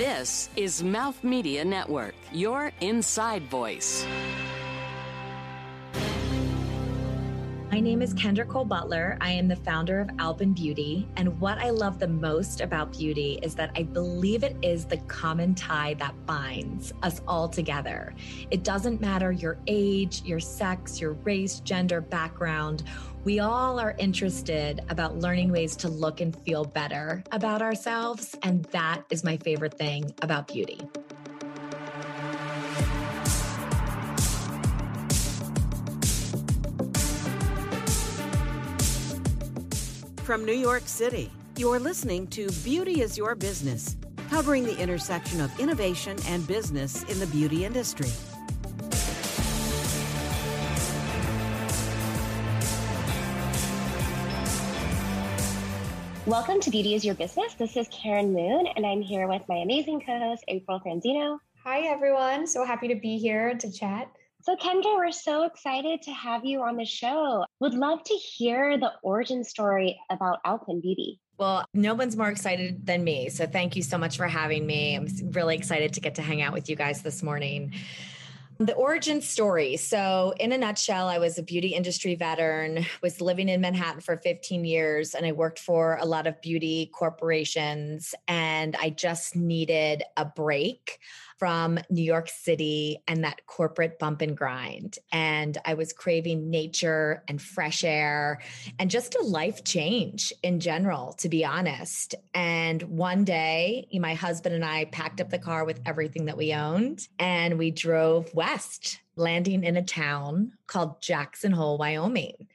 This 0.00 0.48
is 0.56 0.82
Mouth 0.82 1.22
Media 1.22 1.62
Network, 1.62 2.14
your 2.32 2.72
inside 2.80 3.42
voice. 3.50 4.06
My 7.70 7.80
name 7.80 8.00
is 8.00 8.14
Kendra 8.14 8.48
Kolb 8.48 8.70
Butler. 8.70 9.18
I 9.20 9.30
am 9.32 9.46
the 9.46 9.56
founder 9.56 10.00
of 10.00 10.08
Alpyn 10.16 10.54
Beauty. 10.54 11.06
And 11.16 11.38
what 11.38 11.58
I 11.58 11.68
love 11.68 11.98
the 11.98 12.08
most 12.08 12.62
about 12.62 12.92
beauty 12.92 13.40
is 13.42 13.54
that 13.56 13.72
I 13.76 13.82
believe 13.82 14.42
it 14.42 14.56
is 14.62 14.86
the 14.86 14.96
common 14.96 15.54
tie 15.54 15.92
that 15.94 16.14
binds 16.24 16.94
us 17.02 17.20
all 17.28 17.46
together. 17.46 18.14
It 18.50 18.64
doesn't 18.64 19.02
matter 19.02 19.32
your 19.32 19.58
age, 19.66 20.22
your 20.24 20.40
sex, 20.40 20.98
your 20.98 21.12
race, 21.12 21.60
gender, 21.60 22.00
background. 22.00 22.84
We 23.22 23.38
all 23.38 23.78
are 23.78 23.94
interested 23.98 24.80
about 24.88 25.18
learning 25.18 25.52
ways 25.52 25.76
to 25.76 25.88
look 25.88 26.22
and 26.22 26.34
feel 26.34 26.64
better 26.64 27.22
about 27.32 27.60
ourselves. 27.60 28.34
And 28.42 28.64
that 28.66 29.02
is 29.10 29.24
my 29.24 29.36
favorite 29.36 29.76
thing 29.76 30.14
about 30.22 30.48
beauty. 30.48 30.80
From 40.24 40.46
New 40.46 40.52
York 40.52 40.84
City, 40.86 41.30
you're 41.58 41.78
listening 41.78 42.26
to 42.28 42.50
Beauty 42.64 43.02
is 43.02 43.18
Your 43.18 43.34
Business, 43.34 43.96
covering 44.30 44.64
the 44.64 44.78
intersection 44.78 45.42
of 45.42 45.60
innovation 45.60 46.16
and 46.26 46.46
business 46.46 47.02
in 47.02 47.18
the 47.18 47.26
beauty 47.26 47.66
industry. 47.66 48.08
Welcome 56.30 56.60
to 56.60 56.70
Beauty 56.70 56.94
is 56.94 57.04
Your 57.04 57.16
Business. 57.16 57.54
This 57.54 57.76
is 57.76 57.88
Karen 57.90 58.32
Moon, 58.32 58.68
and 58.76 58.86
I'm 58.86 59.02
here 59.02 59.26
with 59.26 59.42
my 59.48 59.56
amazing 59.56 60.00
co 60.00 60.16
host, 60.16 60.44
April 60.46 60.78
Franzino. 60.78 61.38
Hi, 61.64 61.88
everyone. 61.88 62.46
So 62.46 62.64
happy 62.64 62.86
to 62.86 62.94
be 62.94 63.18
here 63.18 63.58
to 63.58 63.72
chat. 63.72 64.06
So, 64.42 64.54
Kendra, 64.54 64.94
we're 64.94 65.10
so 65.10 65.42
excited 65.42 66.02
to 66.02 66.12
have 66.12 66.44
you 66.44 66.62
on 66.62 66.76
the 66.76 66.84
show. 66.84 67.44
Would 67.58 67.74
love 67.74 68.04
to 68.04 68.14
hear 68.14 68.78
the 68.78 68.92
origin 69.02 69.42
story 69.42 69.98
about 70.08 70.38
Alpyn 70.46 70.80
Beauty. 70.80 71.18
Well, 71.36 71.64
no 71.74 71.94
one's 71.94 72.16
more 72.16 72.28
excited 72.28 72.86
than 72.86 73.02
me. 73.02 73.28
So, 73.28 73.44
thank 73.48 73.74
you 73.74 73.82
so 73.82 73.98
much 73.98 74.16
for 74.16 74.28
having 74.28 74.64
me. 74.64 74.94
I'm 74.94 75.08
really 75.32 75.56
excited 75.56 75.94
to 75.94 76.00
get 76.00 76.14
to 76.14 76.22
hang 76.22 76.42
out 76.42 76.52
with 76.52 76.70
you 76.70 76.76
guys 76.76 77.02
this 77.02 77.24
morning. 77.24 77.72
The 78.60 78.74
origin 78.74 79.22
story. 79.22 79.78
So, 79.78 80.34
in 80.38 80.52
a 80.52 80.58
nutshell, 80.58 81.08
I 81.08 81.16
was 81.16 81.38
a 81.38 81.42
beauty 81.42 81.68
industry 81.68 82.14
veteran, 82.14 82.84
was 83.02 83.22
living 83.22 83.48
in 83.48 83.62
Manhattan 83.62 84.02
for 84.02 84.18
15 84.18 84.66
years, 84.66 85.14
and 85.14 85.24
I 85.24 85.32
worked 85.32 85.58
for 85.58 85.96
a 85.98 86.04
lot 86.04 86.26
of 86.26 86.38
beauty 86.42 86.90
corporations. 86.94 88.14
And 88.28 88.76
I 88.78 88.90
just 88.90 89.34
needed 89.34 90.02
a 90.18 90.26
break 90.26 90.98
from 91.40 91.78
New 91.88 92.02
York 92.02 92.28
City 92.28 92.98
and 93.08 93.24
that 93.24 93.46
corporate 93.46 93.98
bump 93.98 94.20
and 94.20 94.36
grind. 94.36 94.98
And 95.10 95.56
I 95.64 95.72
was 95.72 95.94
craving 95.94 96.50
nature 96.50 97.24
and 97.28 97.40
fresh 97.40 97.82
air 97.82 98.42
and 98.78 98.90
just 98.90 99.14
a 99.14 99.22
life 99.22 99.64
change 99.64 100.34
in 100.42 100.60
general, 100.60 101.14
to 101.14 101.30
be 101.30 101.42
honest. 101.42 102.14
And 102.34 102.82
one 102.82 103.24
day, 103.24 103.88
my 103.90 104.12
husband 104.12 104.54
and 104.54 104.64
I 104.64 104.84
packed 104.84 105.22
up 105.22 105.30
the 105.30 105.38
car 105.38 105.64
with 105.64 105.80
everything 105.86 106.26
that 106.26 106.36
we 106.36 106.52
owned 106.52 107.08
and 107.18 107.58
we 107.58 107.70
drove 107.70 108.34
west, 108.34 109.00
landing 109.16 109.64
in 109.64 109.78
a 109.78 109.82
town 109.82 110.52
called 110.66 111.00
Jackson 111.00 111.52
Hole, 111.52 111.78
Wyoming. 111.78 112.48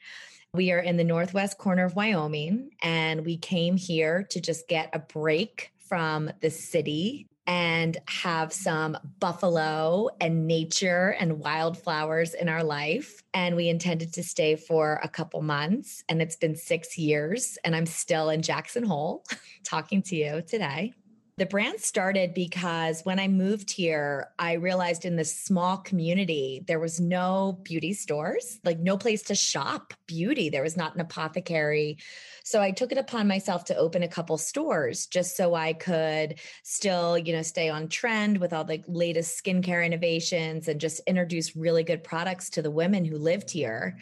We 0.53 0.72
are 0.72 0.80
in 0.80 0.97
the 0.97 1.03
northwest 1.03 1.58
corner 1.58 1.86
of 1.86 1.95
Wyoming, 1.95 2.69
and 2.83 3.25
we 3.25 3.36
came 3.36 3.78
here 3.78 4.23
to 4.30 4.39
just 4.39 4.67
get 4.67 4.91
a 4.94 5.00
break 5.00 5.72
from 5.89 6.31
the 6.39 6.52
city 6.52 7.28
and 7.47 7.97
have 8.07 8.51
some 8.51 8.97
buffalo 9.19 10.09
and 10.19 10.47
nature 10.47 11.15
and 11.19 11.39
wildflowers 11.39 12.33
in 12.33 12.49
our 12.49 12.63
life. 12.63 13.21
And 13.33 13.55
we 13.55 13.69
intended 13.69 14.13
to 14.13 14.23
stay 14.23 14.56
for 14.56 15.00
a 15.03 15.09
couple 15.09 15.41
months. 15.41 16.03
And 16.09 16.22
it's 16.22 16.35
been 16.35 16.55
six 16.55 16.97
years, 16.97 17.57
and 17.63 17.75
I'm 17.75 17.85
still 17.85 18.29
in 18.29 18.41
Jackson 18.41 18.84
Hole 18.84 19.23
talking 19.63 20.01
to 20.03 20.16
you 20.16 20.41
today. 20.41 20.94
The 21.38 21.46
brand 21.46 21.81
started 21.81 22.34
because 22.34 23.01
when 23.01 23.19
I 23.19 23.28
moved 23.28 23.69
here, 23.69 24.29
I 24.40 24.53
realized 24.53 25.03
in 25.03 25.18
this 25.18 25.38
small 25.38 25.75
community, 25.79 26.63
there 26.66 26.79
was 26.79 27.01
no 27.01 27.59
beauty 27.63 27.91
stores, 27.91 28.57
like 28.63 28.79
no 28.79 28.97
place 28.97 29.22
to 29.23 29.35
shop 29.35 29.94
beauty. 30.07 30.47
There 30.47 30.63
was 30.63 30.78
not 30.78 30.96
an 30.96 31.01
apothecary. 31.01 31.97
So 32.46 32.62
I 32.62 32.72
took 32.72 32.94
it 32.94 32.97
upon 32.97 33.28
myself 33.28 33.66
to 33.66 33.75
open 33.75 34.01
a 34.01 34.07
couple 34.07 34.38
stores 34.38 35.07
just 35.07 35.35
so 35.35 35.56
I 35.56 35.73
could 35.73 36.40
still, 36.63 37.18
you 37.18 37.34
know, 37.34 37.41
stay 37.41 37.67
on 37.67 37.90
trend 37.90 38.38
with 38.38 38.53
all 38.53 38.63
the 38.63 38.81
latest 38.88 39.44
skincare 39.44 39.85
innovations 39.85 40.69
and 40.69 40.79
just 40.79 41.02
introduce 41.06 41.53
really 41.53 41.84
good 41.84 42.02
products 42.02 42.50
to 42.52 42.62
the 42.62 42.72
women 42.72 43.03
who 43.03 43.17
lived 43.17 43.52
here. 43.52 43.97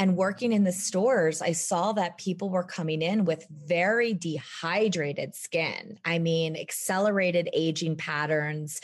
And 0.00 0.16
working 0.16 0.54
in 0.54 0.64
the 0.64 0.72
stores, 0.72 1.42
I 1.42 1.52
saw 1.52 1.92
that 1.92 2.16
people 2.16 2.48
were 2.48 2.64
coming 2.64 3.02
in 3.02 3.26
with 3.26 3.46
very 3.50 4.14
dehydrated 4.14 5.34
skin. 5.34 5.98
I 6.06 6.18
mean, 6.18 6.56
accelerated 6.56 7.50
aging 7.52 7.96
patterns, 7.96 8.80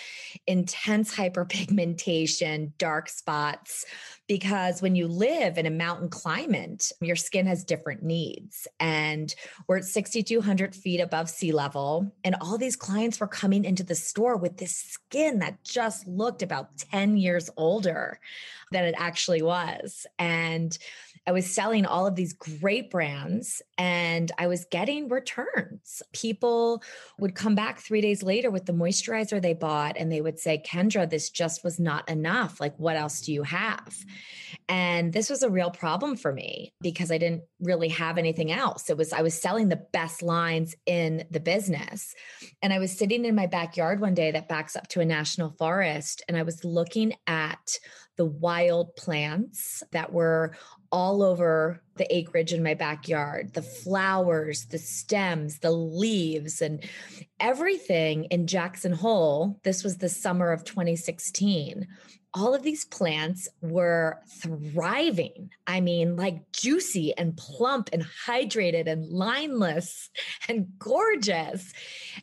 intense 0.46 1.14
hyperpigmentation, 1.14 2.72
dark 2.76 3.08
spots. 3.08 3.86
Because 4.28 4.82
when 4.82 4.94
you 4.94 5.08
live 5.08 5.56
in 5.56 5.64
a 5.64 5.70
mountain 5.70 6.10
climate, 6.10 6.92
your 7.00 7.16
skin 7.16 7.46
has 7.46 7.64
different 7.64 8.02
needs. 8.02 8.68
And 8.78 9.34
we're 9.68 9.78
at 9.78 9.84
6,200 9.86 10.74
feet 10.74 11.00
above 11.00 11.30
sea 11.30 11.52
level. 11.52 12.12
And 12.24 12.36
all 12.42 12.58
these 12.58 12.76
clients 12.76 13.20
were 13.20 13.26
coming 13.26 13.64
into 13.64 13.84
the 13.84 13.94
store 13.94 14.36
with 14.36 14.58
this 14.58 14.76
skin 14.76 15.38
that 15.38 15.64
just 15.64 16.06
looked 16.06 16.42
about 16.42 16.76
10 16.76 17.16
years 17.16 17.48
older 17.56 18.20
than 18.72 18.84
it 18.84 18.94
actually 18.98 19.42
was. 19.42 20.06
And 20.18 20.76
I 21.26 21.32
was 21.32 21.52
selling 21.52 21.86
all 21.86 22.06
of 22.06 22.14
these 22.14 22.32
great 22.32 22.90
brands 22.90 23.60
and 23.78 24.30
I 24.38 24.46
was 24.46 24.64
getting 24.70 25.08
returns. 25.08 26.02
People 26.12 26.82
would 27.18 27.34
come 27.34 27.56
back 27.56 27.80
three 27.80 28.00
days 28.00 28.22
later 28.22 28.50
with 28.50 28.66
the 28.66 28.72
moisturizer 28.72 29.42
they 29.42 29.54
bought 29.54 29.96
and 29.98 30.10
they 30.10 30.20
would 30.20 30.38
say, 30.38 30.62
Kendra, 30.64 31.08
this 31.08 31.30
just 31.30 31.64
was 31.64 31.80
not 31.80 32.08
enough. 32.08 32.60
Like, 32.60 32.78
what 32.78 32.96
else 32.96 33.20
do 33.22 33.32
you 33.32 33.42
have? 33.42 33.96
And 34.68 35.12
this 35.12 35.28
was 35.28 35.42
a 35.42 35.50
real 35.50 35.70
problem 35.70 36.16
for 36.16 36.32
me 36.32 36.72
because 36.80 37.10
I 37.10 37.18
didn't 37.18 37.42
really 37.60 37.88
have 37.88 38.18
anything 38.18 38.52
else. 38.52 38.88
It 38.88 38.96
was, 38.96 39.12
I 39.12 39.22
was 39.22 39.40
selling 39.40 39.68
the 39.68 39.84
best 39.92 40.22
lines 40.22 40.76
in 40.86 41.24
the 41.30 41.40
business. 41.40 42.14
And 42.62 42.72
I 42.72 42.78
was 42.78 42.96
sitting 42.96 43.24
in 43.24 43.34
my 43.34 43.46
backyard 43.46 44.00
one 44.00 44.14
day 44.14 44.30
that 44.30 44.48
backs 44.48 44.76
up 44.76 44.86
to 44.88 45.00
a 45.00 45.04
national 45.04 45.50
forest 45.50 46.22
and 46.28 46.36
I 46.36 46.42
was 46.42 46.64
looking 46.64 47.14
at 47.26 47.78
the 48.16 48.26
wild 48.26 48.96
plants 48.96 49.82
that 49.92 50.12
were 50.12 50.56
all 50.90 51.22
over 51.22 51.82
the 51.96 52.14
acreage 52.14 52.52
in 52.52 52.62
my 52.62 52.74
backyard 52.74 53.52
the 53.54 53.62
flowers, 53.62 54.66
the 54.66 54.78
stems, 54.78 55.58
the 55.58 55.70
leaves, 55.70 56.60
and 56.60 56.82
everything 57.40 58.24
in 58.24 58.46
Jackson 58.46 58.92
Hole. 58.92 59.60
This 59.64 59.84
was 59.84 59.98
the 59.98 60.08
summer 60.08 60.52
of 60.52 60.64
2016 60.64 61.86
all 62.36 62.54
of 62.54 62.62
these 62.62 62.84
plants 62.84 63.48
were 63.62 64.18
thriving. 64.28 65.48
I 65.66 65.80
mean, 65.80 66.16
like 66.16 66.52
juicy 66.52 67.16
and 67.16 67.34
plump 67.34 67.88
and 67.94 68.04
hydrated 68.26 68.86
and 68.86 69.10
lineless 69.10 70.10
and 70.48 70.66
gorgeous. 70.78 71.72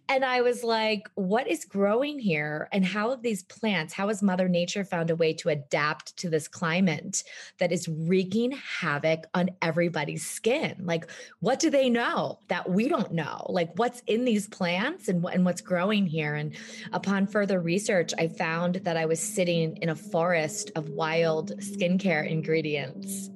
And 0.07 0.23
I 0.23 0.41
was 0.41 0.63
like, 0.63 1.09
what 1.15 1.47
is 1.47 1.65
growing 1.65 2.19
here? 2.19 2.69
And 2.71 2.85
how 2.85 3.09
have 3.09 3.23
these 3.23 3.41
plants, 3.41 3.91
how 3.91 4.09
has 4.09 4.21
Mother 4.21 4.47
Nature 4.47 4.85
found 4.85 5.09
a 5.09 5.15
way 5.15 5.33
to 5.33 5.49
adapt 5.49 6.15
to 6.17 6.29
this 6.29 6.47
climate 6.47 7.23
that 7.57 7.71
is 7.71 7.87
wreaking 7.87 8.51
havoc 8.51 9.25
on 9.33 9.49
everybody's 9.63 10.29
skin? 10.29 10.75
Like, 10.83 11.09
what 11.39 11.59
do 11.59 11.71
they 11.71 11.89
know 11.89 12.37
that 12.49 12.69
we 12.69 12.87
don't 12.87 13.13
know? 13.13 13.47
Like, 13.49 13.71
what's 13.77 14.03
in 14.05 14.25
these 14.25 14.47
plants 14.47 15.07
and, 15.07 15.25
and 15.25 15.43
what's 15.43 15.61
growing 15.61 16.05
here? 16.05 16.35
And 16.35 16.55
upon 16.91 17.25
further 17.25 17.59
research, 17.59 18.13
I 18.15 18.27
found 18.27 18.75
that 18.75 18.95
I 18.95 19.07
was 19.07 19.19
sitting 19.19 19.77
in 19.77 19.89
a 19.89 20.02
forest 20.11 20.71
of 20.75 20.89
wild 20.89 21.51
skincare 21.59 22.29
ingredients 22.29 23.29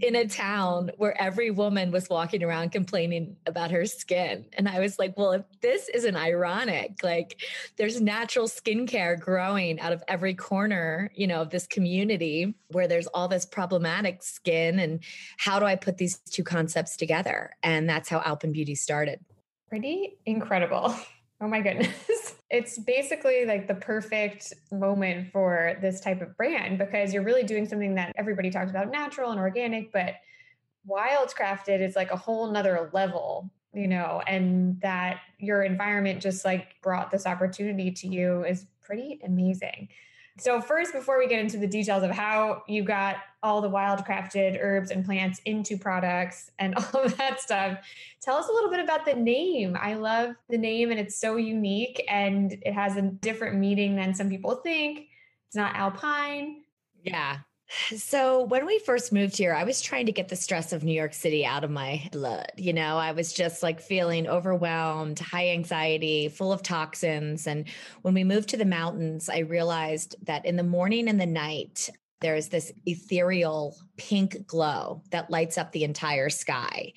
in 0.00 0.16
a 0.16 0.26
town 0.26 0.90
where 0.98 1.18
every 1.20 1.50
woman 1.50 1.90
was 1.90 2.08
walking 2.10 2.42
around 2.42 2.70
complaining 2.72 3.36
about 3.46 3.70
her 3.70 3.86
skin. 3.86 4.44
And 4.52 4.68
I 4.68 4.80
was 4.80 4.98
like, 4.98 5.16
well, 5.16 5.32
if 5.32 5.44
this 5.62 5.88
isn't 5.88 6.16
ironic, 6.16 6.96
like 7.02 7.40
there's 7.76 8.00
natural 8.02 8.46
skincare 8.46 9.18
growing 9.18 9.80
out 9.80 9.92
of 9.92 10.02
every 10.06 10.34
corner, 10.34 11.10
you 11.14 11.26
know, 11.26 11.40
of 11.40 11.48
this 11.50 11.66
community 11.66 12.54
where 12.68 12.86
there's 12.86 13.06
all 13.08 13.28
this 13.28 13.46
problematic 13.46 14.22
skin. 14.22 14.78
And 14.78 15.00
how 15.38 15.58
do 15.58 15.64
I 15.64 15.76
put 15.76 15.96
these 15.96 16.18
two 16.18 16.44
concepts 16.44 16.98
together? 16.98 17.52
And 17.62 17.88
that's 17.88 18.10
how 18.10 18.20
Alpyn 18.20 18.52
Beauty 18.52 18.74
started. 18.74 19.20
Pretty 19.68 20.18
incredible. 20.26 20.94
Oh 21.40 21.48
my 21.48 21.60
goodness. 21.60 22.33
It's 22.54 22.78
basically 22.78 23.44
like 23.46 23.66
the 23.66 23.74
perfect 23.74 24.52
moment 24.70 25.32
for 25.32 25.76
this 25.80 26.00
type 26.00 26.22
of 26.22 26.36
brand 26.36 26.78
because 26.78 27.12
you're 27.12 27.24
really 27.24 27.42
doing 27.42 27.66
something 27.66 27.94
that 27.96 28.12
everybody 28.16 28.50
talks 28.50 28.70
about 28.70 28.90
natural 28.90 29.30
and 29.30 29.40
organic, 29.40 29.92
but 29.92 30.14
wildcrafted 30.88 31.80
is 31.80 31.96
like 31.96 32.10
a 32.10 32.16
whole 32.16 32.50
nother 32.50 32.90
level 32.92 33.50
you 33.74 33.88
know, 33.88 34.22
and 34.26 34.80
that 34.80 35.20
your 35.38 35.62
environment 35.62 36.22
just 36.22 36.44
like 36.44 36.80
brought 36.80 37.10
this 37.10 37.26
opportunity 37.26 37.90
to 37.90 38.06
you 38.06 38.44
is 38.44 38.66
pretty 38.80 39.20
amazing. 39.24 39.88
So, 40.38 40.60
first, 40.60 40.92
before 40.92 41.18
we 41.18 41.28
get 41.28 41.38
into 41.38 41.58
the 41.58 41.66
details 41.66 42.02
of 42.02 42.10
how 42.10 42.64
you 42.66 42.82
got 42.82 43.16
all 43.42 43.60
the 43.60 43.70
wildcrafted 43.70 44.58
herbs 44.60 44.90
and 44.90 45.04
plants 45.04 45.40
into 45.44 45.78
products 45.78 46.50
and 46.58 46.74
all 46.94 47.02
of 47.02 47.16
that 47.18 47.40
stuff, 47.40 47.78
tell 48.20 48.36
us 48.36 48.48
a 48.48 48.52
little 48.52 48.70
bit 48.70 48.80
about 48.80 49.04
the 49.04 49.14
name. 49.14 49.76
I 49.80 49.94
love 49.94 50.34
the 50.48 50.58
name 50.58 50.90
and 50.90 50.98
it's 50.98 51.16
so 51.16 51.36
unique 51.36 52.04
and 52.08 52.52
it 52.62 52.72
has 52.72 52.96
a 52.96 53.02
different 53.02 53.58
meaning 53.58 53.94
than 53.94 54.14
some 54.14 54.28
people 54.28 54.56
think. 54.56 55.06
It's 55.46 55.56
not 55.56 55.76
alpine. 55.76 56.62
Yeah. 57.04 57.38
So, 57.96 58.44
when 58.44 58.66
we 58.66 58.78
first 58.78 59.12
moved 59.12 59.36
here, 59.36 59.54
I 59.54 59.64
was 59.64 59.80
trying 59.80 60.06
to 60.06 60.12
get 60.12 60.28
the 60.28 60.36
stress 60.36 60.72
of 60.72 60.84
New 60.84 60.92
York 60.92 61.14
City 61.14 61.44
out 61.44 61.64
of 61.64 61.70
my 61.70 62.08
blood. 62.12 62.52
You 62.56 62.72
know, 62.72 62.98
I 62.98 63.12
was 63.12 63.32
just 63.32 63.62
like 63.62 63.80
feeling 63.80 64.28
overwhelmed, 64.28 65.18
high 65.18 65.48
anxiety, 65.48 66.28
full 66.28 66.52
of 66.52 66.62
toxins. 66.62 67.46
And 67.46 67.66
when 68.02 68.14
we 68.14 68.22
moved 68.22 68.50
to 68.50 68.56
the 68.56 68.64
mountains, 68.64 69.28
I 69.28 69.38
realized 69.38 70.16
that 70.22 70.44
in 70.44 70.56
the 70.56 70.62
morning 70.62 71.08
and 71.08 71.20
the 71.20 71.26
night, 71.26 71.88
there 72.20 72.36
is 72.36 72.48
this 72.48 72.72
ethereal 72.86 73.76
pink 73.96 74.46
glow 74.46 75.02
that 75.10 75.30
lights 75.30 75.58
up 75.58 75.72
the 75.72 75.84
entire 75.84 76.30
sky. 76.30 76.92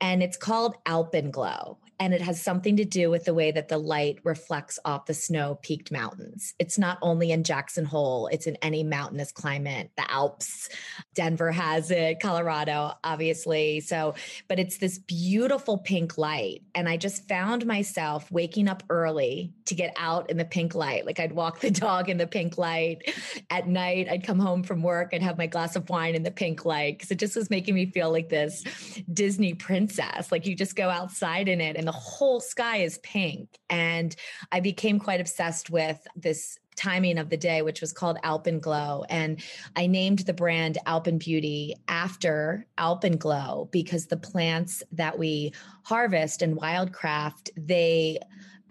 And 0.00 0.22
it's 0.22 0.36
called 0.36 0.76
alpenglow 0.86 1.78
and 2.02 2.12
it 2.12 2.20
has 2.20 2.42
something 2.42 2.78
to 2.78 2.84
do 2.84 3.10
with 3.10 3.26
the 3.26 3.32
way 3.32 3.52
that 3.52 3.68
the 3.68 3.78
light 3.78 4.18
reflects 4.24 4.76
off 4.84 5.06
the 5.06 5.14
snow 5.14 5.60
peaked 5.62 5.92
mountains. 5.92 6.52
It's 6.58 6.76
not 6.76 6.98
only 7.00 7.30
in 7.30 7.44
Jackson 7.44 7.84
Hole, 7.84 8.26
it's 8.26 8.48
in 8.48 8.56
any 8.56 8.82
mountainous 8.82 9.30
climate, 9.30 9.92
the 9.96 10.10
Alps. 10.10 10.68
Denver 11.14 11.52
has 11.52 11.92
it, 11.92 12.18
Colorado, 12.18 12.94
obviously. 13.04 13.78
So, 13.78 14.16
but 14.48 14.58
it's 14.58 14.78
this 14.78 14.98
beautiful 14.98 15.78
pink 15.78 16.18
light. 16.18 16.62
And 16.74 16.88
I 16.88 16.96
just 16.96 17.28
found 17.28 17.66
myself 17.66 18.28
waking 18.32 18.66
up 18.66 18.82
early 18.90 19.52
to 19.66 19.76
get 19.76 19.94
out 19.96 20.28
in 20.28 20.38
the 20.38 20.44
pink 20.44 20.74
light. 20.74 21.06
Like 21.06 21.20
I'd 21.20 21.30
walk 21.30 21.60
the 21.60 21.70
dog 21.86 22.08
in 22.08 22.16
the 22.16 22.26
pink 22.26 22.58
light. 22.58 23.14
At 23.48 23.68
night, 23.68 24.08
I'd 24.10 24.26
come 24.26 24.40
home 24.40 24.64
from 24.64 24.82
work, 24.82 25.10
I'd 25.12 25.22
have 25.22 25.38
my 25.38 25.46
glass 25.46 25.76
of 25.76 25.88
wine 25.88 26.16
in 26.16 26.24
the 26.24 26.32
pink 26.32 26.64
light 26.64 26.98
because 26.98 27.12
it 27.12 27.20
just 27.20 27.36
was 27.36 27.48
making 27.48 27.76
me 27.76 27.86
feel 27.86 28.10
like 28.10 28.28
this 28.28 28.64
Disney 29.12 29.54
princess. 29.54 30.32
Like 30.32 30.48
you 30.48 30.56
just 30.56 30.74
go 30.74 30.90
outside 30.90 31.46
in 31.46 31.60
it 31.60 31.76
and 31.76 31.91
the 31.92 31.98
whole 31.98 32.40
sky 32.40 32.78
is 32.78 32.98
pink. 32.98 33.58
And 33.68 34.16
I 34.50 34.60
became 34.60 34.98
quite 34.98 35.20
obsessed 35.20 35.68
with 35.68 35.98
this 36.16 36.58
timing 36.74 37.18
of 37.18 37.28
the 37.28 37.36
day, 37.36 37.60
which 37.60 37.82
was 37.82 37.92
called 37.92 38.16
Alpenglow. 38.24 39.04
And 39.10 39.42
I 39.76 39.86
named 39.86 40.20
the 40.20 40.32
brand 40.32 40.78
Alpyn 40.86 41.18
Beauty 41.18 41.74
after 41.88 42.66
Alpenglow 42.78 43.70
because 43.70 44.06
the 44.06 44.16
plants 44.16 44.82
that 44.92 45.18
we 45.18 45.52
harvest 45.84 46.40
and 46.40 46.58
wildcraft, 46.58 47.50
they 47.58 48.18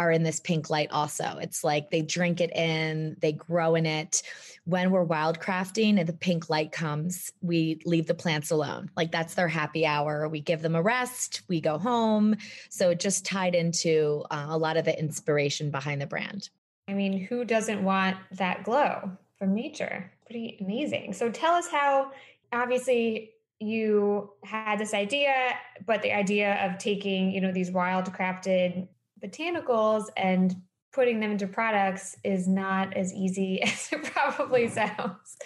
are 0.01 0.11
in 0.11 0.23
this 0.23 0.39
pink 0.39 0.69
light 0.69 0.89
also. 0.91 1.37
It's 1.39 1.63
like 1.63 1.91
they 1.91 2.01
drink 2.01 2.41
it 2.41 2.51
in, 2.55 3.15
they 3.19 3.33
grow 3.33 3.75
in 3.75 3.85
it. 3.85 4.23
When 4.65 4.91
we're 4.91 5.05
wildcrafting 5.05 5.99
and 5.99 6.07
the 6.07 6.13
pink 6.13 6.49
light 6.49 6.71
comes, 6.71 7.31
we 7.41 7.81
leave 7.85 8.07
the 8.07 8.13
plants 8.13 8.51
alone. 8.51 8.89
Like 8.97 9.11
that's 9.11 9.35
their 9.35 9.47
happy 9.47 9.85
hour. 9.85 10.27
We 10.27 10.41
give 10.41 10.61
them 10.61 10.75
a 10.75 10.81
rest, 10.81 11.41
we 11.47 11.61
go 11.61 11.77
home. 11.77 12.35
So 12.69 12.89
it 12.89 12.99
just 12.99 13.25
tied 13.25 13.55
into 13.55 14.23
uh, 14.31 14.47
a 14.49 14.57
lot 14.57 14.77
of 14.77 14.85
the 14.85 14.97
inspiration 14.97 15.71
behind 15.71 16.01
the 16.01 16.07
brand. 16.07 16.49
I 16.87 16.93
mean, 16.93 17.13
who 17.19 17.45
doesn't 17.45 17.83
want 17.83 18.17
that 18.33 18.63
glow 18.63 19.11
from 19.37 19.53
nature? 19.53 20.11
Pretty 20.25 20.57
amazing. 20.59 21.13
So 21.13 21.29
tell 21.29 21.53
us 21.53 21.69
how, 21.69 22.11
obviously, 22.51 23.31
you 23.59 24.31
had 24.43 24.79
this 24.79 24.93
idea, 24.93 25.33
but 25.85 26.01
the 26.01 26.11
idea 26.11 26.55
of 26.65 26.79
taking, 26.79 27.31
you 27.31 27.39
know, 27.41 27.51
these 27.51 27.69
wildcrafted 27.69 28.87
botanicals 29.23 30.05
and 30.17 30.55
putting 30.91 31.19
them 31.19 31.31
into 31.31 31.47
products 31.47 32.17
is 32.23 32.47
not 32.47 32.93
as 32.95 33.13
easy 33.13 33.61
as 33.63 33.89
it 33.91 34.03
probably 34.03 34.67
sounds. 34.67 35.37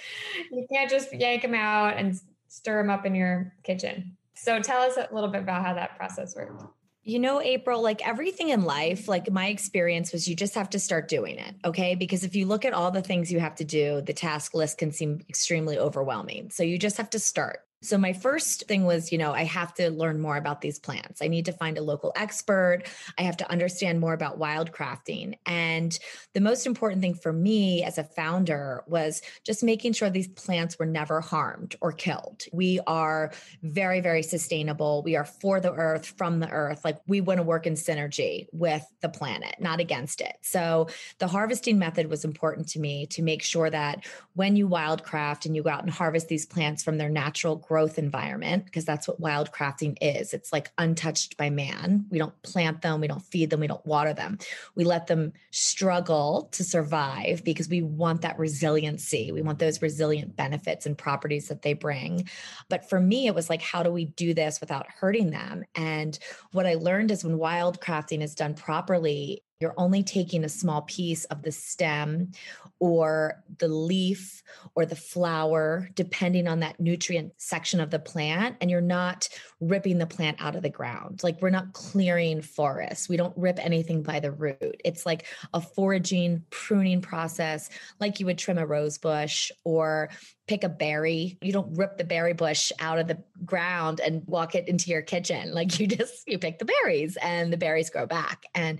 You 0.51 0.65
can't 0.71 0.89
just 0.89 1.13
yank 1.13 1.43
them 1.43 1.53
out 1.53 1.97
and 1.97 2.19
stir 2.47 2.81
them 2.81 2.89
up 2.89 3.05
in 3.05 3.15
your 3.15 3.53
kitchen. 3.63 4.17
So 4.33 4.59
tell 4.61 4.81
us 4.81 4.97
a 4.97 5.13
little 5.13 5.29
bit 5.29 5.41
about 5.41 5.65
how 5.65 5.73
that 5.73 5.97
process 5.97 6.35
worked. 6.35 6.63
You 7.03 7.19
know, 7.19 7.39
April, 7.39 7.83
like 7.83 8.05
everything 8.05 8.49
in 8.49 8.63
life, 8.63 9.07
like 9.07 9.29
my 9.31 9.47
experience 9.47 10.11
was 10.11 10.27
you 10.27 10.35
just 10.35 10.55
have 10.55 10.71
to 10.71 10.79
start 10.79 11.07
doing 11.07 11.37
it. 11.37 11.53
Okay. 11.63 11.93
Because 11.93 12.23
if 12.23 12.35
you 12.35 12.47
look 12.47 12.65
at 12.65 12.73
all 12.73 12.89
the 12.89 13.01
things 13.01 13.31
you 13.31 13.39
have 13.39 13.55
to 13.55 13.63
do, 13.63 14.01
the 14.01 14.13
task 14.13 14.55
list 14.55 14.79
can 14.79 14.91
seem 14.91 15.21
extremely 15.29 15.77
overwhelming. 15.77 16.49
So 16.49 16.63
you 16.63 16.79
just 16.79 16.97
have 16.97 17.11
to 17.11 17.19
start. 17.19 17.59
So 17.85 17.97
my 17.97 18.13
first 18.13 18.67
thing 18.67 18.85
was, 18.85 19.11
you 19.11 19.17
know, 19.17 19.31
I 19.31 19.43
have 19.43 19.73
to 19.75 19.91
learn 19.91 20.19
more 20.19 20.37
about 20.37 20.61
these 20.61 20.79
plants. 20.79 21.21
I 21.21 21.27
need 21.27 21.45
to 21.45 21.53
find 21.53 21.77
a 21.77 21.83
local 21.83 22.11
expert. 22.15 22.83
I 23.17 23.21
have 23.21 23.37
to 23.37 23.51
understand 23.51 23.99
more 23.99 24.13
about 24.13 24.39
wildcrafting. 24.39 25.37
And 25.45 25.97
the 26.33 26.41
most 26.41 26.65
important 26.65 27.01
thing 27.01 27.13
for 27.13 27.31
me 27.31 27.83
as 27.83 27.97
a 27.97 28.03
founder 28.03 28.83
was 28.87 29.21
just 29.45 29.63
making 29.63 29.93
sure 29.93 30.09
these 30.09 30.27
plants 30.27 30.79
were 30.79 30.85
never 30.85 31.21
harmed 31.21 31.75
or 31.79 31.91
killed. 31.91 32.43
We 32.51 32.79
are 32.87 33.31
very, 33.61 34.01
very 34.01 34.23
sustainable. 34.23 35.03
We 35.03 35.15
are 35.15 35.25
for 35.25 35.59
the 35.59 35.73
earth, 35.73 36.05
from 36.17 36.39
the 36.39 36.49
earth. 36.49 36.83
Like 36.83 36.97
we 37.07 37.21
want 37.21 37.37
to 37.37 37.43
work 37.43 37.67
in 37.67 37.73
synergy 37.73 38.47
with 38.51 38.85
the 39.01 39.09
planet, 39.09 39.55
not 39.59 39.79
against 39.79 40.21
it. 40.21 40.35
So 40.41 40.87
the 41.19 41.27
harvesting 41.27 41.77
method 41.77 42.09
was 42.09 42.25
important 42.25 42.67
to 42.69 42.79
me 42.79 43.05
to 43.07 43.21
make 43.21 43.43
sure 43.43 43.69
that 43.69 44.05
when 44.33 44.55
you 44.55 44.67
wildcraft 44.67 45.45
and 45.45 45.55
you 45.55 45.63
go 45.63 45.69
out 45.69 45.83
and 45.83 45.91
harvest 45.91 46.27
these 46.27 46.45
plants 46.45 46.83
from 46.83 46.97
their 46.97 47.09
natural 47.09 47.55
growth, 47.55 47.74
growth 47.75 47.99
environment 47.99 48.63
because 48.63 48.85
that's 48.85 49.05
what 49.05 49.19
wild 49.19 49.51
crafting 49.51 49.97
is. 49.99 50.33
It's 50.33 50.53
like 50.53 50.71
untouched 50.77 51.35
by 51.35 51.49
man. 51.49 52.05
We 52.09 52.17
don't 52.17 52.41
plant 52.41 52.81
them, 52.81 53.01
we 53.01 53.07
don't 53.09 53.21
feed 53.21 53.49
them, 53.49 53.59
we 53.59 53.67
don't 53.67 53.85
water 53.85 54.13
them. 54.13 54.37
We 54.75 54.85
let 54.85 55.07
them 55.07 55.33
struggle 55.51 56.47
to 56.53 56.63
survive 56.63 57.43
because 57.43 57.67
we 57.67 57.81
want 57.81 58.21
that 58.21 58.39
resiliency. 58.39 59.33
We 59.33 59.41
want 59.41 59.59
those 59.59 59.81
resilient 59.81 60.37
benefits 60.37 60.85
and 60.85 60.97
properties 60.97 61.49
that 61.49 61.63
they 61.63 61.73
bring. 61.73 62.29
But 62.69 62.89
for 62.89 63.01
me, 63.01 63.27
it 63.27 63.35
was 63.35 63.49
like, 63.49 63.61
how 63.61 63.83
do 63.83 63.91
we 63.91 64.05
do 64.05 64.33
this 64.33 64.61
without 64.61 64.87
hurting 64.87 65.31
them? 65.31 65.65
And 65.75 66.17
what 66.53 66.65
I 66.65 66.75
learned 66.75 67.11
is 67.11 67.25
when 67.25 67.37
wild 67.37 67.81
crafting 67.81 68.23
is 68.23 68.35
done 68.35 68.53
properly, 68.53 69.43
you're 69.59 69.73
only 69.77 70.03
taking 70.03 70.43
a 70.43 70.49
small 70.49 70.81
piece 70.81 71.25
of 71.25 71.41
the 71.41 71.51
stem 71.51 72.31
or 72.79 73.43
the 73.57 73.67
leaf 73.67 74.43
or 74.75 74.85
the 74.85 74.95
flower, 74.95 75.89
depending 75.95 76.47
on 76.47 76.59
that 76.59 76.79
nutrient 76.79 77.33
section 77.37 77.79
of 77.79 77.89
the 77.89 77.99
plant. 77.99 78.57
And 78.59 78.69
you're 78.69 78.81
not 78.81 79.29
ripping 79.61 79.97
the 79.97 80.05
plant 80.05 80.37
out 80.41 80.55
of 80.55 80.61
the 80.61 80.69
ground. 80.69 81.23
Like 81.23 81.41
we're 81.41 81.49
not 81.49 81.73
clearing 81.73 82.41
forests. 82.41 83.07
We 83.07 83.17
don't 83.17 83.35
rip 83.37 83.57
anything 83.63 84.03
by 84.03 84.19
the 84.19 84.31
root. 84.31 84.81
It's 84.83 85.05
like 85.05 85.25
a 85.53 85.61
foraging, 85.61 86.43
pruning 86.49 87.01
process, 87.01 87.69
like 87.99 88.19
you 88.19 88.25
would 88.25 88.37
trim 88.37 88.57
a 88.57 88.65
rose 88.65 88.97
bush 88.97 89.51
or 89.63 90.09
pick 90.47 90.63
a 90.63 90.69
berry. 90.69 91.37
You 91.41 91.51
don't 91.51 91.75
rip 91.75 91.97
the 91.97 92.03
berry 92.03 92.33
bush 92.33 92.71
out 92.79 92.99
of 92.99 93.07
the 93.07 93.17
ground 93.45 93.99
and 93.99 94.21
walk 94.27 94.53
it 94.53 94.67
into 94.67 94.91
your 94.91 95.01
kitchen. 95.01 95.53
Like 95.53 95.79
you 95.79 95.87
just 95.87 96.27
you 96.27 96.37
pick 96.37 96.59
the 96.59 96.65
berries 96.65 97.17
and 97.21 97.51
the 97.51 97.57
berries 97.57 97.89
grow 97.89 98.05
back. 98.05 98.45
And 98.53 98.79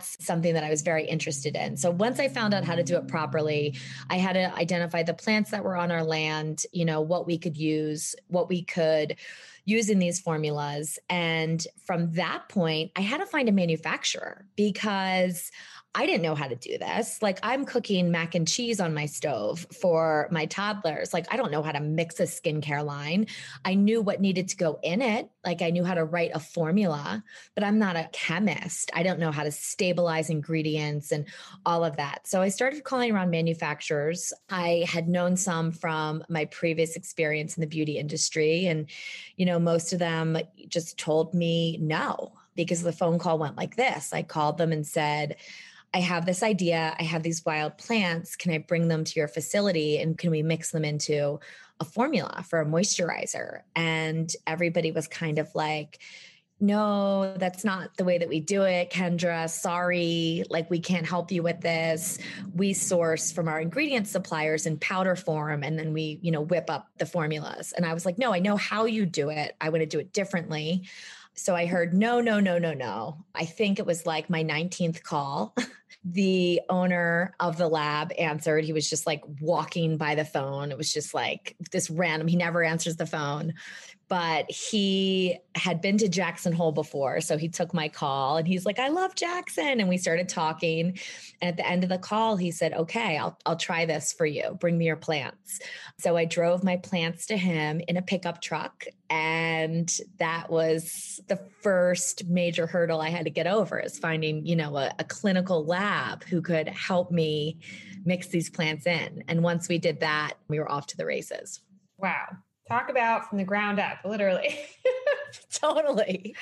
that's 0.00 0.24
something 0.24 0.54
that 0.54 0.64
I 0.64 0.70
was 0.70 0.80
very 0.80 1.04
interested 1.06 1.54
in. 1.54 1.76
So 1.76 1.90
once 1.90 2.18
I 2.18 2.28
found 2.28 2.54
out 2.54 2.64
how 2.64 2.74
to 2.74 2.82
do 2.82 2.96
it 2.96 3.06
properly, 3.06 3.76
I 4.08 4.16
had 4.16 4.32
to 4.32 4.54
identify 4.54 5.02
the 5.02 5.12
plants 5.12 5.50
that 5.50 5.62
were 5.62 5.76
on 5.76 5.90
our 5.90 6.02
land, 6.02 6.62
you 6.72 6.86
know, 6.86 7.02
what 7.02 7.26
we 7.26 7.36
could 7.36 7.56
use, 7.56 8.14
what 8.28 8.48
we 8.48 8.62
could 8.62 9.16
using 9.66 9.98
these 9.98 10.18
formulas. 10.18 10.98
And 11.10 11.64
from 11.84 12.12
that 12.12 12.48
point, 12.48 12.92
I 12.96 13.02
had 13.02 13.18
to 13.18 13.26
find 13.26 13.48
a 13.48 13.52
manufacturer 13.52 14.46
because 14.56 15.50
I 15.92 16.06
didn't 16.06 16.22
know 16.22 16.36
how 16.36 16.46
to 16.46 16.54
do 16.54 16.78
this. 16.78 17.20
Like, 17.20 17.40
I'm 17.42 17.64
cooking 17.64 18.12
mac 18.12 18.36
and 18.36 18.46
cheese 18.46 18.78
on 18.78 18.94
my 18.94 19.06
stove 19.06 19.66
for 19.80 20.28
my 20.30 20.46
toddlers. 20.46 21.12
Like, 21.12 21.26
I 21.32 21.36
don't 21.36 21.50
know 21.50 21.64
how 21.64 21.72
to 21.72 21.80
mix 21.80 22.20
a 22.20 22.24
skincare 22.24 22.84
line. 22.84 23.26
I 23.64 23.74
knew 23.74 24.00
what 24.00 24.20
needed 24.20 24.48
to 24.50 24.56
go 24.56 24.78
in 24.84 25.02
it. 25.02 25.28
Like, 25.44 25.62
I 25.62 25.70
knew 25.70 25.84
how 25.84 25.94
to 25.94 26.04
write 26.04 26.30
a 26.32 26.38
formula, 26.38 27.24
but 27.56 27.64
I'm 27.64 27.80
not 27.80 27.96
a 27.96 28.08
chemist. 28.12 28.92
I 28.94 29.02
don't 29.02 29.18
know 29.18 29.32
how 29.32 29.42
to 29.42 29.50
stabilize 29.50 30.30
ingredients 30.30 31.10
and 31.10 31.26
all 31.66 31.84
of 31.84 31.96
that. 31.96 32.24
So, 32.28 32.40
I 32.40 32.50
started 32.50 32.84
calling 32.84 33.10
around 33.10 33.30
manufacturers. 33.30 34.32
I 34.48 34.84
had 34.86 35.08
known 35.08 35.36
some 35.36 35.72
from 35.72 36.22
my 36.28 36.44
previous 36.44 36.94
experience 36.94 37.56
in 37.56 37.62
the 37.62 37.66
beauty 37.66 37.98
industry. 37.98 38.66
And, 38.66 38.88
you 39.36 39.44
know, 39.44 39.58
most 39.58 39.92
of 39.92 39.98
them 39.98 40.38
just 40.68 40.98
told 40.98 41.34
me 41.34 41.78
no 41.78 42.32
because 42.54 42.82
the 42.82 42.92
phone 42.92 43.18
call 43.18 43.38
went 43.38 43.56
like 43.56 43.74
this. 43.74 44.12
I 44.12 44.22
called 44.22 44.58
them 44.58 44.70
and 44.70 44.86
said, 44.86 45.36
I 45.92 46.00
have 46.00 46.24
this 46.24 46.42
idea. 46.42 46.94
I 46.98 47.02
have 47.02 47.22
these 47.22 47.44
wild 47.44 47.76
plants. 47.76 48.36
Can 48.36 48.52
I 48.52 48.58
bring 48.58 48.88
them 48.88 49.04
to 49.04 49.18
your 49.18 49.28
facility 49.28 49.98
and 49.98 50.16
can 50.16 50.30
we 50.30 50.42
mix 50.42 50.70
them 50.70 50.84
into 50.84 51.40
a 51.80 51.84
formula 51.84 52.44
for 52.48 52.60
a 52.60 52.66
moisturizer? 52.66 53.62
And 53.74 54.30
everybody 54.46 54.92
was 54.92 55.08
kind 55.08 55.38
of 55.38 55.52
like, 55.54 55.98
no, 56.62 57.34
that's 57.38 57.64
not 57.64 57.96
the 57.96 58.04
way 58.04 58.18
that 58.18 58.28
we 58.28 58.38
do 58.38 58.62
it, 58.62 58.90
Kendra. 58.90 59.48
Sorry, 59.48 60.44
like 60.50 60.70
we 60.70 60.78
can't 60.78 61.08
help 61.08 61.32
you 61.32 61.42
with 61.42 61.62
this. 61.62 62.18
We 62.54 62.74
source 62.74 63.32
from 63.32 63.48
our 63.48 63.58
ingredient 63.58 64.06
suppliers 64.06 64.66
in 64.66 64.78
powder 64.78 65.16
form 65.16 65.64
and 65.64 65.78
then 65.78 65.94
we, 65.94 66.20
you 66.22 66.30
know, 66.30 66.42
whip 66.42 66.68
up 66.68 66.88
the 66.98 67.06
formulas. 67.06 67.72
And 67.74 67.86
I 67.86 67.94
was 67.94 68.04
like, 68.04 68.18
no, 68.18 68.34
I 68.34 68.40
know 68.40 68.56
how 68.56 68.84
you 68.84 69.06
do 69.06 69.30
it. 69.30 69.56
I 69.60 69.70
want 69.70 69.80
to 69.80 69.86
do 69.86 69.98
it 69.98 70.12
differently. 70.12 70.86
So 71.34 71.56
I 71.56 71.64
heard, 71.64 71.94
no, 71.94 72.20
no, 72.20 72.40
no, 72.40 72.58
no, 72.58 72.74
no. 72.74 73.24
I 73.34 73.46
think 73.46 73.78
it 73.78 73.86
was 73.86 74.04
like 74.04 74.28
my 74.28 74.44
19th 74.44 75.02
call. 75.02 75.56
the 76.04 76.60
owner 76.68 77.34
of 77.40 77.58
the 77.58 77.68
lab 77.68 78.12
answered. 78.18 78.64
He 78.64 78.72
was 78.72 78.88
just 78.88 79.06
like 79.06 79.22
walking 79.40 79.98
by 79.98 80.14
the 80.14 80.24
phone. 80.24 80.70
It 80.70 80.78
was 80.78 80.92
just 80.92 81.12
like 81.12 81.56
this 81.72 81.90
random, 81.90 82.26
he 82.26 82.36
never 82.36 82.62
answers 82.62 82.96
the 82.96 83.06
phone 83.06 83.54
but 84.10 84.50
he 84.50 85.38
had 85.54 85.80
been 85.80 85.96
to 85.96 86.08
Jackson 86.08 86.52
Hole 86.52 86.72
before. 86.72 87.20
So 87.20 87.38
he 87.38 87.48
took 87.48 87.72
my 87.72 87.88
call 87.88 88.38
and 88.38 88.48
he's 88.48 88.66
like, 88.66 88.80
I 88.80 88.88
love 88.88 89.14
Jackson. 89.14 89.78
And 89.78 89.88
we 89.88 89.98
started 89.98 90.28
talking. 90.28 90.98
And 91.40 91.50
at 91.50 91.56
the 91.56 91.66
end 91.66 91.84
of 91.84 91.90
the 91.90 91.98
call, 91.98 92.36
he 92.36 92.50
said, 92.50 92.72
Okay, 92.72 93.16
I'll, 93.16 93.38
I'll 93.46 93.56
try 93.56 93.86
this 93.86 94.12
for 94.12 94.26
you. 94.26 94.56
Bring 94.58 94.76
me 94.76 94.86
your 94.86 94.96
plants. 94.96 95.60
So 96.00 96.16
I 96.16 96.24
drove 96.24 96.64
my 96.64 96.76
plants 96.76 97.26
to 97.26 97.36
him 97.36 97.80
in 97.86 97.96
a 97.96 98.02
pickup 98.02 98.42
truck. 98.42 98.84
And 99.08 99.88
that 100.18 100.50
was 100.50 101.20
the 101.28 101.40
first 101.62 102.26
major 102.26 102.66
hurdle 102.66 103.00
I 103.00 103.10
had 103.10 103.26
to 103.26 103.30
get 103.30 103.46
over 103.46 103.78
is 103.78 103.96
finding, 103.96 104.44
you 104.44 104.56
know, 104.56 104.76
a, 104.76 104.92
a 104.98 105.04
clinical 105.04 105.64
lab 105.64 106.24
who 106.24 106.42
could 106.42 106.66
help 106.66 107.12
me 107.12 107.60
mix 108.04 108.26
these 108.26 108.50
plants 108.50 108.88
in. 108.88 109.22
And 109.28 109.44
once 109.44 109.68
we 109.68 109.78
did 109.78 110.00
that, 110.00 110.32
we 110.48 110.58
were 110.58 110.70
off 110.70 110.88
to 110.88 110.96
the 110.96 111.06
races. 111.06 111.60
Wow 111.96 112.38
talk 112.70 112.88
about 112.88 113.28
from 113.28 113.38
the 113.38 113.44
ground 113.44 113.80
up, 113.80 113.98
literally. 114.04 114.58
totally. 115.52 116.36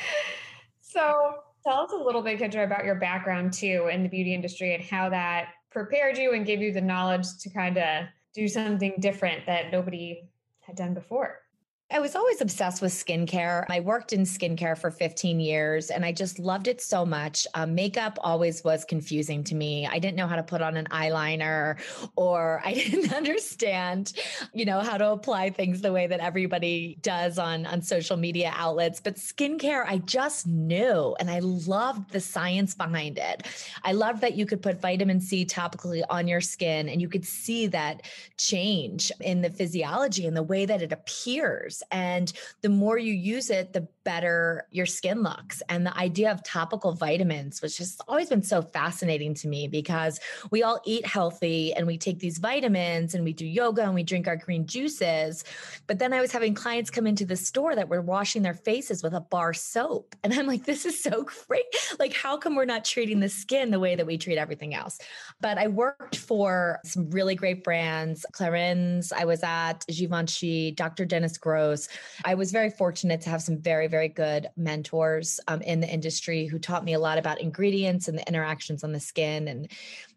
So 0.81 1.37
tell 1.65 1.81
us 1.81 1.93
a 1.93 1.97
little 1.97 2.23
bit, 2.23 2.39
Kendra, 2.39 2.65
about 2.65 2.85
your 2.85 2.97
background 2.97 3.53
too 3.53 3.89
in 3.91 4.03
the 4.03 4.09
beauty 4.09 4.35
industry 4.35 4.75
and 4.75 4.85
how 4.85 5.09
that 5.09 5.49
prepared 5.71 6.19
you 6.19 6.35
and 6.35 6.45
gave 6.45 6.61
you 6.61 6.73
the 6.73 6.81
knowledge 6.81 7.27
to 7.41 7.51
kind 7.51 7.79
of 7.79 8.07
do 8.35 8.47
something 8.47 8.95
different 9.01 9.47
that 9.47 9.73
nobody 9.73 10.29
had 10.61 10.77
done 10.77 10.93
before. 10.93 11.41
I 11.90 12.00
was 12.00 12.14
always 12.14 12.42
obsessed 12.42 12.83
with 12.83 12.92
skincare. 12.92 13.64
I 13.71 13.80
worked 13.80 14.12
in 14.12 14.21
skincare 14.21 14.76
for 14.76 14.90
15 14.90 15.40
years 15.40 15.88
and 15.88 16.04
I 16.04 16.12
just 16.12 16.38
loved 16.38 16.68
it 16.68 16.83
so 16.83 17.07
much. 17.07 17.47
Um, 17.54 17.75
makeup 17.75 18.18
always 18.21 18.62
was 18.62 18.85
confusing 18.85 19.42
to 19.45 19.54
me. 19.54 19.87
I 19.87 19.99
didn't 19.99 20.16
know 20.16 20.26
how 20.26 20.37
to 20.37 20.42
put 20.42 20.61
on 20.61 20.76
an 20.76 20.85
eyeliner 20.90 21.78
or 22.14 22.61
I 22.64 22.75
didn't 22.75 23.14
understand, 23.14 24.12
you 24.52 24.66
know, 24.66 24.80
how 24.80 24.99
to 24.99 25.12
apply 25.12 25.49
things 25.49 25.80
the 25.80 25.90
way 25.90 26.07
that 26.07 26.21
everybody 26.21 26.99
does 27.00 27.38
on, 27.38 27.64
on 27.64 27.80
social 27.80 28.18
media 28.18 28.52
outlets. 28.54 29.00
But 29.00 29.16
skincare, 29.16 29.87
I 29.87 29.97
just 29.97 30.47
knew 30.47 31.16
and 31.18 31.30
I 31.30 31.38
loved 31.38 32.11
the 32.11 32.21
science 32.21 32.75
behind 32.75 33.16
it. 33.16 33.47
I 33.83 33.92
loved 33.92 34.21
that 34.21 34.37
you 34.37 34.45
could 34.45 34.61
put 34.61 34.83
vitamin 34.83 35.23
C 35.23 35.47
topically 35.47 36.02
on 36.11 36.28
your 36.28 36.42
skin 36.42 36.90
and 36.90 37.00
you 37.00 37.09
could 37.09 37.25
see 37.25 37.66
that 37.68 38.02
change 38.37 39.11
in 39.21 39.40
the 39.40 39.49
physiology 39.49 40.26
and 40.26 40.37
the 40.37 40.42
way 40.42 40.66
that 40.66 40.83
it 40.83 40.92
appears 40.92 41.78
and 41.91 42.33
the 42.63 42.69
more 42.69 42.99
you 42.99 43.13
use 43.13 43.51
it, 43.51 43.73
the 43.73 43.89
better 44.09 44.67
your 44.71 44.87
skin 44.87 45.23
looks. 45.23 45.62
And 45.69 45.85
the 45.85 45.95
idea 45.95 46.33
of 46.33 46.43
topical 46.43 46.95
vitamins, 46.95 47.61
which 47.61 47.77
has 47.77 47.99
always 48.09 48.31
been 48.31 48.43
so 48.43 48.62
fascinating 48.62 49.35
to 49.35 49.49
me 49.49 49.69
because 49.69 50.19
we 50.50 50.62
all 50.62 50.81
eat 50.87 51.05
healthy 51.05 51.75
and 51.75 51.87
we 51.87 51.99
take 51.99 52.19
these 52.19 52.38
vitamins 52.38 53.15
and 53.15 53.23
we 53.23 53.35
do 53.35 53.47
yoga 53.47 53.83
and 53.83 53.95
we 53.95 54.03
drink 54.03 54.27
our 54.27 54.37
green 54.37 54.67
juices. 54.67 55.45
But 55.87 55.99
then 55.99 56.15
I 56.15 56.23
was 56.23 56.33
having 56.33 56.55
clients 56.55 56.88
come 56.88 57.07
into 57.07 57.27
the 57.27 57.37
store 57.37 57.77
that 57.77 57.91
were 57.91 58.00
washing 58.00 58.41
their 58.41 58.55
faces 58.55 59.03
with 59.03 59.12
a 59.12 59.21
bar 59.21 59.53
soap. 59.53 60.17
And 60.25 60.33
I'm 60.33 60.47
like, 60.47 60.65
this 60.65 60.87
is 60.87 61.03
so 61.03 61.27
great. 61.47 61.67
Like, 61.99 62.15
how 62.15 62.38
come 62.38 62.57
we're 62.57 62.65
not 62.65 62.87
treating 62.87 63.21
the 63.21 63.29
skin 63.29 63.71
the 63.71 63.79
way 63.79 63.95
that 63.95 64.07
we 64.07 64.17
treat 64.17 64.38
everything 64.38 64.75
else? 64.75 64.99
But 65.43 65.59
I 65.59 65.67
worked 65.67 66.17
for 66.17 66.81
some 66.83 67.11
really 67.11 67.35
great 67.35 67.62
brands, 67.62 68.25
Clarins. 68.33 69.12
I 69.12 69.27
was 69.27 69.43
at 69.43 69.85
Givenchy, 69.87 70.71
Dr. 70.71 71.05
Dennis 71.05 71.37
Gross. 71.37 71.88
I 72.25 72.35
was 72.35 72.53
very 72.53 72.71
fortunate 72.71 73.21
to 73.21 73.29
have 73.29 73.43
some 73.43 73.59
very, 73.59 73.87
very 73.87 73.98
very 73.99 74.09
good 74.09 74.49
mentors 74.57 75.40
um, 75.49 75.61
in 75.62 75.81
the 75.81 75.93
industry 75.93 76.47
who 76.47 76.57
taught 76.57 76.85
me 76.85 76.93
a 76.93 77.00
lot 77.00 77.19
about 77.19 77.40
ingredients 77.40 78.07
and 78.07 78.17
the 78.17 78.28
interactions 78.28 78.85
on 78.85 78.93
the 78.93 79.00
skin. 79.00 79.49
And 79.49 79.69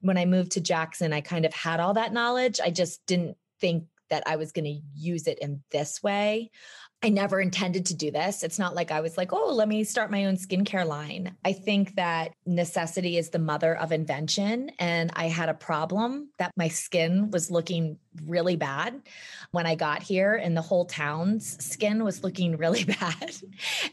when 0.01 0.19
I 0.19 0.25
moved 0.25 0.51
to 0.51 0.61
Jackson, 0.61 1.13
I 1.13 1.21
kind 1.21 1.45
of 1.45 1.53
had 1.53 1.79
all 1.79 1.95
that 1.95 2.13
knowledge. 2.13 2.59
I 2.63 2.69
just 2.69 3.03
didn't 3.07 3.38
think 3.59 3.85
that 4.11 4.21
I 4.27 4.35
was 4.35 4.51
going 4.51 4.65
to 4.65 4.81
use 4.93 5.25
it 5.25 5.39
in 5.39 5.63
this 5.71 6.03
way. 6.03 6.51
I 7.03 7.10
never 7.10 7.41
intended 7.41 7.88
to 7.88 7.96
do 7.96 8.12
this. 8.12 8.43
It's 8.43 8.60
not 8.60 8.75
like 8.75 8.91
I 8.91 9.01
was 9.01 9.17
like, 9.17 9.34
oh, 9.34 9.53
let 9.53 9.67
me 9.67 9.84
start 9.84 10.12
my 10.12 10.25
own 10.25 10.36
skincare 10.36 10.86
line. 10.86 11.36
I 11.43 11.53
think 11.53 11.96
that 11.96 12.34
necessity 12.46 13.17
is 13.17 13.29
the 13.29 13.39
mother 13.39 13.75
of 13.75 13.91
invention. 13.91 14.72
And 14.77 15.12
I 15.15 15.25
had 15.25 15.50
a 15.50 15.55
problem 15.55 16.29
that 16.38 16.51
my 16.55 16.67
skin 16.67 17.31
was 17.31 17.50
looking 17.50 17.98
really 18.25 18.55
bad 18.55 19.01
when 19.51 19.65
I 19.65 19.75
got 19.75 20.03
here, 20.03 20.36
and 20.36 20.55
the 20.55 20.62
whole 20.62 20.86
town's 20.86 21.63
skin 21.63 22.03
was 22.03 22.24
looking 22.24 22.58
really 22.62 22.84
bad. 22.84 23.36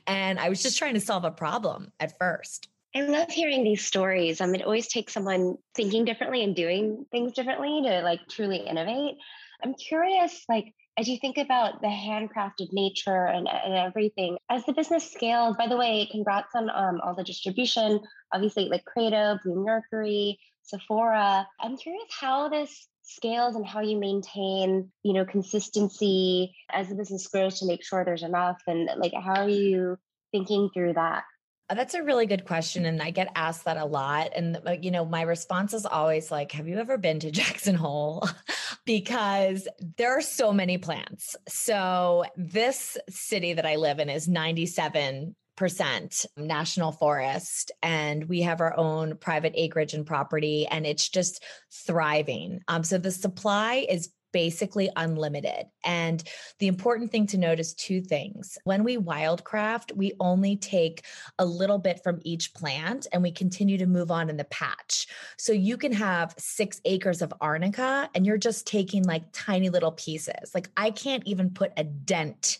and 0.06 0.38
I 0.38 0.50
was 0.50 0.62
just 0.62 0.76
trying 0.76 0.94
to 0.94 1.00
solve 1.00 1.24
a 1.24 1.30
problem 1.30 1.92
at 1.98 2.18
first. 2.18 2.68
I 2.94 3.02
love 3.02 3.30
hearing 3.30 3.64
these 3.64 3.84
stories. 3.84 4.40
Um, 4.40 4.54
it 4.54 4.62
always 4.62 4.88
takes 4.88 5.12
someone 5.12 5.56
thinking 5.74 6.04
differently 6.04 6.42
and 6.42 6.56
doing 6.56 7.06
things 7.10 7.32
differently 7.32 7.82
to 7.84 8.00
like 8.02 8.20
truly 8.28 8.58
innovate. 8.58 9.16
I'm 9.62 9.74
curious, 9.74 10.44
like, 10.48 10.74
as 10.98 11.08
you 11.08 11.16
think 11.16 11.38
about 11.38 11.80
the 11.80 11.86
handcrafted 11.86 12.72
nature 12.72 13.24
and, 13.26 13.48
and 13.48 13.74
everything, 13.74 14.36
as 14.50 14.64
the 14.64 14.72
business 14.72 15.10
scales, 15.10 15.56
by 15.56 15.68
the 15.68 15.76
way, 15.76 16.08
congrats 16.10 16.54
on 16.56 16.68
um, 16.70 17.00
all 17.04 17.14
the 17.14 17.22
distribution, 17.22 18.00
obviously 18.32 18.68
like 18.68 18.84
Credo, 18.84 19.38
Bluemercury, 19.46 20.38
Sephora. 20.64 21.46
I'm 21.60 21.76
curious 21.76 22.08
how 22.10 22.48
this 22.48 22.88
scales 23.02 23.54
and 23.54 23.64
how 23.64 23.80
you 23.80 23.96
maintain, 23.96 24.90
you 25.04 25.12
know, 25.12 25.24
consistency 25.24 26.52
as 26.70 26.88
the 26.88 26.96
business 26.96 27.28
grows 27.28 27.60
to 27.60 27.66
make 27.66 27.84
sure 27.84 28.04
there's 28.04 28.24
enough 28.24 28.58
and 28.66 28.90
like 28.98 29.12
how 29.14 29.42
are 29.42 29.48
you 29.48 29.96
thinking 30.32 30.68
through 30.74 30.94
that? 30.94 31.22
Uh, 31.70 31.74
that's 31.74 31.94
a 31.94 32.02
really 32.02 32.26
good 32.26 32.44
question. 32.44 32.86
And 32.86 33.02
I 33.02 33.10
get 33.10 33.30
asked 33.34 33.64
that 33.64 33.76
a 33.76 33.84
lot. 33.84 34.30
And, 34.34 34.58
uh, 34.66 34.76
you 34.80 34.90
know, 34.90 35.04
my 35.04 35.22
response 35.22 35.74
is 35.74 35.84
always 35.84 36.30
like, 36.30 36.52
Have 36.52 36.68
you 36.68 36.78
ever 36.78 36.98
been 36.98 37.20
to 37.20 37.30
Jackson 37.30 37.74
Hole? 37.74 38.26
because 38.86 39.68
there 39.96 40.16
are 40.16 40.22
so 40.22 40.52
many 40.52 40.78
plants. 40.78 41.36
So, 41.48 42.24
this 42.36 42.96
city 43.08 43.52
that 43.54 43.66
I 43.66 43.76
live 43.76 43.98
in 43.98 44.08
is 44.08 44.28
97 44.28 45.34
percent 45.56 46.24
national 46.36 46.92
forest 46.92 47.72
and 47.82 48.28
we 48.28 48.42
have 48.42 48.60
our 48.60 48.78
own 48.78 49.16
private 49.16 49.52
acreage 49.56 49.92
and 49.92 50.06
property 50.06 50.68
and 50.68 50.86
it's 50.86 51.08
just 51.08 51.42
thriving 51.84 52.60
um, 52.68 52.84
so 52.84 52.96
the 52.96 53.10
supply 53.10 53.84
is 53.88 54.10
basically 54.32 54.90
unlimited. 54.96 55.66
And 55.84 56.22
the 56.58 56.66
important 56.66 57.10
thing 57.10 57.26
to 57.28 57.38
note 57.38 57.60
is 57.60 57.74
two 57.74 58.00
things. 58.00 58.58
When 58.64 58.84
we 58.84 58.96
wildcraft, 58.96 59.96
we 59.96 60.12
only 60.20 60.56
take 60.56 61.04
a 61.38 61.44
little 61.44 61.78
bit 61.78 62.02
from 62.02 62.20
each 62.24 62.54
plant 62.54 63.06
and 63.12 63.22
we 63.22 63.32
continue 63.32 63.78
to 63.78 63.86
move 63.86 64.10
on 64.10 64.30
in 64.30 64.36
the 64.36 64.44
patch. 64.44 65.06
So 65.36 65.52
you 65.52 65.76
can 65.76 65.92
have 65.92 66.34
six 66.38 66.80
acres 66.84 67.22
of 67.22 67.32
arnica 67.40 68.10
and 68.14 68.26
you're 68.26 68.38
just 68.38 68.66
taking 68.66 69.04
like 69.04 69.24
tiny 69.32 69.70
little 69.70 69.92
pieces. 69.92 70.52
Like 70.54 70.70
I 70.76 70.90
can't 70.90 71.22
even 71.26 71.50
put 71.50 71.72
a 71.76 71.84
dent 71.84 72.58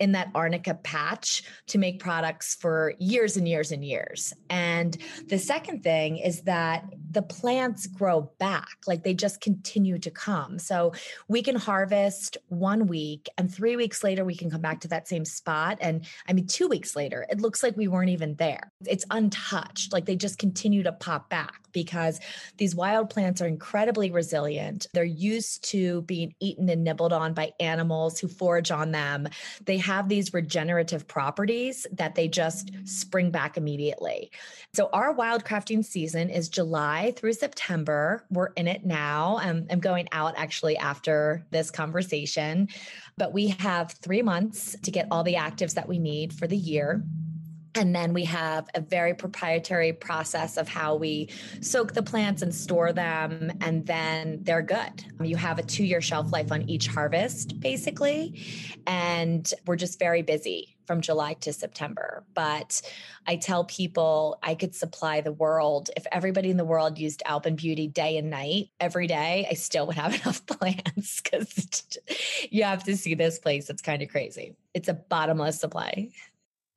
in 0.00 0.12
that 0.12 0.30
arnica 0.34 0.74
patch 0.74 1.44
to 1.68 1.78
make 1.78 2.00
products 2.00 2.56
for 2.56 2.94
years 2.98 3.36
and 3.36 3.46
years 3.46 3.70
and 3.70 3.84
years. 3.84 4.32
And 4.48 4.96
the 5.28 5.38
second 5.38 5.82
thing 5.82 6.16
is 6.16 6.42
that 6.42 6.84
the 7.10 7.22
plants 7.22 7.86
grow 7.86 8.32
back, 8.38 8.68
like 8.86 9.04
they 9.04 9.14
just 9.14 9.40
continue 9.40 9.98
to 9.98 10.10
come. 10.10 10.58
So 10.58 10.92
we 11.28 11.42
can 11.42 11.56
harvest 11.56 12.38
one 12.48 12.86
week 12.86 13.28
and 13.38 13.52
three 13.52 13.76
weeks 13.76 14.02
later 14.02 14.24
we 14.24 14.34
can 14.34 14.50
come 14.50 14.60
back 14.60 14.80
to 14.80 14.88
that 14.88 15.06
same 15.06 15.24
spot 15.24 15.78
and 15.80 16.06
i 16.28 16.32
mean 16.32 16.46
two 16.46 16.68
weeks 16.68 16.96
later 16.96 17.26
it 17.30 17.40
looks 17.40 17.62
like 17.62 17.76
we 17.76 17.88
weren't 17.88 18.10
even 18.10 18.34
there 18.36 18.72
it's 18.86 19.04
untouched 19.10 19.92
like 19.92 20.06
they 20.06 20.16
just 20.16 20.38
continue 20.38 20.82
to 20.82 20.92
pop 20.92 21.28
back 21.30 21.60
because 21.72 22.20
these 22.56 22.74
wild 22.74 23.10
plants 23.10 23.40
are 23.40 23.46
incredibly 23.46 24.10
resilient 24.10 24.86
they're 24.92 25.04
used 25.04 25.62
to 25.64 26.02
being 26.02 26.34
eaten 26.40 26.68
and 26.68 26.82
nibbled 26.82 27.12
on 27.12 27.34
by 27.34 27.52
animals 27.60 28.18
who 28.18 28.28
forage 28.28 28.70
on 28.70 28.90
them 28.90 29.28
they 29.64 29.76
have 29.90 30.08
these 30.08 30.32
regenerative 30.32 31.06
properties 31.06 31.86
that 31.92 32.14
they 32.14 32.28
just 32.28 32.70
spring 32.84 33.30
back 33.30 33.56
immediately 33.56 34.30
so 34.72 34.88
our 34.92 35.12
wild 35.12 35.44
crafting 35.44 35.84
season 35.84 36.30
is 36.30 36.48
july 36.48 37.12
through 37.16 37.32
september 37.32 38.24
we're 38.30 38.52
in 38.56 38.66
it 38.68 38.84
now 38.84 39.38
um, 39.42 39.66
i'm 39.70 39.80
going 39.80 40.08
out 40.12 40.34
actually 40.36 40.76
after 40.76 41.44
this 41.50 41.70
conversation. 41.70 42.68
But 43.16 43.32
we 43.32 43.48
have 43.48 43.92
three 43.92 44.22
months 44.22 44.76
to 44.82 44.90
get 44.90 45.08
all 45.10 45.22
the 45.22 45.34
actives 45.34 45.74
that 45.74 45.88
we 45.88 45.98
need 45.98 46.32
for 46.32 46.46
the 46.46 46.56
year. 46.56 47.02
And 47.74 47.94
then 47.94 48.12
we 48.12 48.24
have 48.24 48.68
a 48.74 48.80
very 48.80 49.14
proprietary 49.14 49.92
process 49.92 50.56
of 50.56 50.68
how 50.68 50.96
we 50.96 51.28
soak 51.60 51.92
the 51.92 52.02
plants 52.02 52.42
and 52.42 52.54
store 52.54 52.92
them, 52.92 53.52
and 53.60 53.86
then 53.86 54.40
they're 54.42 54.62
good. 54.62 55.04
You 55.22 55.36
have 55.36 55.58
a 55.58 55.62
two 55.62 55.84
year 55.84 56.00
shelf 56.00 56.32
life 56.32 56.50
on 56.50 56.68
each 56.68 56.88
harvest, 56.88 57.60
basically. 57.60 58.40
And 58.86 59.52
we're 59.66 59.76
just 59.76 59.98
very 59.98 60.22
busy 60.22 60.76
from 60.90 61.00
July 61.00 61.34
to 61.34 61.52
September. 61.52 62.24
But 62.34 62.82
I 63.24 63.36
tell 63.36 63.64
people 63.64 64.40
I 64.42 64.56
could 64.56 64.74
supply 64.74 65.20
the 65.20 65.30
world. 65.30 65.88
If 65.96 66.04
everybody 66.10 66.50
in 66.50 66.56
the 66.56 66.64
world 66.64 66.98
used 66.98 67.22
Alpyn 67.26 67.54
Beauty 67.54 67.86
day 67.86 68.16
and 68.16 68.28
night 68.28 68.70
every 68.80 69.06
day, 69.06 69.46
I 69.48 69.54
still 69.54 69.86
would 69.86 69.94
have 69.94 70.14
enough 70.22 70.44
plants 70.46 71.20
because 71.20 71.84
you 72.50 72.64
have 72.64 72.82
to 72.84 72.96
see 72.96 73.14
this 73.14 73.38
place. 73.38 73.70
It's 73.70 73.82
kind 73.82 74.02
of 74.02 74.08
crazy. 74.08 74.56
It's 74.74 74.88
a 74.88 74.94
bottomless 74.94 75.60
supply. 75.60 76.08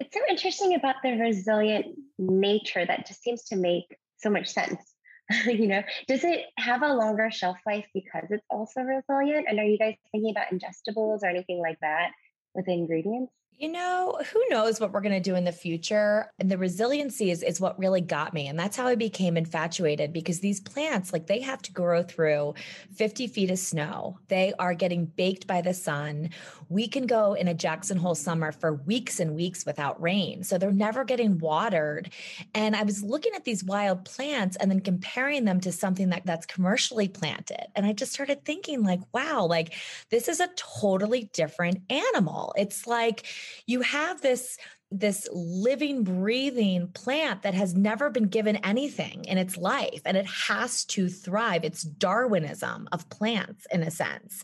It's 0.03 0.13
so 0.13 0.22
interesting 0.29 0.75
about 0.75 0.95
the 1.01 1.13
resilient 1.13 1.98
nature 2.19 2.86
that 2.86 3.07
just 3.07 3.24
seems 3.24 3.43
to 3.45 3.55
make 3.55 3.86
so 4.17 4.29
much 4.29 4.50
sense. 4.50 4.81
you 5.45 5.65
know, 5.65 5.81
does 6.10 6.25
it 6.25 6.41
have 6.57 6.81
a 6.81 6.93
longer 6.93 7.31
shelf 7.31 7.57
life 7.65 7.86
because 7.93 8.25
it's 8.29 8.43
also 8.50 8.81
resilient? 8.81 9.45
And 9.48 9.60
are 9.60 9.63
you 9.63 9.77
guys 9.77 9.95
thinking 10.12 10.31
about 10.31 10.48
ingestibles 10.51 11.19
or 11.24 11.27
anything 11.27 11.60
like 11.60 11.79
that 11.79 12.12
with 12.53 12.67
ingredients? 12.67 13.31
You 13.60 13.72
know, 13.72 14.19
who 14.33 14.43
knows 14.50 14.81
what 14.81 14.91
we're 14.91 15.01
going 15.01 15.13
to 15.13 15.19
do 15.22 15.36
in 15.36 15.45
the 15.45 15.51
future? 15.51 16.29
And 16.39 16.50
the 16.51 16.57
resiliency 16.57 17.31
is, 17.31 17.43
is 17.43 17.62
what 17.62 17.79
really 17.79 18.01
got 18.01 18.33
me. 18.33 18.48
And 18.48 18.60
that's 18.60 18.75
how 18.75 18.88
I 18.88 18.95
became 18.95 19.38
infatuated 19.38 20.12
because 20.12 20.39
these 20.39 20.60
plants, 20.60 21.13
like 21.13 21.27
they 21.27 21.39
have 21.41 21.62
to 21.62 21.72
grow 21.72 22.03
through 22.03 22.55
50 22.95 23.27
feet 23.27 23.51
of 23.51 23.60
snow. 23.60 24.17
They 24.27 24.53
are 24.60 24.74
getting 24.74 25.05
baked 25.05 25.48
by 25.48 25.62
the 25.62 25.74
sun. 25.74 26.31
We 26.67 26.88
can 26.88 27.05
go 27.05 27.36
in 27.36 27.48
a 27.48 27.53
Jackson 27.53 27.98
Hole 27.98 28.15
summer 28.15 28.51
for 28.51 28.74
weeks 28.74 29.19
and 29.19 29.36
weeks 29.36 29.65
without 29.65 30.01
rain. 30.01 30.43
So 30.43 30.57
they're 30.57 30.72
never 30.72 31.05
getting 31.05 31.38
watered. 31.38 32.10
And 32.53 32.75
I 32.75 32.83
was 32.83 33.03
looking 33.03 33.33
at 33.36 33.45
these 33.45 33.63
wild 33.63 34.03
plants 34.03 34.57
and 34.57 34.69
then 34.69 34.81
comparing 34.81 35.45
them 35.45 35.62
to 35.62 35.72
something 35.72 36.10
that, 36.10 36.25
that's 36.25 36.48
commercially 36.48 37.07
planted. 37.07 37.67
And 37.75 37.86
I 37.86 37.93
just 37.93 38.13
started 38.13 38.43
thinking, 38.43 38.83
like, 38.83 39.01
wow, 39.13 39.45
like 39.45 39.74
this 40.10 40.27
is 40.27 40.39
a 40.39 40.50
totally 40.55 41.29
different 41.33 41.79
animal. 41.89 42.53
It's 42.57 42.88
like, 42.88 43.25
you 43.65 43.81
have 43.81 44.21
this 44.21 44.57
this 44.93 45.27
living 45.31 46.03
breathing 46.03 46.88
plant 46.93 47.41
that 47.41 47.55
has 47.55 47.73
never 47.73 48.12
been 48.12 48.27
given 48.27 48.57
anything 48.57 49.25
in 49.25 49.39
its 49.39 49.57
life 49.57 50.01
and 50.05 50.15
it 50.15 50.27
has 50.27 50.85
to 50.85 51.09
thrive. 51.09 51.63
It's 51.63 51.81
darwinism 51.81 52.88
of 52.91 53.09
plants 53.09 53.65
in 53.71 53.81
a 53.81 53.89
sense. 53.89 54.43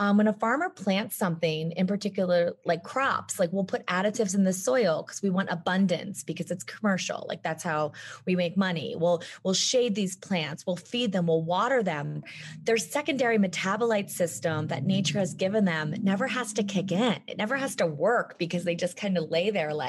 Um, 0.00 0.16
when 0.16 0.26
a 0.26 0.32
farmer 0.32 0.70
plants 0.70 1.14
something 1.14 1.70
in 1.70 1.86
particular 1.86 2.56
like 2.64 2.82
crops 2.82 3.38
like 3.38 3.52
we'll 3.52 3.62
put 3.62 3.86
additives 3.86 4.34
in 4.34 4.42
the 4.42 4.52
soil 4.52 5.04
because 5.06 5.22
we 5.22 5.30
want 5.30 5.50
abundance 5.50 6.24
because 6.24 6.50
it's 6.50 6.64
commercial 6.64 7.24
like 7.28 7.44
that's 7.44 7.62
how 7.62 7.92
we 8.26 8.34
make 8.34 8.56
money. 8.56 8.96
We'll 8.98 9.22
we'll 9.44 9.54
shade 9.54 9.94
these 9.94 10.16
plants 10.16 10.66
we'll 10.66 10.74
feed 10.74 11.12
them 11.12 11.28
we'll 11.28 11.44
water 11.44 11.84
them. 11.84 12.24
Their 12.64 12.76
secondary 12.76 13.38
metabolite 13.38 14.10
system 14.10 14.66
that 14.66 14.84
nature 14.84 15.20
has 15.20 15.34
given 15.34 15.64
them 15.64 15.94
never 16.02 16.26
has 16.26 16.52
to 16.54 16.64
kick 16.64 16.90
in. 16.90 17.20
It 17.28 17.38
never 17.38 17.56
has 17.56 17.76
to 17.76 17.86
work 17.86 18.36
because 18.38 18.64
they 18.64 18.74
just 18.74 18.96
kind 18.96 19.16
of 19.16 19.30
lay 19.30 19.50
there 19.50 19.72
like 19.72 19.83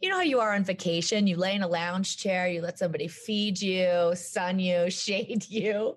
you 0.00 0.08
know 0.08 0.16
how 0.16 0.22
you 0.22 0.40
are 0.40 0.54
on 0.54 0.64
vacation 0.64 1.26
you 1.26 1.36
lay 1.36 1.54
in 1.54 1.62
a 1.62 1.68
lounge 1.68 2.16
chair 2.16 2.48
you 2.48 2.60
let 2.60 2.78
somebody 2.78 3.08
feed 3.08 3.60
you 3.60 4.12
sun 4.14 4.58
you 4.58 4.90
shade 5.04 5.44
you 5.48 5.96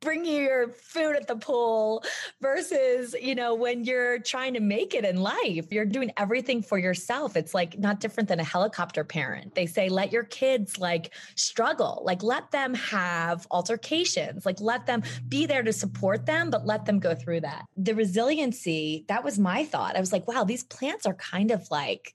bring 0.00 0.24
you 0.24 0.42
your 0.42 0.68
food 0.68 1.16
at 1.16 1.26
the 1.26 1.36
pool 1.36 2.04
versus, 2.40 3.14
you 3.20 3.34
know, 3.34 3.54
when 3.54 3.84
you're 3.84 4.18
trying 4.20 4.54
to 4.54 4.60
make 4.60 4.94
it 4.94 5.04
in 5.04 5.16
life, 5.16 5.72
you're 5.72 5.84
doing 5.84 6.12
everything 6.16 6.62
for 6.62 6.78
yourself. 6.78 7.36
It's 7.36 7.54
like 7.54 7.78
not 7.78 7.98
different 7.98 8.28
than 8.28 8.38
a 8.38 8.44
helicopter 8.44 9.04
parent. 9.04 9.54
They 9.54 9.66
say, 9.66 9.88
let 9.88 10.12
your 10.12 10.24
kids 10.24 10.78
like 10.78 11.12
struggle, 11.34 12.02
like 12.04 12.22
let 12.22 12.50
them 12.50 12.74
have 12.74 13.46
altercations, 13.50 14.44
like 14.44 14.60
let 14.60 14.86
them 14.86 15.02
be 15.28 15.46
there 15.46 15.62
to 15.62 15.72
support 15.72 16.26
them, 16.26 16.50
but 16.50 16.66
let 16.66 16.84
them 16.84 16.98
go 16.98 17.14
through 17.14 17.40
that. 17.40 17.64
The 17.76 17.94
resiliency, 17.94 19.04
that 19.08 19.24
was 19.24 19.38
my 19.38 19.64
thought. 19.64 19.96
I 19.96 20.00
was 20.00 20.12
like, 20.12 20.28
wow, 20.28 20.44
these 20.44 20.64
plants 20.64 21.06
are 21.06 21.14
kind 21.14 21.50
of 21.50 21.68
like 21.70 22.14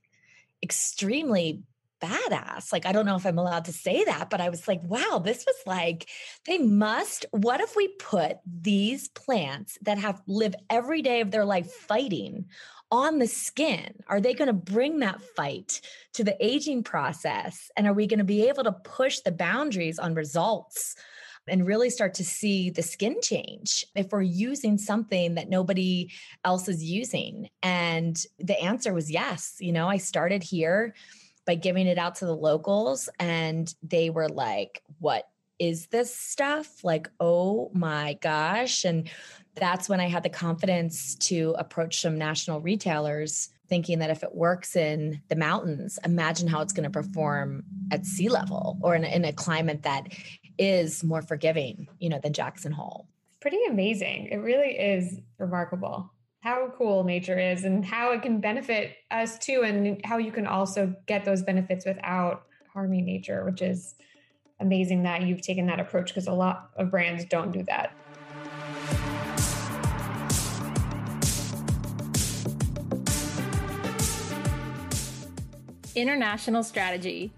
extremely 0.64 1.64
badass. 2.02 2.74
Like, 2.74 2.86
I 2.86 2.92
don't 2.92 3.06
know 3.06 3.16
if 3.16 3.26
I'm 3.26 3.38
allowed 3.38 3.66
to 3.66 3.74
say 3.74 4.04
that, 4.06 4.30
but 4.30 4.42
I 4.42 4.50
was 4.50 4.68
like, 4.68 4.82
wow, 4.84 5.22
this 5.24 5.46
was 5.46 5.56
like, 5.66 6.10
they 6.48 6.58
must. 6.58 7.26
What 7.32 7.62
if 7.62 7.76
we 7.76 7.90
put 7.90 8.38
these 8.46 9.08
plants 9.10 9.78
that 9.84 10.00
have 10.00 10.22
live 10.28 10.56
every 10.70 11.02
day 11.02 11.22
of 11.22 11.32
their 11.32 11.46
life 11.46 11.72
fighting 11.72 12.46
on 12.92 13.20
the 13.20 13.28
skin? 13.28 13.94
Are 14.08 14.20
they 14.20 14.34
going 14.34 14.48
to 14.48 14.54
bring 14.54 15.00
that 15.00 15.22
fight 15.22 15.82
to 16.14 16.24
the 16.24 16.36
aging 16.46 16.84
process? 16.84 17.70
And 17.78 17.88
are 17.88 17.94
we 17.94 18.08
going 18.08 18.20
to 18.20 18.26
be 18.26 18.48
able 18.48 18.64
to 18.64 18.72
push 18.72 19.20
the 19.20 19.32
boundaries 19.32 20.00
on 20.00 20.16
results? 20.16 20.96
And 21.48 21.66
really 21.66 21.90
start 21.90 22.14
to 22.16 22.24
see 22.24 22.70
the 22.70 22.84
skin 22.84 23.18
change 23.22 23.86
if 23.96 24.12
we're 24.12 24.22
using 24.22 24.78
something 24.78 25.36
that 25.36 25.50
nobody 25.50 26.10
else 26.46 26.68
is 26.68 26.84
using. 26.84 27.50
And 27.64 28.24
the 28.40 28.60
answer 28.62 28.94
was 28.94 29.10
yes. 29.10 29.58
You 29.60 29.72
know, 29.72 29.88
I 29.88 29.98
started 29.98 30.44
here 30.44 30.94
by 31.46 31.56
giving 31.56 31.88
it 31.88 31.98
out 31.98 32.16
to 32.16 32.26
the 32.26 32.36
locals 32.36 33.10
and 33.20 33.74
they 33.84 34.10
were 34.10 34.30
like 34.30 34.84
what 35.00 35.28
is 35.60 35.88
this 35.88 36.16
stuff 36.16 36.84
like 36.84 37.10
oh 37.20 37.72
my 37.74 38.18
gosh 38.22 38.86
and 38.86 39.10
that's 39.56 39.90
when 39.90 40.00
i 40.00 40.08
had 40.08 40.24
the 40.24 40.30
confidence 40.30 41.16
to 41.16 41.56
approach 41.58 42.02
some 42.02 42.18
national 42.18 42.62
retailers 42.62 43.50
thinking 43.70 44.00
that 44.00 44.10
if 44.10 44.24
it 44.24 44.34
works 44.34 44.76
in 44.76 45.22
the 45.30 45.36
mountains 45.36 46.00
imagine 46.06 46.48
how 46.48 46.62
it's 46.62 46.74
going 46.74 46.84
to 46.84 46.90
perform 46.90 47.64
at 47.92 48.06
sea 48.06 48.30
level 48.30 48.78
or 48.82 48.96
in 48.96 49.04
a, 49.04 49.08
in 49.08 49.26
a 49.26 49.34
climate 49.34 49.84
that 49.84 50.08
is 50.58 51.04
more 51.04 51.22
forgiving 51.22 51.88
you 52.00 52.10
know 52.10 52.20
than 52.22 52.34
jackson 52.34 52.72
hole 52.72 53.08
pretty 53.40 53.60
amazing 53.70 54.28
it 54.28 54.38
really 54.38 54.70
is 54.78 55.20
remarkable 55.38 56.12
how 56.42 56.74
cool 56.76 57.04
nature 57.04 57.38
is 57.38 57.66
and 57.66 57.86
how 57.86 58.12
it 58.14 58.24
can 58.24 58.42
benefit 58.42 58.96
us 59.12 59.38
too, 59.38 59.62
and 59.64 60.04
how 60.04 60.18
you 60.18 60.32
can 60.32 60.48
also 60.48 60.96
get 61.06 61.24
those 61.24 61.44
benefits 61.44 61.86
without 61.86 62.48
harming 62.74 63.06
nature, 63.06 63.46
which 63.46 63.62
is 63.62 63.94
amazing 64.60 65.04
that 65.04 65.22
you've 65.22 65.42
taken 65.42 65.68
that 65.68 65.80
approach 65.80 66.08
because 66.08 66.26
a 66.26 66.34
lot 66.34 66.72
of 66.78 66.90
brands 66.90 67.26
don't 67.26 67.52
do 67.52 67.64
that. 67.64 67.96
International 75.94 76.64
Strategy. 76.64 77.32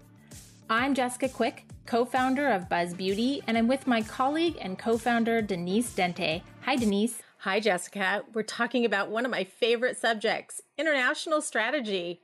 I'm 0.70 0.94
Jessica 0.94 1.28
Quick, 1.28 1.66
co 1.86 2.04
founder 2.04 2.48
of 2.48 2.68
Buzz 2.68 2.94
Beauty, 2.94 3.42
and 3.46 3.58
I'm 3.58 3.68
with 3.68 3.86
my 3.86 4.02
colleague 4.02 4.56
and 4.60 4.78
co 4.78 4.98
founder 4.98 5.42
Denise 5.42 5.94
Dente. 5.94 6.42
Hi, 6.62 6.76
Denise. 6.76 7.22
Hi, 7.38 7.60
Jessica. 7.60 8.24
We're 8.32 8.42
talking 8.42 8.84
about 8.84 9.10
one 9.10 9.24
of 9.24 9.30
my 9.30 9.44
favorite 9.44 9.98
subjects 9.98 10.62
international 10.78 11.42
strategy. 11.42 12.20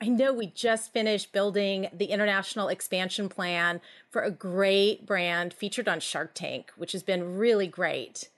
I 0.00 0.06
know 0.06 0.32
we 0.32 0.46
just 0.46 0.92
finished 0.92 1.32
building 1.32 1.88
the 1.92 2.06
international 2.06 2.68
expansion 2.68 3.28
plan 3.28 3.80
for 4.10 4.22
a 4.22 4.30
great 4.30 5.06
brand 5.06 5.52
featured 5.54 5.88
on 5.88 6.00
Shark 6.00 6.34
Tank, 6.34 6.72
which 6.76 6.92
has 6.92 7.02
been 7.02 7.36
really 7.36 7.68
great. 7.68 8.28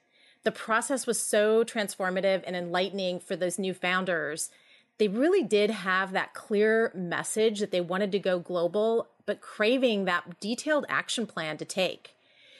The 0.44 0.52
process 0.52 1.06
was 1.06 1.20
so 1.20 1.64
transformative 1.64 2.42
and 2.46 2.54
enlightening 2.54 3.18
for 3.18 3.34
those 3.34 3.58
new 3.58 3.72
founders. 3.72 4.50
They 4.98 5.08
really 5.08 5.42
did 5.42 5.70
have 5.70 6.12
that 6.12 6.34
clear 6.34 6.92
message 6.94 7.60
that 7.60 7.70
they 7.70 7.80
wanted 7.80 8.12
to 8.12 8.18
go 8.18 8.38
global, 8.38 9.08
but 9.26 9.40
craving 9.40 10.04
that 10.04 10.40
detailed 10.40 10.86
action 10.88 11.26
plan 11.26 11.56
to 11.58 11.64
take. 11.64 12.14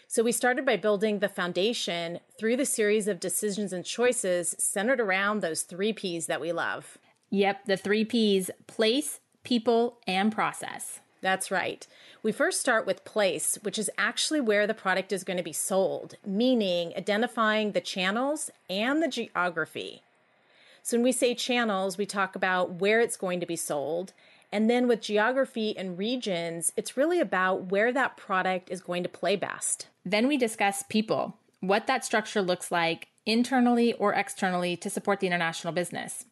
So 0.07 0.23
we 0.23 0.33
started 0.33 0.65
by 0.65 0.77
building 0.77 1.19
the 1.19 1.29
foundation 1.29 2.21
through 2.39 2.57
the 2.57 2.67
series 2.67 3.09
of 3.09 3.19
decisions 3.19 3.73
and 3.73 3.85
choices 3.85 4.55
centered 4.59 5.01
around 5.01 5.41
those 5.41 5.63
three 5.63 5.93
P's 5.93 6.27
that 6.27 6.41
we 6.41 6.53
love. 6.53 6.99
Yep, 7.31 7.65
the 7.67 7.77
three 7.77 8.05
P's 8.05 8.51
place, 8.67 9.21
people, 9.43 9.99
and 10.07 10.31
process. 10.31 11.01
That's 11.21 11.51
right. 11.51 11.87
We 12.23 12.33
first 12.33 12.61
start 12.61 12.87
with 12.87 13.05
place, 13.05 13.59
which 13.63 13.79
is 13.79 13.91
actually 13.97 14.41
where 14.41 14.67
the 14.67 14.75
product 14.75 15.11
is 15.11 15.25
going 15.25 15.39
to 15.39 15.43
be 15.43 15.55
sold, 15.55 16.17
meaning 16.25 16.93
identifying 16.97 17.73
the 17.73 17.81
channels 17.81 18.51
and 18.69 19.03
the 19.03 19.09
geography. 19.09 20.03
So 20.83 20.99
when 20.99 21.05
we 21.05 21.13
say 21.13 21.35
channels, 21.35 21.97
we 21.97 22.05
talk 22.05 22.37
about 22.37 22.75
where 22.75 23.01
it's 23.01 23.17
going 23.17 23.41
to 23.41 23.47
be 23.47 23.57
sold. 23.57 24.13
And 24.55 24.71
then 24.71 24.87
with 24.87 25.01
geography 25.01 25.77
and 25.77 25.99
regions, 25.99 26.73
it's 26.77 26.97
really 26.97 27.19
about 27.19 27.73
where 27.73 27.93
that 27.93 28.17
product 28.17 28.71
is 28.71 28.81
going 28.81 29.03
to 29.03 29.09
play 29.09 29.35
best. 29.35 29.89
Then 30.05 30.29
we 30.29 30.37
discuss 30.37 30.85
people, 30.85 31.39
what 31.59 31.89
that 31.89 32.05
structure 32.05 32.41
looks 32.41 32.71
like 32.71 33.09
internally 33.27 33.95
or 33.95 34.13
externally 34.13 34.77
to 34.77 34.89
support 34.89 35.19
the 35.19 35.27
international 35.27 35.73
business. 35.73 36.27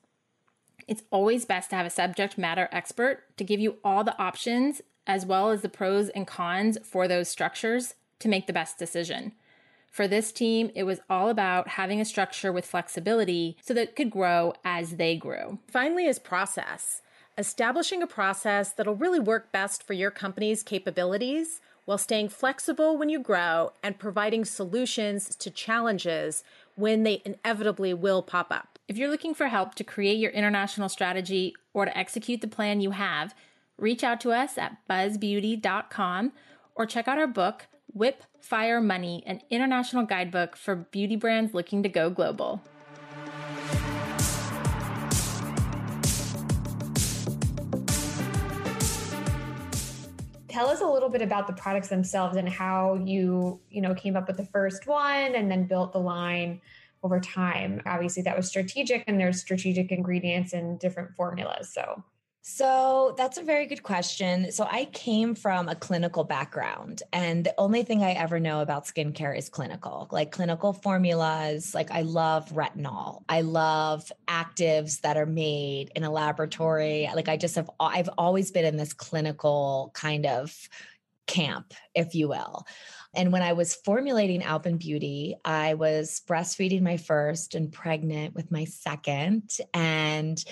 It's 0.87 1.03
always 1.11 1.45
best 1.45 1.71
to 1.71 1.77
have 1.77 1.85
a 1.85 1.91
subject 1.91 2.39
matter 2.39 2.69
expert 2.71 3.25
to 3.39 3.45
give 3.45 3.59
you 3.59 3.79
all 3.83 4.05
the 4.05 4.17
options 4.23 4.83
as 5.05 5.27
well 5.27 5.51
as 5.51 5.63
the 5.63 5.69
pros 5.69 6.09
and 6.11 6.25
cons 6.25 6.79
for 6.85 7.09
those 7.09 7.29
structures 7.29 7.95
to 8.21 8.29
make 8.29 8.47
the 8.47 8.53
best 8.53 8.79
decision. 8.79 9.33
For 9.91 10.07
this 10.07 10.31
team, 10.31 10.71
it 10.77 10.85
was 10.85 11.01
all 11.11 11.29
about 11.29 11.71
having 11.71 12.01
a 12.01 12.05
structure 12.05 12.53
with 12.53 12.67
flexibility 12.67 13.57
so 13.61 13.75
that 13.75 13.89
it 13.89 13.97
could 13.97 14.11
grow 14.11 14.55
as 14.65 14.93
they 14.93 15.17
grew. 15.17 15.59
Finally, 15.67 16.07
is 16.07 16.21
process. 16.21 17.03
Establishing 17.43 18.05
a 18.05 18.07
process 18.07 18.71
that'll 18.71 18.95
really 18.95 19.19
work 19.19 19.51
best 19.51 19.83
for 19.83 19.95
your 19.95 20.13
company's 20.13 20.63
capabilities 20.63 21.61
while 21.87 21.99
staying 21.99 22.29
flexible 22.29 22.97
when 22.97 23.09
you 23.09 23.19
grow 23.19 23.73
and 23.83 23.99
providing 23.99 24.45
solutions 24.45 25.35
to 25.35 25.51
challenges 25.51 26.45
when 26.77 27.03
they 27.03 27.21
inevitably 27.25 27.93
will 27.93 28.23
pop 28.23 28.53
up. 28.53 28.79
If 28.87 28.97
you're 28.97 29.11
looking 29.11 29.35
for 29.35 29.49
help 29.49 29.75
to 29.75 29.83
create 29.83 30.21
your 30.21 30.31
international 30.31 30.89
strategy 30.89 31.57
or 31.75 31.85
to 31.85 31.99
execute 31.99 32.43
the 32.43 32.47
plan 32.47 32.81
you 32.81 32.93
have, 32.93 33.35
reach 33.77 34.05
out 34.05 34.21
to 34.21 34.31
us 34.31 34.57
at 34.57 34.77
buzzbeauty.com 34.89 36.31
or 36.77 36.87
check 36.87 37.09
out 37.09 37.19
our 37.19 37.27
book, 37.27 37.67
Whip 37.93 38.23
Fire 38.41 38.81
Money, 38.81 39.25
an 39.27 39.41
international 39.51 40.07
guidebook 40.07 40.55
for 40.55 40.77
beauty 40.77 41.17
brands 41.17 41.55
looking 41.55 41.83
to 41.83 41.89
go 41.89 42.09
global. 42.09 42.63
Tell 50.53 50.69
us 50.69 50.83
a 50.83 50.87
little 50.87 51.09
bit 51.09 51.23
about 51.23 51.47
the 51.47 51.53
products 51.55 51.89
themselves 51.89 52.37
and 52.37 52.49
how 52.49 52.95
you 53.05 53.59
you 53.71 53.81
know 53.81 53.95
came 53.95 54.17
up 54.17 54.27
with 54.27 54.37
the 54.37 54.45
first 54.47 54.87
one 54.87 55.35
and 55.35 55.51
then 55.51 55.65
built 55.65 55.93
the 55.93 55.99
line 55.99 56.61
over 57.03 57.19
time. 57.19 57.81
Obviously 57.87 58.23
that 58.23 58.37
was 58.37 58.49
strategic 58.49 59.03
and 59.07 59.19
there's 59.19 59.41
strategic 59.41 59.91
ingredients 59.91 60.53
and 60.53 60.79
different 60.79 61.15
formulas. 61.17 61.73
So 61.73 62.05
so 62.45 63.15
that's 63.17 63.39
a 63.39 63.43
very 63.43 63.67
good 63.67 63.85
question. 63.85 64.51
So 64.51 64.67
I 64.69 64.87
came 64.87 65.37
from 65.37 65.69
a 65.69 65.77
clinical 65.77 66.25
background, 66.25 67.03
and 67.13 67.45
the 67.45 67.55
only 67.57 67.85
thing 67.85 68.03
I 68.03 68.13
ever 68.13 68.41
know 68.41 68.61
about 68.61 68.85
skincare 68.85 69.37
is 69.39 69.49
clinical, 69.49 70.09
like 70.11 70.33
clinical 70.33 70.73
formulas. 70.73 71.73
Like 71.73 71.93
I 71.93 72.03
love 72.03 72.51
retinol. 72.51 73.23
I 73.29 73.43
love 73.43 74.11
actives 74.27 75.01
that 75.03 75.17
are 75.17 75.27
made 75.27 75.93
in 75.95 76.03
a 76.03 76.11
laboratory. 76.11 77.09
Like 77.15 77.29
I 77.29 77.37
just 77.37 77.55
have, 77.55 77.71
I've 77.79 78.11
always 78.19 78.51
been 78.51 78.65
in 78.65 78.77
this 78.77 78.93
clinical 78.93 79.93
kind 79.95 80.27
of 80.27 80.53
camp, 81.29 81.75
if 81.95 82.17
you 82.17 82.29
will. 82.29 82.67
And 83.15 83.31
when 83.31 83.43
I 83.43 83.53
was 83.53 83.75
formulating 83.75 84.41
Alpyn 84.41 84.79
Beauty, 84.79 85.37
I 85.45 85.75
was 85.75 86.23
breastfeeding 86.27 86.83
my 86.83 86.97
first 86.97 87.55
and 87.55 87.71
pregnant 87.71 88.35
with 88.35 88.51
my 88.51 88.65
second. 88.65 89.51
And 89.73 90.43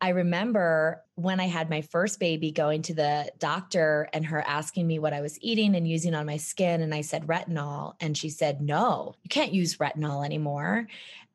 I 0.00 0.10
remember 0.10 1.04
when 1.18 1.40
I 1.40 1.48
had 1.48 1.68
my 1.68 1.80
first 1.80 2.20
baby 2.20 2.52
going 2.52 2.82
to 2.82 2.94
the 2.94 3.28
doctor 3.40 4.08
and 4.12 4.24
her 4.26 4.40
asking 4.40 4.86
me 4.86 5.00
what 5.00 5.12
I 5.12 5.20
was 5.20 5.36
eating 5.42 5.74
and 5.74 5.88
using 5.88 6.14
on 6.14 6.26
my 6.26 6.36
skin. 6.36 6.80
And 6.80 6.94
I 6.94 7.00
said 7.00 7.26
retinol. 7.26 7.94
And 7.98 8.16
she 8.16 8.30
said, 8.30 8.60
no, 8.60 9.16
you 9.24 9.28
can't 9.28 9.52
use 9.52 9.78
retinol 9.78 10.24
anymore. 10.24 10.86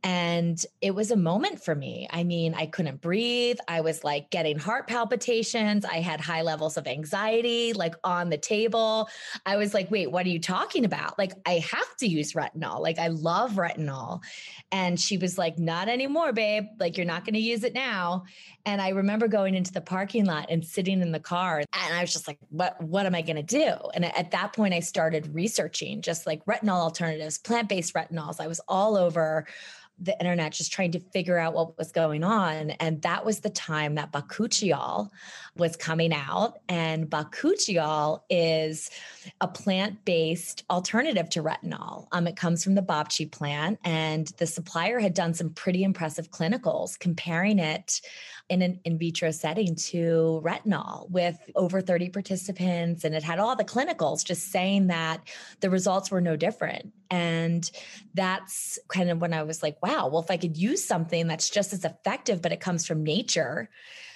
And 0.06 0.62
it 0.82 0.93
was 0.93 1.12
a 1.12 1.15
moment 1.15 1.63
for 1.63 1.74
me. 1.74 2.10
I 2.12 2.26
mean, 2.26 2.54
I 2.56 2.65
couldn't 2.65 3.00
breathe. 3.00 3.58
I 3.69 3.80
was 3.80 4.04
like 4.04 4.30
getting 4.30 4.60
heart 4.60 4.88
palpitations. 4.88 5.86
I 5.86 6.02
had 6.02 6.19
high 6.19 6.41
levels 6.41 6.76
of 6.76 6.88
anxiety, 6.88 7.72
like 7.72 7.96
on 8.04 8.30
the 8.30 8.38
table. 8.38 9.08
I 9.46 9.56
was 9.56 9.74
like, 9.74 9.89
wait, 9.89 10.12
what 10.12 10.26
are 10.26 10.30
you 10.30 10.41
talking 10.41 10.84
about? 10.84 11.17
Like, 11.17 11.32
I 11.46 11.60
have 11.60 11.96
to 12.00 12.08
use 12.08 12.34
retinol. 12.34 12.82
Like, 12.82 13.00
I 13.00 13.08
love 13.08 13.54
retinol. 13.54 14.22
And 14.74 15.00
she 15.00 15.17
was 15.17 15.38
like, 15.38 15.58
not 15.58 15.88
anymore, 15.88 16.34
babe. 16.34 16.65
Like, 16.80 16.98
you're 16.98 17.06
not 17.06 17.24
going 17.24 17.36
to 17.36 17.39
use 17.39 17.63
it 17.63 17.74
now. 17.74 18.26
And 18.65 18.82
I 18.82 18.89
remember 18.89 19.30
going 19.30 19.56
into 19.56 19.73
the 19.74 19.82
parking 19.82 20.26
lot 20.26 20.48
and 20.50 20.64
sitting 20.64 21.02
in 21.02 21.12
the 21.12 21.20
car. 21.20 21.60
And 21.60 21.94
I 21.94 22.02
was 22.02 22.14
just 22.14 22.28
like, 22.28 22.40
what, 22.50 22.82
what 22.82 23.06
am 23.06 23.16
I 23.16 23.22
going 23.22 23.36
to 23.36 23.44
do? 23.44 23.76
And 23.94 24.06
at 24.06 24.32
that 24.32 24.54
point, 24.54 24.74
I 24.74 24.80
started 24.80 25.34
researching 25.34 26.02
just 26.02 26.26
like 26.26 26.46
retinol 26.46 26.80
alternatives, 26.80 27.38
plant 27.38 27.70
based 27.70 27.94
retinols. 27.94 28.40
I 28.40 28.48
was 28.48 28.62
all 28.68 28.96
over 28.96 29.46
the 30.00 30.18
internet 30.20 30.52
just 30.52 30.72
trying 30.72 30.92
to 30.92 31.00
figure 31.00 31.38
out 31.38 31.54
what 31.54 31.78
was 31.78 31.92
going 31.92 32.24
on. 32.24 32.72
And 32.72 33.02
that 33.04 33.26
was 33.26 33.40
the 33.40 33.50
time 33.50 33.96
that 33.96 34.12
bakuchiol 34.12 35.10
was 35.56 35.76
coming 35.76 36.14
out. 36.14 36.60
And 36.68 37.10
bakuchiol 37.10 38.22
is 38.30 38.90
a 39.40 39.48
plant 39.48 40.04
based 40.04 40.66
alternative 40.70 41.30
to 41.32 41.44
retinol. 41.44 42.08
Um, 42.12 42.28
it 42.28 42.36
comes 42.36 42.64
from 42.64 42.76
the 42.76 42.82
babchi 42.82 43.32
plant, 43.32 43.80
and 43.84 44.28
the 44.38 44.48
supplier 44.48 45.00
had 45.00 45.14
done 45.14 45.34
some 45.34 45.52
pretty 45.52 45.84
impressive 45.84 46.32
clinicals 46.32 46.98
comparing 46.98 47.60
it 47.60 48.02
in 48.54 48.62
an 48.62 48.80
in 48.86 48.98
vitro 49.00 49.32
setting 49.32 49.76
to 49.76 50.42
retinol 50.46 51.10
with 51.10 51.38
over 51.56 51.82
30 51.82 52.10
participants. 52.10 53.04
And 53.04 53.16
it 53.16 53.24
had 53.24 53.39
all 53.39 53.56
the 53.56 53.66
clinicals 53.66 54.24
just 54.24 54.52
saying 54.52 54.88
that 54.88 55.28
the 55.60 55.72
results 55.72 56.12
were 56.12 56.22
no 56.22 56.36
different. 56.36 56.94
And 57.10 57.70
that's 58.13 58.78
kind 58.88 59.10
of 59.10 59.20
when 59.20 59.34
I 59.34 59.44
was 59.44 59.63
like, 59.63 59.82
wow, 59.82 60.08
well, 60.08 60.22
if 60.22 60.30
I 60.30 60.38
could 60.38 60.56
use 60.56 60.86
something 60.86 61.28
that's 61.28 61.50
just 61.50 61.74
as 61.74 61.84
effective, 61.84 62.42
but 62.42 62.52
it 62.52 62.60
comes 62.60 62.86
from 62.86 63.04
nature 63.04 63.70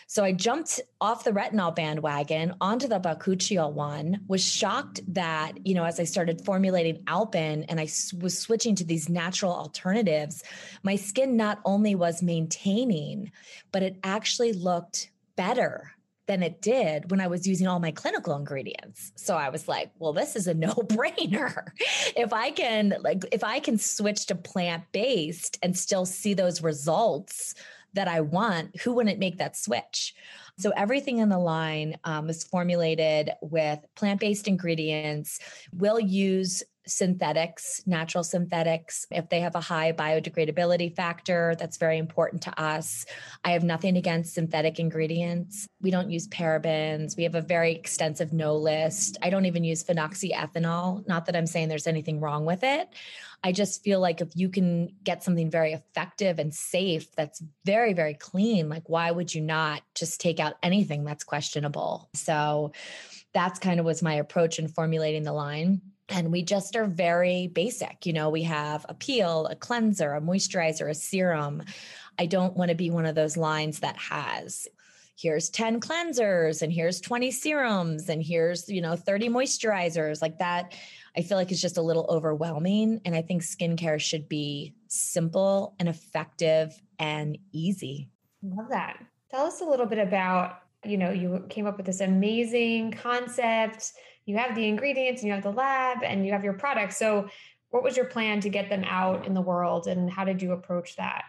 so 0.09 0.23
I 0.23 0.31
jumped 0.31 0.79
off 1.01 1.25
the 1.25 1.31
retinol 1.31 1.75
bandwagon 1.75 2.55
onto 2.61 2.87
the 2.87 2.99
bakuchiol 2.99 3.73
one, 3.73 4.21
was 4.29 4.43
shocked 4.43 5.01
that, 5.13 5.67
you 5.67 5.75
know, 5.75 5.83
as 5.83 5.99
I 5.99 6.05
started 6.05 6.45
formulating 6.45 7.03
Alpyn 7.03 7.65
and 7.67 7.77
I 7.77 7.89
was 8.21 8.39
switching 8.39 8.73
to 8.75 8.85
these 8.85 9.09
natural 9.09 9.51
alternatives, 9.51 10.43
my 10.81 10.95
skin 10.95 11.35
not 11.35 11.59
only 11.65 11.93
was 11.93 12.23
maintaining, 12.23 13.33
but 13.73 13.83
it 13.83 13.97
actually 14.01 14.53
looked 14.53 15.11
better 15.35 15.91
than 16.27 16.41
it 16.41 16.61
did 16.61 17.11
when 17.11 17.19
I 17.19 17.27
was 17.27 17.45
using 17.45 17.67
all 17.67 17.79
my 17.79 17.91
clinical 17.91 18.35
ingredients. 18.35 19.11
So 19.15 19.35
I 19.35 19.49
was 19.49 19.67
like, 19.67 19.91
well, 19.99 20.13
this 20.13 20.37
is 20.37 20.47
a 20.47 20.53
no-brainer. 20.53 21.67
if 22.15 22.31
I 22.31 22.51
can 22.51 22.95
like 23.01 23.23
if 23.33 23.43
I 23.43 23.59
can 23.59 23.77
switch 23.77 24.27
to 24.27 24.35
plant-based 24.35 25.57
and 25.61 25.77
still 25.77 26.05
see 26.05 26.33
those 26.33 26.63
results 26.63 27.55
that 27.93 28.07
I 28.07 28.21
want, 28.21 28.79
who 28.81 28.93
wouldn't 28.93 29.19
make 29.19 29.37
that 29.37 29.55
switch? 29.57 30.13
So 30.59 30.71
everything 30.75 31.19
in 31.19 31.29
the 31.29 31.37
line 31.37 31.97
um, 32.03 32.29
is 32.29 32.43
formulated 32.43 33.31
with 33.41 33.79
plant 33.95 34.19
based 34.19 34.47
ingredients. 34.47 35.39
We'll 35.71 35.99
use 35.99 36.63
synthetics, 36.87 37.81
natural 37.85 38.23
synthetics, 38.23 39.05
if 39.11 39.29
they 39.29 39.41
have 39.41 39.55
a 39.55 39.61
high 39.61 39.91
biodegradability 39.91 40.95
factor, 40.95 41.55
that's 41.59 41.77
very 41.77 41.97
important 41.97 42.41
to 42.43 42.61
us. 42.61 43.05
I 43.43 43.51
have 43.51 43.63
nothing 43.63 43.97
against 43.97 44.33
synthetic 44.33 44.79
ingredients. 44.79 45.67
We 45.81 45.91
don't 45.91 46.09
use 46.09 46.27
parabens. 46.29 47.17
We 47.17 47.23
have 47.23 47.35
a 47.35 47.41
very 47.41 47.75
extensive 47.75 48.33
no 48.33 48.55
list. 48.55 49.17
I 49.21 49.29
don't 49.29 49.45
even 49.45 49.63
use 49.63 49.83
phenoxyethanol. 49.83 51.07
Not 51.07 51.25
that 51.25 51.35
I'm 51.35 51.47
saying 51.47 51.67
there's 51.67 51.87
anything 51.87 52.19
wrong 52.19 52.45
with 52.45 52.63
it. 52.63 52.87
I 53.43 53.51
just 53.51 53.83
feel 53.83 53.99
like 53.99 54.19
if 54.19 54.35
you 54.35 54.49
can 54.49 54.89
get 55.03 55.23
something 55.23 55.49
very 55.49 55.73
effective 55.73 56.39
and 56.39 56.53
safe 56.53 57.15
that's 57.15 57.41
very, 57.65 57.93
very 57.93 58.13
clean, 58.13 58.67
like 58.67 58.89
why 58.89 59.11
would 59.11 59.33
you 59.33 59.41
not 59.41 59.81
just 59.95 60.19
take 60.19 60.39
out 60.39 60.55
anything 60.63 61.03
that's 61.03 61.23
questionable? 61.23 62.09
So 62.13 62.71
that's 63.33 63.59
kind 63.59 63.79
of 63.79 63.85
was 63.85 64.01
my 64.01 64.15
approach 64.15 64.59
in 64.59 64.67
formulating 64.67 65.23
the 65.23 65.33
line. 65.33 65.81
And 66.09 66.31
we 66.31 66.41
just 66.41 66.75
are 66.75 66.87
very 66.87 67.47
basic. 67.47 68.05
You 68.05 68.13
know, 68.13 68.29
we 68.29 68.43
have 68.43 68.85
a 68.89 68.93
peel, 68.93 69.45
a 69.47 69.55
cleanser, 69.55 70.13
a 70.13 70.21
moisturizer, 70.21 70.89
a 70.89 70.95
serum. 70.95 71.63
I 72.17 72.25
don't 72.25 72.55
want 72.55 72.69
to 72.69 72.75
be 72.75 72.89
one 72.89 73.05
of 73.05 73.15
those 73.15 73.37
lines 73.37 73.79
that 73.81 73.97
has 73.97 74.67
here's 75.17 75.49
10 75.49 75.81
cleansers 75.81 76.61
and 76.61 76.71
here's 76.71 77.01
20 77.01 77.31
serums 77.31 78.07
and 78.07 78.23
here's, 78.23 78.69
you 78.69 78.81
know, 78.81 78.95
30 78.95 79.29
moisturizers 79.29 80.21
like 80.21 80.37
that 80.37 80.73
I 81.17 81.23
feel 81.23 81.37
like 81.37 81.51
it's 81.51 81.61
just 81.61 81.77
a 81.77 81.81
little 81.81 82.05
overwhelming. 82.09 83.01
And 83.03 83.15
I 83.15 83.23
think 83.23 83.41
skincare 83.41 83.99
should 83.99 84.29
be 84.29 84.75
simple 84.87 85.75
and 85.79 85.89
effective 85.89 86.79
and 86.99 87.39
easy. 87.51 88.11
Love 88.43 88.69
that. 88.69 89.03
Tell 89.31 89.45
us 89.45 89.61
a 89.61 89.65
little 89.65 89.87
bit 89.87 89.97
about, 89.97 90.59
you 90.85 90.97
know, 90.97 91.09
you 91.09 91.43
came 91.49 91.65
up 91.65 91.77
with 91.77 91.87
this 91.87 92.01
amazing 92.01 92.91
concept. 92.91 93.93
You 94.25 94.37
have 94.37 94.53
the 94.53 94.67
ingredients 94.67 95.23
and 95.23 95.27
you 95.27 95.33
have 95.33 95.43
the 95.43 95.51
lab 95.51 96.03
and 96.03 96.23
you 96.23 96.33
have 96.33 96.43
your 96.43 96.53
products. 96.53 96.97
So, 96.97 97.29
what 97.69 97.83
was 97.83 97.97
your 97.97 98.05
plan 98.05 98.39
to 98.41 98.49
get 98.49 98.69
them 98.69 98.85
out 98.85 99.25
in 99.25 99.33
the 99.33 99.41
world 99.41 99.87
and 99.87 100.09
how 100.09 100.23
did 100.23 100.41
you 100.41 100.53
approach 100.53 100.95
that? 100.95 101.23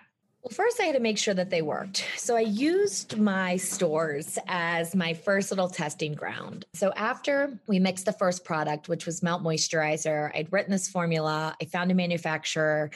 Well, 0.49 0.55
first, 0.55 0.81
I 0.81 0.85
had 0.85 0.95
to 0.95 1.01
make 1.01 1.19
sure 1.19 1.35
that 1.35 1.51
they 1.51 1.61
worked. 1.61 2.07
So 2.17 2.35
I 2.35 2.41
used 2.41 3.19
my 3.19 3.59
stores 3.59 4.39
as 4.49 4.95
my 4.95 5.13
first 5.13 5.51
little 5.51 5.69
testing 5.69 6.15
ground. 6.15 6.65
So 6.73 6.91
after 6.97 7.61
we 7.67 7.79
mixed 7.79 8.07
the 8.07 8.15
first 8.15 8.47
product, 8.47 8.89
which 8.89 9.05
was 9.05 9.23
Melt 9.23 9.43
Moisturizer, 9.43 10.35
I'd 10.35 10.51
written 10.51 10.73
this 10.73 10.89
formula, 10.89 11.55
I 11.61 11.67
found 11.67 11.91
a 11.91 11.95
manufacturer 11.95 12.91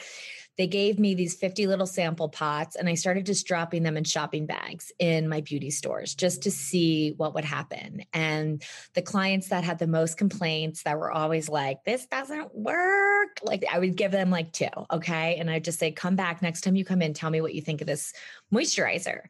they 0.57 0.67
gave 0.67 0.99
me 0.99 1.15
these 1.15 1.35
50 1.35 1.67
little 1.67 1.85
sample 1.85 2.29
pots 2.29 2.75
and 2.75 2.87
I 2.87 2.93
started 2.93 3.25
just 3.25 3.47
dropping 3.47 3.83
them 3.83 3.97
in 3.97 4.03
shopping 4.03 4.45
bags 4.45 4.91
in 4.99 5.27
my 5.27 5.41
beauty 5.41 5.71
stores 5.71 6.13
just 6.13 6.43
to 6.43 6.51
see 6.51 7.13
what 7.17 7.33
would 7.33 7.45
happen. 7.45 8.03
And 8.13 8.63
the 8.93 9.01
clients 9.01 9.49
that 9.49 9.63
had 9.63 9.79
the 9.79 9.87
most 9.87 10.17
complaints 10.17 10.83
that 10.83 10.97
were 10.97 11.11
always 11.11 11.49
like, 11.49 11.83
this 11.83 12.05
doesn't 12.05 12.53
work, 12.55 13.39
like 13.43 13.65
I 13.71 13.79
would 13.79 13.95
give 13.95 14.11
them 14.11 14.29
like 14.29 14.51
two. 14.51 14.67
Okay. 14.91 15.37
And 15.37 15.49
I'd 15.49 15.63
just 15.63 15.79
say, 15.79 15.91
come 15.91 16.15
back 16.15 16.41
next 16.41 16.61
time 16.61 16.75
you 16.75 16.85
come 16.85 17.01
in, 17.01 17.13
tell 17.13 17.29
me 17.29 17.41
what 17.41 17.55
you 17.55 17.61
think 17.61 17.81
of 17.81 17.87
this 17.87 18.13
moisturizer. 18.53 19.21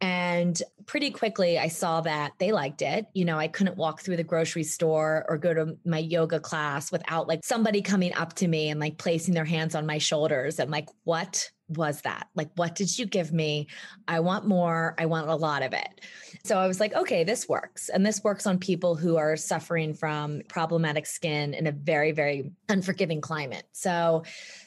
And 0.00 0.60
pretty 0.86 1.10
quickly, 1.10 1.58
I 1.58 1.68
saw 1.68 2.00
that 2.02 2.32
they 2.38 2.52
liked 2.52 2.82
it. 2.82 3.06
You 3.14 3.24
know, 3.24 3.38
I 3.38 3.48
couldn't 3.48 3.76
walk 3.76 4.02
through 4.02 4.16
the 4.16 4.24
grocery 4.24 4.64
store 4.64 5.24
or 5.28 5.38
go 5.38 5.54
to 5.54 5.76
my 5.84 5.98
yoga 5.98 6.40
class 6.40 6.92
without 6.92 7.28
like 7.28 7.40
somebody 7.44 7.82
coming 7.82 8.14
up 8.14 8.34
to 8.34 8.48
me 8.48 8.68
and 8.68 8.78
like 8.78 8.98
placing 8.98 9.34
their 9.34 9.44
hands 9.44 9.74
on 9.74 9.86
my 9.86 9.98
shoulders 9.98 10.58
and 10.58 10.70
like, 10.70 10.88
what 11.04 11.50
was 11.68 12.02
that? 12.02 12.28
Like, 12.34 12.50
what 12.54 12.74
did 12.74 12.96
you 12.98 13.06
give 13.06 13.32
me? 13.32 13.66
I 14.06 14.20
want 14.20 14.46
more. 14.46 14.94
I 14.98 15.06
want 15.06 15.28
a 15.28 15.34
lot 15.34 15.62
of 15.62 15.72
it. 15.72 16.00
So 16.44 16.58
I 16.58 16.66
was 16.68 16.78
like, 16.78 16.94
okay, 16.94 17.24
this 17.24 17.48
works. 17.48 17.88
And 17.88 18.06
this 18.06 18.22
works 18.22 18.46
on 18.46 18.58
people 18.58 18.94
who 18.94 19.16
are 19.16 19.36
suffering 19.36 19.94
from 19.94 20.42
problematic 20.48 21.06
skin 21.06 21.54
in 21.54 21.66
a 21.66 21.72
very, 21.72 22.12
very 22.12 22.52
unforgiving 22.68 23.20
climate. 23.20 23.64
So 23.72 24.22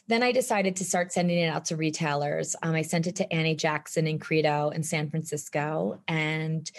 then 0.07 0.23
I 0.23 0.31
decided 0.31 0.75
to 0.77 0.83
start 0.83 1.13
sending 1.13 1.37
it 1.37 1.47
out 1.47 1.65
to 1.65 1.77
retailers. 1.77 2.55
Um, 2.61 2.75
I 2.75 2.81
sent 2.81 3.07
it 3.07 3.15
to 3.17 3.33
Annie 3.33 3.55
Jackson 3.55 4.07
in 4.07 4.19
Credo 4.19 4.69
in 4.69 4.83
San 4.83 5.09
Francisco. 5.09 6.01
And 6.07 6.69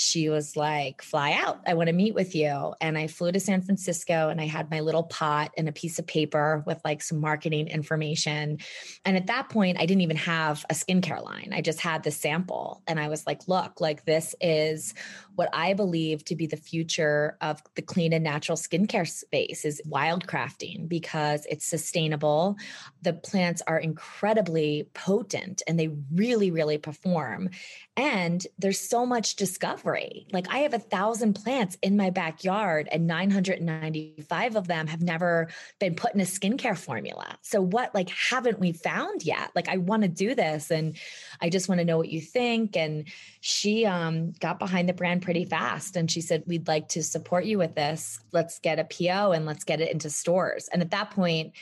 she 0.00 0.28
was 0.28 0.54
like, 0.54 1.02
fly 1.02 1.32
out. 1.32 1.58
I 1.66 1.74
want 1.74 1.88
to 1.88 1.92
meet 1.92 2.14
with 2.14 2.32
you. 2.32 2.72
And 2.80 2.96
I 2.96 3.08
flew 3.08 3.32
to 3.32 3.40
San 3.40 3.62
Francisco 3.62 4.28
and 4.28 4.40
I 4.40 4.46
had 4.46 4.70
my 4.70 4.78
little 4.78 5.02
pot 5.02 5.50
and 5.58 5.68
a 5.68 5.72
piece 5.72 5.98
of 5.98 6.06
paper 6.06 6.62
with 6.68 6.80
like 6.84 7.02
some 7.02 7.20
marketing 7.20 7.66
information. 7.66 8.58
And 9.04 9.16
at 9.16 9.26
that 9.26 9.48
point, 9.48 9.76
I 9.80 9.86
didn't 9.86 10.02
even 10.02 10.16
have 10.18 10.64
a 10.70 10.74
skincare 10.74 11.20
line. 11.24 11.50
I 11.52 11.62
just 11.62 11.80
had 11.80 12.04
the 12.04 12.12
sample. 12.12 12.80
And 12.86 13.00
I 13.00 13.08
was 13.08 13.26
like, 13.26 13.48
look, 13.48 13.80
like 13.80 14.04
this 14.04 14.36
is 14.40 14.94
what 15.38 15.48
I 15.52 15.72
believe 15.72 16.24
to 16.24 16.34
be 16.34 16.48
the 16.48 16.56
future 16.56 17.36
of 17.40 17.62
the 17.76 17.82
clean 17.82 18.12
and 18.12 18.24
natural 18.24 18.58
skincare 18.58 19.08
space 19.08 19.64
is 19.64 19.80
wildcrafting 19.88 20.88
because 20.88 21.46
it's 21.48 21.64
sustainable. 21.64 22.56
The 23.02 23.12
plants 23.12 23.62
are 23.68 23.78
incredibly 23.78 24.88
potent 24.94 25.62
and 25.68 25.78
they 25.78 25.90
really, 26.12 26.50
really 26.50 26.76
perform. 26.76 27.50
And 27.96 28.44
there's 28.58 28.80
so 28.80 29.06
much 29.06 29.34
discovery. 29.34 30.26
Like 30.32 30.52
I 30.52 30.58
have 30.58 30.74
a 30.74 30.78
thousand 30.78 31.34
plants 31.34 31.76
in 31.82 31.96
my 31.96 32.10
backyard, 32.10 32.88
and 32.92 33.08
995 33.08 34.54
of 34.54 34.68
them 34.68 34.86
have 34.86 35.02
never 35.02 35.48
been 35.80 35.96
put 35.96 36.14
in 36.14 36.20
a 36.20 36.24
skincare 36.24 36.78
formula. 36.78 37.38
So, 37.42 37.60
what 37.60 37.92
like 37.96 38.08
haven't 38.10 38.60
we 38.60 38.70
found 38.70 39.24
yet? 39.24 39.50
Like, 39.56 39.68
I 39.68 39.78
want 39.78 40.02
to 40.02 40.08
do 40.08 40.36
this 40.36 40.70
and 40.70 40.96
I 41.40 41.48
just 41.48 41.68
want 41.68 41.80
to 41.80 41.84
know 41.84 41.98
what 41.98 42.08
you 42.08 42.20
think. 42.20 42.76
And 42.76 43.08
she 43.40 43.84
um, 43.84 44.30
got 44.38 44.60
behind 44.60 44.88
the 44.88 44.92
brand 44.92 45.22
pretty 45.28 45.44
fast 45.44 45.94
and 45.94 46.10
she 46.10 46.22
said, 46.22 46.42
We'd 46.46 46.66
like 46.68 46.88
to 46.88 47.02
support 47.02 47.44
you 47.44 47.58
with 47.58 47.74
this. 47.74 48.18
Let's 48.32 48.58
get 48.60 48.78
a 48.78 48.84
PO 48.84 49.32
and 49.32 49.44
let's 49.44 49.62
get 49.62 49.78
it 49.78 49.92
into 49.92 50.08
stores. 50.08 50.70
And 50.72 50.80
at 50.80 50.90
that 50.92 51.10
point, 51.10 51.52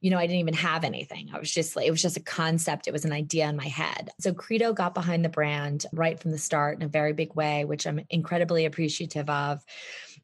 you 0.00 0.12
know, 0.12 0.16
I 0.16 0.28
didn't 0.28 0.38
even 0.38 0.54
have 0.54 0.84
anything. 0.84 1.30
I 1.34 1.40
was 1.40 1.50
just 1.50 1.74
like, 1.74 1.88
it 1.88 1.90
was 1.90 2.00
just 2.00 2.16
a 2.16 2.22
concept. 2.22 2.86
It 2.86 2.92
was 2.92 3.04
an 3.04 3.10
idea 3.10 3.48
in 3.48 3.56
my 3.56 3.66
head. 3.66 4.10
So 4.20 4.32
Credo 4.32 4.72
got 4.72 4.94
behind 4.94 5.24
the 5.24 5.28
brand 5.28 5.86
right 5.92 6.20
from 6.20 6.30
the 6.30 6.38
start 6.38 6.76
in 6.76 6.84
a 6.84 6.88
very 6.88 7.12
big 7.12 7.34
way, 7.34 7.64
which 7.64 7.84
I'm 7.84 8.06
incredibly 8.10 8.64
appreciative 8.64 9.28
of. 9.28 9.64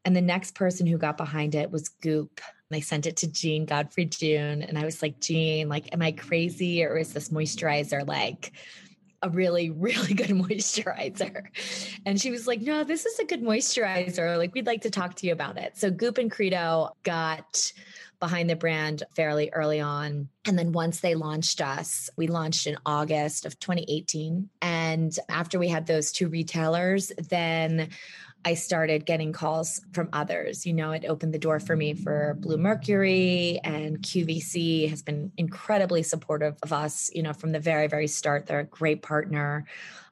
And 0.05 0.15
the 0.15 0.21
next 0.21 0.55
person 0.55 0.87
who 0.87 0.97
got 0.97 1.17
behind 1.17 1.57
it 1.57 1.73
was 1.73 1.89
Goop. 1.89 2.41
And 2.71 2.77
I 2.77 2.81
sent 2.83 3.07
it 3.07 3.17
to 3.17 3.33
Jean 3.33 3.65
Godfrey 3.65 4.05
June. 4.05 4.63
And 4.63 4.79
I 4.79 4.85
was 4.85 5.03
like, 5.03 5.19
Jean, 5.19 5.69
like, 5.69 5.93
am 5.93 6.03
I 6.03 6.13
crazy 6.13 6.85
or 6.85 6.97
is 6.99 7.13
this 7.13 7.31
moisturizer 7.31 8.07
like 8.07 8.53
a 9.23 9.31
really, 9.31 9.71
really 9.77 10.15
good 10.15 10.31
moisturizer. 10.31 11.45
And 12.05 12.21
she 12.21 12.31
was 12.31 12.47
like, 12.47 12.61
No, 12.61 12.85
this 12.85 13.07
is 13.07 13.19
a 13.19 13.25
good 13.25 13.43
moisturizer. 13.43 14.37
Like, 14.37 14.55
we'd 14.55 14.67
like 14.67 14.83
to 14.83 14.91
talk 14.91 15.15
to 15.17 15.27
you 15.27 15.33
about 15.33 15.59
it. 15.59 15.77
So, 15.77 15.91
Goop 15.91 16.19
and 16.19 16.31
Credo 16.31 16.91
got 17.03 17.73
behind 18.23 18.49
the 18.49 18.55
brand 18.55 19.03
fairly 19.17 19.51
early 19.53 19.81
on. 19.81 20.29
And 20.47 20.57
then 20.57 20.71
once 20.71 21.01
they 21.01 21.17
launched 21.17 21.61
us, 21.61 22.09
we 22.17 22.29
launched 22.29 22.69
in 22.69 22.77
August 22.87 23.47
of 23.47 23.59
2018. 23.59 24.49
And 24.61 25.13
after 25.29 25.59
we 25.59 25.67
had 25.67 25.89
those 25.89 26.13
two 26.13 26.29
retailers, 26.29 27.11
then 27.29 27.89
I 28.45 28.55
started 28.55 29.07
getting 29.07 29.33
calls 29.33 29.81
from 29.93 30.09
others. 30.13 30.67
You 30.67 30.73
know, 30.73 30.93
it 30.93 31.05
opened 31.09 31.33
the 31.33 31.39
door 31.39 31.61
for 31.61 31.77
me 31.77 31.95
for 31.95 32.37
Bluemercury 32.41 33.61
and 33.63 33.99
QVC 34.01 34.89
has 34.91 35.03
been 35.03 35.31
incredibly 35.37 36.03
supportive 36.03 36.57
of 36.63 36.73
us, 36.73 37.11
you 37.15 37.23
know, 37.23 37.33
from 37.33 37.53
the 37.53 37.61
very, 37.61 37.87
very 37.87 38.09
start. 38.09 38.47
They're 38.47 38.61
a 38.61 38.65
great 38.65 39.03
partner, 39.03 39.67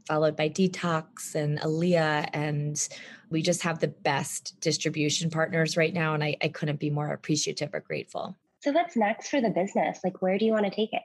followed 0.07 0.37
by 0.37 0.49
Detox 0.49 1.35
and 1.35 1.61
Aaliyah. 1.61 2.31
And 2.33 2.89
we 3.31 3.43
just 3.43 3.63
have 3.63 3.81
the 3.81 3.89
best 3.89 4.61
distribution 4.61 5.31
partners 5.31 5.77
right 5.77 5.93
now. 5.93 6.15
And 6.15 6.23
I, 6.23 6.37
I 6.43 6.49
couldn't 6.49 6.79
be 6.79 6.91
more 6.91 7.13
appreciative 7.13 7.71
or 7.73 7.81
grateful. 7.81 8.37
So, 8.61 8.73
what's 8.73 8.95
next 8.95 9.29
for 9.29 9.41
the 9.41 9.49
business? 9.49 10.01
Like, 10.05 10.21
where 10.21 10.39
do 10.39 10.45
you 10.45 10.53
want 10.53 10.67
to 10.67 10.71
take 10.71 10.93
it? 10.93 11.03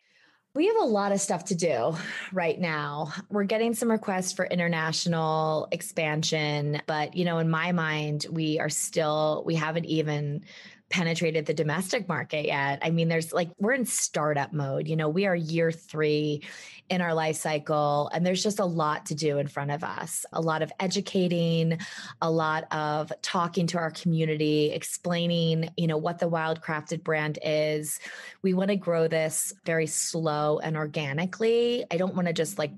We 0.55 0.67
have 0.67 0.77
a 0.77 0.85
lot 0.85 1.11
of 1.11 1.19
stuff 1.19 1.43
to 1.45 1.55
do 1.55 1.97
right 2.31 2.57
now. 2.57 3.11
We're 3.29 3.43
getting 3.43 3.73
some 3.73 3.91
requests 3.91 4.31
for 4.31 4.45
international 4.45 5.67
expansion, 5.73 6.81
but 6.87 7.17
you 7.17 7.25
know, 7.25 7.39
in 7.39 7.49
my 7.49 7.73
mind, 7.73 8.25
we 8.31 8.57
are 8.61 8.69
still 8.69 9.43
we 9.45 9.55
haven't 9.55 9.83
even 9.85 10.45
penetrated 10.89 11.45
the 11.45 11.53
domestic 11.53 12.07
market 12.07 12.45
yet. 12.45 12.79
I 12.81 12.91
mean, 12.91 13.07
there's 13.07 13.33
like, 13.33 13.49
we're 13.59 13.73
in 13.73 13.85
startup 13.85 14.53
mode. 14.53 14.87
You 14.87 14.95
know, 14.95 15.09
we 15.09 15.25
are 15.25 15.35
year 15.35 15.71
three 15.71 16.43
in 16.89 17.01
our 17.01 17.13
life 17.13 17.37
cycle, 17.37 18.09
and 18.13 18.25
there's 18.25 18.43
just 18.43 18.59
a 18.59 18.65
lot 18.65 19.07
to 19.07 19.15
do 19.15 19.39
in 19.39 19.47
front 19.47 19.71
of 19.71 19.83
us 19.83 20.25
a 20.31 20.41
lot 20.41 20.61
of 20.61 20.71
educating, 20.79 21.79
a 22.21 22.29
lot 22.29 22.71
of 22.71 23.11
talking 23.21 23.67
to 23.67 23.77
our 23.77 23.91
community, 23.91 24.71
explaining, 24.71 25.69
you 25.77 25.87
know, 25.87 25.97
what 25.97 26.19
the 26.19 26.29
Wildcrafted 26.29 27.03
brand 27.03 27.39
is. 27.43 27.99
We 28.41 28.53
want 28.53 28.69
to 28.69 28.75
grow 28.75 29.07
this 29.07 29.53
very 29.65 29.87
slow 29.87 30.59
and 30.59 30.77
organically. 30.77 31.85
I 31.89 31.97
don't 31.97 32.15
want 32.15 32.27
to 32.27 32.33
just 32.33 32.59
like 32.59 32.71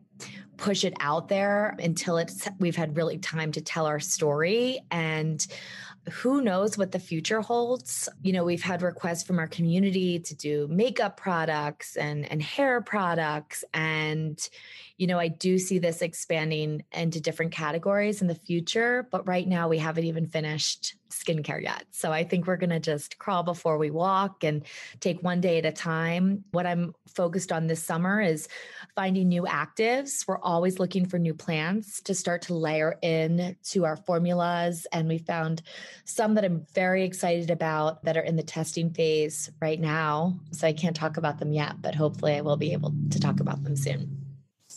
push 0.57 0.83
it 0.83 0.93
out 0.99 1.27
there 1.27 1.75
until 1.79 2.17
it's 2.17 2.47
we've 2.59 2.75
had 2.75 2.97
really 2.97 3.19
time 3.19 3.51
to 3.51 3.61
tell 3.61 3.85
our 3.85 3.99
story 3.99 4.79
and 4.89 5.45
who 6.11 6.41
knows 6.41 6.77
what 6.77 6.91
the 6.91 6.99
future 6.99 7.41
holds. 7.41 8.09
You 8.21 8.33
know 8.33 8.43
we've 8.43 8.63
had 8.63 8.81
requests 8.81 9.23
from 9.23 9.39
our 9.39 9.47
community 9.47 10.19
to 10.19 10.35
do 10.35 10.67
makeup 10.69 11.17
products 11.17 11.95
and 11.95 12.29
and 12.31 12.41
hair 12.41 12.81
products 12.81 13.63
and 13.73 14.49
you 14.97 15.07
know 15.07 15.19
i 15.19 15.27
do 15.27 15.57
see 15.57 15.79
this 15.79 16.01
expanding 16.01 16.83
into 16.91 17.21
different 17.21 17.51
categories 17.51 18.21
in 18.21 18.27
the 18.27 18.35
future 18.35 19.07
but 19.11 19.27
right 19.27 19.47
now 19.47 19.67
we 19.67 19.77
haven't 19.77 20.05
even 20.05 20.25
finished 20.25 20.95
skincare 21.09 21.61
yet 21.61 21.85
so 21.91 22.11
i 22.11 22.23
think 22.23 22.45
we're 22.45 22.57
going 22.57 22.69
to 22.69 22.79
just 22.79 23.17
crawl 23.17 23.43
before 23.43 23.77
we 23.77 23.89
walk 23.89 24.43
and 24.43 24.65
take 24.99 25.21
one 25.23 25.39
day 25.39 25.57
at 25.57 25.65
a 25.65 25.71
time 25.71 26.43
what 26.51 26.65
i'm 26.65 26.93
focused 27.15 27.51
on 27.51 27.67
this 27.67 27.81
summer 27.81 28.19
is 28.21 28.47
finding 28.95 29.29
new 29.29 29.43
actives 29.43 30.27
we're 30.27 30.39
always 30.39 30.79
looking 30.79 31.05
for 31.05 31.17
new 31.17 31.33
plants 31.33 32.01
to 32.01 32.13
start 32.13 32.41
to 32.41 32.53
layer 32.53 32.97
in 33.01 33.55
to 33.63 33.85
our 33.85 33.95
formulas 33.95 34.85
and 34.91 35.07
we 35.07 35.17
found 35.17 35.61
some 36.05 36.35
that 36.35 36.45
I'm 36.45 36.65
very 36.73 37.03
excited 37.03 37.49
about 37.49 38.03
that 38.03 38.17
are 38.17 38.21
in 38.21 38.35
the 38.35 38.43
testing 38.43 38.91
phase 38.91 39.51
right 39.61 39.79
now. 39.79 40.39
So 40.51 40.67
I 40.67 40.73
can't 40.73 40.95
talk 40.95 41.17
about 41.17 41.39
them 41.39 41.51
yet, 41.51 41.81
but 41.81 41.95
hopefully 41.95 42.35
I 42.35 42.41
will 42.41 42.57
be 42.57 42.73
able 42.73 42.93
to 43.11 43.19
talk 43.19 43.39
about 43.39 43.63
them 43.63 43.75
soon. 43.75 44.26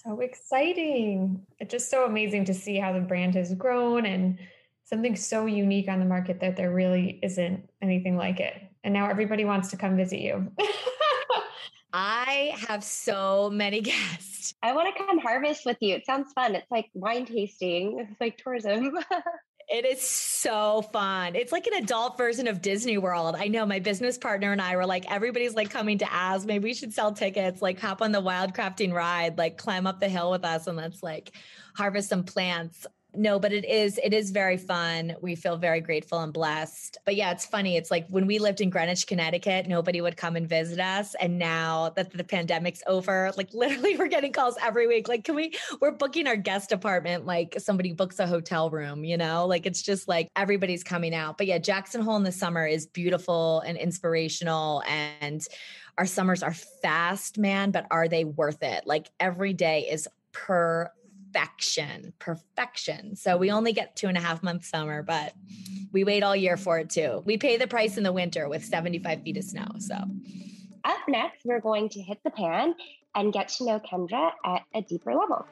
So 0.05 0.21
exciting. 0.21 1.45
It's 1.59 1.71
just 1.71 1.91
so 1.91 2.07
amazing 2.07 2.47
to 2.47 2.55
see 2.55 2.77
how 2.79 2.93
the 2.95 3.01
brand 3.01 3.35
has 3.35 3.53
grown 3.55 4.07
and 4.07 4.39
something 4.85 5.15
so 5.15 5.45
unique 5.45 5.89
on 5.89 6.01
the 6.01 6.07
market 6.07 6.41
that 6.41 6.57
there 6.57 6.73
really 6.73 7.19
isn't 7.23 7.69
anything 7.83 8.17
like 8.17 8.41
it. 8.41 8.55
And 8.83 8.95
now 8.95 9.11
everybody 9.11 9.45
wants 9.45 9.69
to 9.69 9.77
come 9.77 9.97
visit 9.97 10.21
you. 10.21 10.51
I 11.93 12.55
have 12.69 12.83
so 12.83 13.51
many 13.53 13.81
guests. 13.83 14.55
I 14.63 14.73
want 14.73 14.95
to 14.95 15.05
come 15.05 15.19
harvest 15.19 15.67
with 15.67 15.77
you. 15.81 15.97
It 15.97 16.07
sounds 16.07 16.33
fun. 16.33 16.55
It's 16.55 16.71
like 16.71 16.89
wine 16.95 17.27
tasting, 17.27 17.99
it's 17.99 18.21
like 18.21 18.39
tourism. 18.39 18.93
It 19.73 19.85
is 19.85 20.03
so 20.03 20.83
fun. 20.83 21.37
It's 21.37 21.53
like 21.53 21.69
an 21.69 21.75
adult 21.75 22.19
version 22.19 22.49
of 22.49 22.61
Disney 22.61 22.99
World. 22.99 23.37
I 23.39 23.47
know 23.47 23.65
my 23.65 23.79
business 23.79 24.19
partner 24.19 24.51
and 24.51 24.61
I 24.61 24.75
were 24.75 24.85
like, 24.85 25.09
everybody's 25.09 25.55
like 25.55 25.71
coming 25.71 25.99
to 25.99 26.13
Az. 26.13 26.45
Maybe 26.45 26.65
we 26.65 26.75
should 26.75 26.93
sell 26.93 27.13
tickets, 27.13 27.63
like 27.63 27.79
hop 27.79 28.03
on 28.03 28.11
the 28.11 28.21
wild 28.21 28.53
crafting 28.53 28.93
ride, 28.93 29.39
like 29.39 29.59
climb 29.59 29.87
up 29.87 30.01
the 30.01 30.09
hill 30.09 30.33
with 30.33 30.45
us 30.45 30.67
and 30.67 30.77
let's 30.77 31.05
like 31.05 31.31
harvest 31.77 32.09
some 32.09 32.25
plants 32.25 32.85
no 33.15 33.39
but 33.39 33.53
it 33.53 33.65
is 33.65 33.99
it 34.03 34.15
is 34.15 34.31
very 34.31 34.57
fun. 34.57 35.17
We 35.21 35.35
feel 35.35 35.57
very 35.57 35.81
grateful 35.81 36.21
and 36.21 36.33
blessed. 36.33 36.99
But 37.05 37.17
yeah 37.17 37.31
it's 37.33 37.47
funny. 37.47 37.77
It's 37.77 37.91
like 37.91 38.07
when 38.09 38.27
we 38.27 38.39
lived 38.39 38.61
in 38.61 38.71
greenwich 38.71 39.07
connecticut 39.07 39.67
nobody 39.67 40.01
would 40.01 40.17
come 40.17 40.37
and 40.37 40.49
visit 40.49 40.81
us. 40.81 41.15
And 41.21 41.39
now 41.39 41.91
that 41.97 42.13
the 42.13 42.25
pandemic's 42.25 42.83
over 42.87 43.33
like 43.37 43.49
literally 43.55 43.97
we're 43.97 44.09
getting 44.09 44.33
calls 44.33 44.57
every 44.63 44.87
week. 44.87 45.09
Like 45.09 45.25
can 45.25 45.35
we 45.35 45.55
we're 45.81 45.93
booking 45.93 46.27
our 46.27 46.37
guest 46.37 46.73
apartment 46.73 47.27
like 47.27 47.57
somebody 47.59 47.93
books 47.93 48.19
a 48.19 48.27
hotel 48.27 48.71
room 48.71 49.05
you 49.05 49.17
know? 49.17 49.47
Like 49.47 49.67
it's 49.67 49.83
just 49.83 50.09
like 50.09 50.29
everybody's 50.37 50.85
coming 50.85 51.15
out. 51.15 51.39
But 51.39 51.47
yeah 51.47 51.59
jackson 51.59 52.03
hole 52.03 52.17
in 52.17 52.25
the 52.25 52.33
summer 52.33 52.67
is 52.67 52.87
beautiful 52.87 53.61
and 53.61 53.77
inspirational. 53.77 54.83
And 54.89 55.43
our 55.99 56.07
summers 56.07 56.43
are 56.43 56.55
fast 56.55 57.39
man 57.39 57.71
but 57.71 57.87
are 57.91 58.09
they 58.09 58.25
worth 58.25 58.63
it? 58.63 58.87
Like 58.87 59.11
every 59.19 59.53
day 59.53 59.89
is 59.91 60.09
per 60.33 60.91
perfection, 61.33 62.13
perfection. 62.19 63.17
So 63.17 63.37
we 63.37 63.49
mm-hmm. 63.49 63.57
only 63.57 63.73
get 63.73 63.97
two 63.97 64.09
and 64.09 64.17
a 64.17 64.21
half 64.21 64.43
months 64.43 64.69
summer, 64.69 65.03
but 65.03 65.35
we 65.93 66.05
wait 66.05 66.23
all 66.23 66.37
year 66.37 66.57
for 66.57 66.79
it 66.79 66.91
too. 66.91 67.23
We 67.25 67.37
pay 67.37 67.57
the 67.57 67.67
price 67.67 67.97
in 67.97 68.05
the 68.05 68.13
winter 68.13 68.49
with 68.49 68.65
75 68.65 69.23
feet 69.23 69.37
of 69.37 69.45
snow. 69.45 69.67
So 69.79 69.97
up 70.85 70.99
next, 71.09 71.45
we're 71.45 71.61
going 71.61 71.89
to 71.91 72.01
hit 72.01 72.19
the 72.25 72.31
pan 72.31 72.75
and 73.15 73.33
get 73.33 73.49
to 73.49 73.65
know 73.65 73.81
Kendra 73.81 74.33
at 74.45 74.63
a 74.75 74.83
deeper 74.83 75.15
level. 75.15 75.47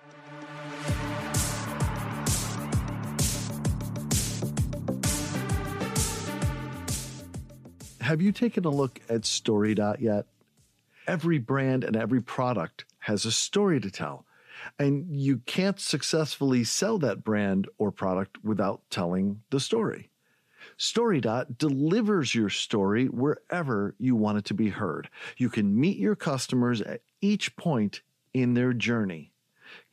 Have 8.01 8.23
you 8.23 8.33
taken 8.33 8.65
a 8.65 8.71
look 8.71 9.01
at 9.11 9.23
StoryDot 9.23 10.01
yet? 10.01 10.27
Every 11.07 11.39
brand 11.39 11.85
and 11.85 11.95
every 11.95 12.23
product 12.23 12.85
has 13.01 13.25
a 13.25 13.33
story 13.33 13.81
to 13.81 13.91
tell 13.91 14.25
and 14.79 15.07
you 15.11 15.39
can't 15.39 15.81
successfully 15.81 16.65
sell 16.65 16.99
that 16.99 17.25
brand 17.25 17.69
or 17.79 17.91
product 17.91 18.43
without 18.45 18.83
telling 18.91 19.43
the 19.51 19.61
story. 19.61 20.11
StoryDot 20.79 21.59
delivers 21.59 22.35
your 22.35 22.51
story 22.51 23.07
wherever 23.07 23.95
you 23.99 24.15
want 24.15 24.39
it 24.39 24.45
to 24.47 24.55
be 24.55 24.69
heard. 24.69 25.09
You 25.37 25.49
can 25.49 25.79
meet 25.79 25.99
your 25.99 26.17
customers 26.17 26.81
at 26.83 27.03
each 27.21 27.57
point 27.57 28.03
in 28.35 28.55
their 28.55 28.73
journey, 28.73 29.33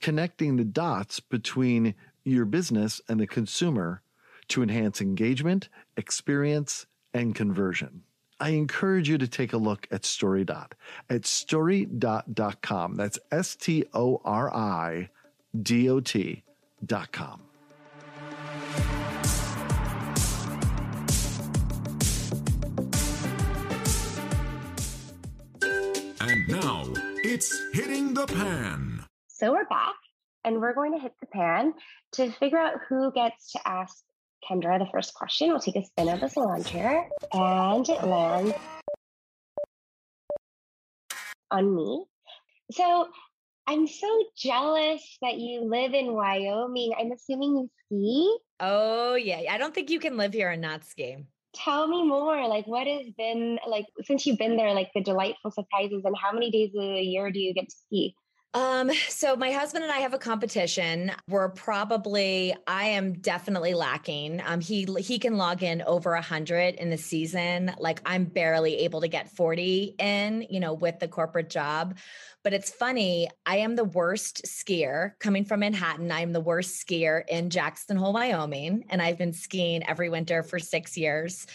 connecting 0.02 0.56
the 0.56 0.66
dots 0.66 1.20
between 1.20 1.96
your 2.24 2.46
business 2.46 3.02
and 3.08 3.20
the 3.20 3.28
consumer 3.28 4.02
to 4.50 4.62
enhance 4.62 5.02
engagement, 5.02 5.70
experience, 5.98 6.86
and 7.14 7.34
conversion. 7.34 8.04
I 8.40 8.50
encourage 8.50 9.08
you 9.08 9.18
to 9.18 9.28
take 9.28 9.54
a 9.54 9.58
look 9.58 9.88
at 9.92 10.02
StoryDot 10.02 10.72
at 11.10 11.22
storydot.com. 11.22 12.96
That's 12.96 13.20
S 13.32 13.56
T 13.56 13.86
O 13.94 14.22
R 14.26 14.54
I 14.54 15.10
D 15.60 15.90
O 15.90 16.00
T.com. 16.02 17.42
And 26.20 26.48
now 26.50 26.84
it's 27.24 27.58
hitting 27.72 28.14
the 28.14 28.26
pan. 28.28 29.06
So 29.28 29.54
we're 29.54 29.66
back 29.66 29.96
and 30.44 30.60
we're 30.60 30.74
going 30.74 30.94
to 30.94 31.00
hit 31.00 31.14
the 31.22 31.28
pan 31.28 31.74
to 32.14 32.32
figure 32.32 32.58
out 32.58 32.82
who 32.90 33.12
gets 33.14 33.52
to 33.54 33.60
ask 33.66 34.04
Kendra 34.50 34.78
the 34.80 34.88
first 34.92 35.14
question. 35.14 35.50
We'll 35.50 35.60
take 35.60 35.76
a 35.76 35.84
spin 35.84 36.10
of 36.10 36.20
the 36.20 36.30
salon 36.30 36.64
chair 36.64 37.10
and 37.34 37.88
it 37.88 38.04
lands 38.04 38.54
on 41.52 41.76
me. 41.76 42.06
So 42.72 43.08
I'm 43.68 43.88
so 43.88 44.24
jealous 44.38 45.18
that 45.22 45.38
you 45.38 45.62
live 45.68 45.94
in 45.94 46.14
Wyoming. 46.14 46.94
I'm 47.00 47.12
assuming 47.12 47.56
you 47.56 47.70
ski. 47.86 48.38
Oh, 48.60 49.16
yeah. 49.16 49.42
I 49.50 49.58
don't 49.58 49.74
think 49.74 49.90
you 49.90 50.00
can 50.00 50.18
live 50.18 50.34
here 50.34 50.52
and 50.52 50.62
not 50.62 50.86
ski. 50.86 51.18
Tell 51.56 51.88
me 51.88 52.06
more. 52.06 52.48
Like, 52.48 52.68
what 52.68 52.86
has 52.86 53.08
been 53.18 53.58
like 53.68 53.86
since 54.04 54.26
you've 54.26 54.38
been 54.38 54.58
there? 54.58 54.74
Like 54.74 54.92
the 54.94 55.02
delightful 55.02 55.52
surprises, 55.52 56.04
and 56.04 56.16
how 56.22 56.34
many 56.34 56.52
days 56.52 56.72
a 56.78 57.02
year 57.02 57.32
do 57.32 57.40
you 57.40 57.54
get 57.54 57.70
to 57.70 57.76
ski? 57.86 58.16
Um, 58.56 58.90
so 59.10 59.36
my 59.36 59.52
husband 59.52 59.84
and 59.84 59.92
I 59.92 59.98
have 59.98 60.14
a 60.14 60.18
competition. 60.18 61.12
We're 61.28 61.50
probably, 61.50 62.56
I 62.66 62.86
am 62.86 63.12
definitely 63.12 63.74
lacking. 63.74 64.42
Um, 64.46 64.62
he 64.62 64.88
he 64.98 65.20
can 65.20 65.36
log 65.36 65.62
in 65.62 65.82
over 65.82 66.14
a 66.14 66.22
hundred 66.22 66.76
in 66.76 66.90
the 66.90 66.98
season. 66.98 67.76
Like 67.78 68.00
I'm 68.06 68.24
barely 68.24 68.78
able 68.78 69.02
to 69.02 69.10
get 69.10 69.36
40 69.36 69.96
in, 70.00 70.48
you 70.50 70.62
know, 70.62 70.74
with 70.74 71.00
the 71.00 71.10
corporate 71.10 71.50
job. 71.50 71.98
But 72.46 72.54
it's 72.54 72.72
funny, 72.72 73.28
I 73.46 73.58
am 73.58 73.76
the 73.76 73.84
worst 73.84 74.46
skier 74.46 75.20
coming 75.20 75.44
from 75.44 75.60
Manhattan. 75.60 76.10
I'm 76.10 76.32
the 76.32 76.40
worst 76.40 76.82
skier 76.82 77.24
in 77.28 77.50
Jackson 77.50 77.98
Hole, 77.98 78.14
Wyoming, 78.14 78.86
and 78.90 79.02
I've 79.02 79.18
been 79.18 79.34
skiing 79.34 79.86
every 79.86 80.08
winter 80.08 80.44
for 80.44 80.60
six 80.60 80.96
years. 80.96 81.46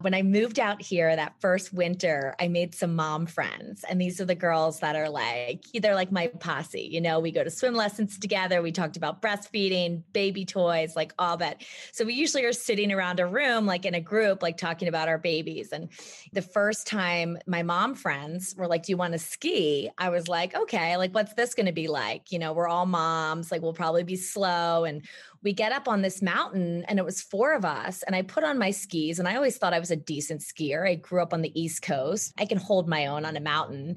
When 0.00 0.14
I 0.14 0.22
moved 0.22 0.58
out 0.58 0.80
here 0.80 1.14
that 1.14 1.34
first 1.40 1.74
winter, 1.74 2.34
I 2.40 2.48
made 2.48 2.74
some 2.74 2.96
mom 2.96 3.26
friends. 3.26 3.84
And 3.86 4.00
these 4.00 4.18
are 4.18 4.24
the 4.24 4.34
girls 4.34 4.80
that 4.80 4.96
are 4.96 5.10
like, 5.10 5.64
they're 5.74 5.94
like 5.94 6.10
my 6.10 6.28
posse. 6.28 6.88
You 6.90 7.02
know, 7.02 7.20
we 7.20 7.30
go 7.30 7.44
to 7.44 7.50
swim 7.50 7.74
lessons 7.74 8.18
together. 8.18 8.62
We 8.62 8.72
talked 8.72 8.96
about 8.96 9.20
breastfeeding, 9.20 10.02
baby 10.14 10.46
toys, 10.46 10.96
like 10.96 11.12
all 11.18 11.36
that. 11.36 11.62
So 11.92 12.06
we 12.06 12.14
usually 12.14 12.46
are 12.46 12.52
sitting 12.54 12.92
around 12.92 13.20
a 13.20 13.26
room, 13.26 13.66
like 13.66 13.84
in 13.84 13.94
a 13.94 14.00
group, 14.00 14.42
like 14.42 14.56
talking 14.56 14.88
about 14.88 15.08
our 15.08 15.18
babies. 15.18 15.70
And 15.70 15.90
the 16.32 16.40
first 16.40 16.86
time 16.86 17.36
my 17.46 17.62
mom 17.62 17.94
friends 17.94 18.54
were 18.56 18.66
like, 18.66 18.84
Do 18.84 18.92
you 18.92 18.96
want 18.96 19.12
to 19.12 19.18
ski? 19.18 19.90
I 19.98 20.08
was 20.08 20.28
like, 20.28 20.56
Okay, 20.56 20.96
like, 20.96 21.14
what's 21.14 21.34
this 21.34 21.54
going 21.54 21.66
to 21.66 21.72
be 21.72 21.88
like? 21.88 22.32
You 22.32 22.38
know, 22.38 22.54
we're 22.54 22.68
all 22.68 22.86
moms, 22.86 23.52
like, 23.52 23.60
we'll 23.60 23.74
probably 23.74 24.04
be 24.04 24.16
slow. 24.16 24.84
And 24.84 25.02
we 25.42 25.52
get 25.52 25.72
up 25.72 25.88
on 25.88 26.02
this 26.02 26.20
mountain 26.20 26.84
and 26.88 26.98
it 26.98 27.04
was 27.04 27.22
four 27.22 27.54
of 27.54 27.64
us 27.64 28.02
and 28.02 28.14
i 28.14 28.22
put 28.22 28.44
on 28.44 28.58
my 28.58 28.70
skis 28.70 29.18
and 29.18 29.26
i 29.26 29.36
always 29.36 29.56
thought 29.56 29.74
i 29.74 29.78
was 29.78 29.90
a 29.90 29.96
decent 29.96 30.40
skier. 30.40 30.88
I 30.88 30.94
grew 30.96 31.22
up 31.22 31.32
on 31.32 31.42
the 31.42 31.60
east 31.60 31.82
coast. 31.82 32.32
I 32.38 32.44
can 32.44 32.58
hold 32.58 32.88
my 32.88 33.06
own 33.06 33.24
on 33.24 33.36
a 33.36 33.40
mountain. 33.40 33.96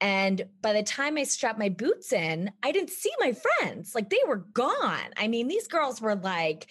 And 0.00 0.46
by 0.62 0.72
the 0.72 0.82
time 0.82 1.16
i 1.18 1.24
strapped 1.24 1.58
my 1.58 1.68
boots 1.68 2.12
in 2.12 2.50
i 2.62 2.72
didn't 2.72 2.90
see 2.90 3.12
my 3.20 3.32
friends. 3.32 3.94
Like 3.94 4.10
they 4.10 4.20
were 4.26 4.44
gone. 4.52 5.10
I 5.16 5.28
mean 5.28 5.48
these 5.48 5.68
girls 5.68 6.00
were 6.00 6.16
like 6.16 6.68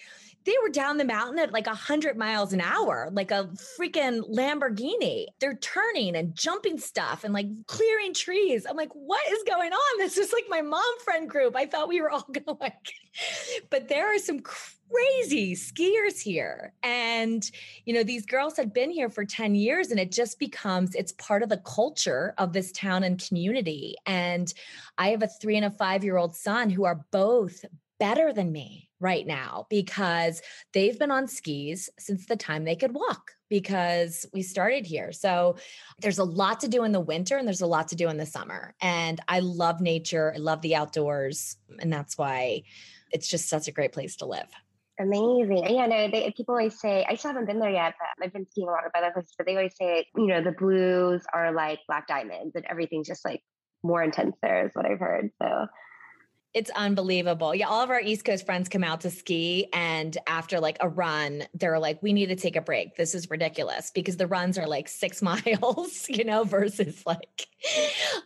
they 0.48 0.54
were 0.62 0.70
down 0.70 0.96
the 0.96 1.04
mountain 1.04 1.38
at 1.38 1.52
like 1.52 1.66
100 1.66 2.16
miles 2.16 2.54
an 2.54 2.62
hour, 2.62 3.10
like 3.12 3.30
a 3.30 3.50
freaking 3.78 4.22
Lamborghini. 4.34 5.26
They're 5.40 5.58
turning 5.58 6.16
and 6.16 6.34
jumping 6.34 6.78
stuff 6.78 7.22
and 7.22 7.34
like 7.34 7.48
clearing 7.66 8.14
trees. 8.14 8.64
I'm 8.66 8.74
like, 8.74 8.92
what 8.94 9.30
is 9.30 9.42
going 9.46 9.72
on? 9.74 9.98
This 9.98 10.16
is 10.16 10.32
like 10.32 10.46
my 10.48 10.62
mom 10.62 10.82
friend 11.04 11.28
group. 11.28 11.54
I 11.54 11.66
thought 11.66 11.86
we 11.86 12.00
were 12.00 12.10
all 12.10 12.26
going 12.46 12.72
but 13.68 13.88
there 13.88 14.14
are 14.14 14.18
some 14.18 14.40
crazy 14.40 15.54
skiers 15.54 16.18
here. 16.18 16.72
And, 16.82 17.48
you 17.84 17.92
know, 17.92 18.02
these 18.02 18.24
girls 18.24 18.56
had 18.56 18.72
been 18.72 18.90
here 18.90 19.10
for 19.10 19.26
10 19.26 19.54
years 19.54 19.90
and 19.90 20.00
it 20.00 20.12
just 20.12 20.38
becomes, 20.38 20.94
it's 20.94 21.12
part 21.12 21.42
of 21.42 21.50
the 21.50 21.58
culture 21.58 22.32
of 22.38 22.54
this 22.54 22.72
town 22.72 23.02
and 23.02 23.22
community. 23.22 23.96
And 24.06 24.50
I 24.96 25.10
have 25.10 25.22
a 25.22 25.28
three 25.28 25.56
and 25.56 25.66
a 25.66 25.70
five 25.70 26.04
year 26.04 26.16
old 26.16 26.34
son 26.34 26.70
who 26.70 26.84
are 26.84 27.04
both 27.10 27.66
better 27.98 28.32
than 28.32 28.52
me 28.52 28.88
right 29.00 29.26
now 29.26 29.66
because 29.70 30.42
they've 30.72 30.98
been 30.98 31.10
on 31.10 31.28
skis 31.28 31.88
since 31.98 32.26
the 32.26 32.36
time 32.36 32.64
they 32.64 32.76
could 32.76 32.94
walk 32.94 33.32
because 33.48 34.26
we 34.32 34.42
started 34.42 34.86
here. 34.86 35.12
So 35.12 35.56
there's 36.00 36.18
a 36.18 36.24
lot 36.24 36.60
to 36.60 36.68
do 36.68 36.84
in 36.84 36.92
the 36.92 37.00
winter 37.00 37.36
and 37.36 37.46
there's 37.46 37.60
a 37.60 37.66
lot 37.66 37.88
to 37.88 37.96
do 37.96 38.08
in 38.08 38.16
the 38.16 38.26
summer. 38.26 38.74
And 38.80 39.20
I 39.28 39.40
love 39.40 39.80
nature, 39.80 40.32
I 40.34 40.38
love 40.38 40.62
the 40.62 40.76
outdoors, 40.76 41.56
and 41.80 41.92
that's 41.92 42.18
why 42.18 42.62
it's 43.10 43.28
just 43.28 43.48
such 43.48 43.68
a 43.68 43.72
great 43.72 43.92
place 43.92 44.16
to 44.16 44.26
live. 44.26 44.48
Amazing. 45.00 45.64
Yeah, 45.68 45.86
no, 45.86 46.10
they, 46.10 46.32
people 46.36 46.54
always 46.54 46.78
say, 46.78 47.06
I 47.08 47.14
still 47.14 47.30
haven't 47.30 47.46
been 47.46 47.60
there 47.60 47.70
yet, 47.70 47.94
but 47.98 48.24
I've 48.24 48.32
been 48.32 48.48
skiing 48.50 48.68
a 48.68 48.72
lot 48.72 48.84
of 48.84 48.90
other 48.96 49.12
places, 49.12 49.34
but 49.38 49.46
they 49.46 49.54
always 49.54 49.76
say, 49.76 50.06
you 50.16 50.26
know, 50.26 50.42
the 50.42 50.50
blues 50.50 51.22
are 51.32 51.52
like 51.52 51.78
black 51.86 52.08
diamonds 52.08 52.56
and 52.56 52.64
everything's 52.68 53.06
just 53.06 53.24
like 53.24 53.42
more 53.84 54.02
intense 54.02 54.36
there, 54.42 54.66
is 54.66 54.72
what 54.74 54.86
I've 54.86 54.98
heard. 54.98 55.30
So 55.40 55.66
it's 56.58 56.70
unbelievable. 56.70 57.54
Yeah, 57.54 57.68
all 57.68 57.82
of 57.82 57.90
our 57.90 58.00
East 58.00 58.24
Coast 58.24 58.44
friends 58.44 58.68
come 58.68 58.82
out 58.82 59.02
to 59.02 59.10
ski, 59.10 59.68
and 59.72 60.18
after 60.26 60.58
like 60.58 60.76
a 60.80 60.88
run, 60.88 61.44
they're 61.54 61.78
like, 61.78 62.02
"We 62.02 62.12
need 62.12 62.26
to 62.26 62.36
take 62.36 62.56
a 62.56 62.60
break. 62.60 62.96
This 62.96 63.14
is 63.14 63.30
ridiculous." 63.30 63.92
Because 63.94 64.16
the 64.16 64.26
runs 64.26 64.58
are 64.58 64.66
like 64.66 64.88
six 64.88 65.22
miles, 65.30 66.06
you 66.08 66.24
know, 66.24 66.42
versus 66.42 67.04
like. 67.06 67.46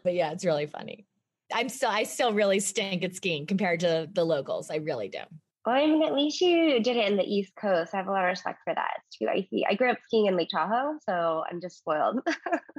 But 0.03 0.15
yeah, 0.15 0.33
it's 0.33 0.47
really 0.47 0.67
funny. 0.67 1.05
I'm 1.53 1.69
still, 1.69 1.91
I 1.91 2.05
still 2.05 2.33
really 2.33 2.61
stink 2.61 3.05
at 3.05 3.15
skiing 3.15 3.47
compared 3.47 3.81
to 3.81 4.09
the 4.11 4.25
locals. 4.25 4.71
I 4.71 4.77
really 4.77 5.09
do. 5.09 5.21
Well, 5.67 5.77
I 5.77 5.87
mean, 5.87 6.03
at 6.03 6.15
least 6.15 6.41
you 6.41 6.83
did 6.83 6.97
it 6.97 7.07
in 7.07 7.19
the 7.19 7.25
East 7.25 7.53
Coast. 7.55 7.93
I 7.93 7.99
have 7.99 8.09
a 8.09 8.11
lot 8.11 8.25
of 8.25 8.31
respect 8.31 8.61
for 8.65 8.75
that. 8.75 8.93
It's 9.07 9.19
too 9.19 9.29
icy. 9.29 9.67
I 9.69 9.75
grew 9.75 9.91
up 9.91 9.99
skiing 10.07 10.27
in 10.27 10.37
Lake 10.37 10.49
Tahoe, 10.49 10.99
so 11.07 11.45
I'm 11.51 11.61
just 11.61 11.77
spoiled. 11.77 12.27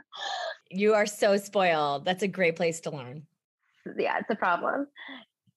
you 0.72 0.96
are 0.96 1.06
so 1.06 1.38
spoiled. 1.38 2.06
That's 2.06 2.24
a 2.24 2.28
great 2.28 2.56
place 2.56 2.80
to 2.82 2.92
learn. 2.92 3.28
Yeah, 3.98 4.18
it's 4.20 4.30
a 4.30 4.36
problem. 4.36 4.88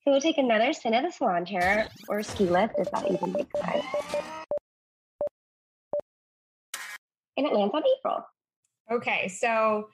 So 0.07 0.13
we'll 0.13 0.21
take 0.21 0.39
another 0.39 0.73
spin 0.73 0.95
of 0.95 1.03
the 1.03 1.11
salon 1.11 1.45
chair 1.45 1.89
or 2.07 2.23
ski 2.23 2.45
lift 2.45 2.75
if 2.79 2.89
that 2.93 3.11
even 3.11 3.33
makes 3.33 3.51
sense. 3.59 3.85
And 7.37 7.45
it 7.45 7.53
lands 7.53 7.75
on 7.75 7.83
April. 7.99 8.25
Okay, 8.89 9.27
so 9.27 9.89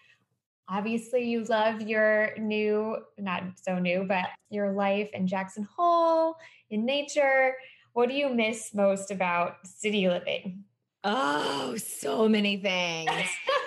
obviously 0.68 1.22
you 1.30 1.44
love 1.44 1.80
your 1.80 2.36
new, 2.36 2.98
not 3.16 3.42
so 3.56 3.78
new, 3.78 4.04
but 4.06 4.26
your 4.50 4.72
life 4.72 5.08
in 5.14 5.26
Jackson 5.26 5.66
Hole, 5.78 6.36
in 6.68 6.84
nature. 6.84 7.54
What 7.94 8.10
do 8.10 8.14
you 8.14 8.28
miss 8.28 8.74
most 8.74 9.10
about 9.10 9.66
city 9.66 10.08
living? 10.08 10.64
Oh, 11.04 11.74
so 11.78 12.28
many 12.28 12.58
things. 12.58 13.10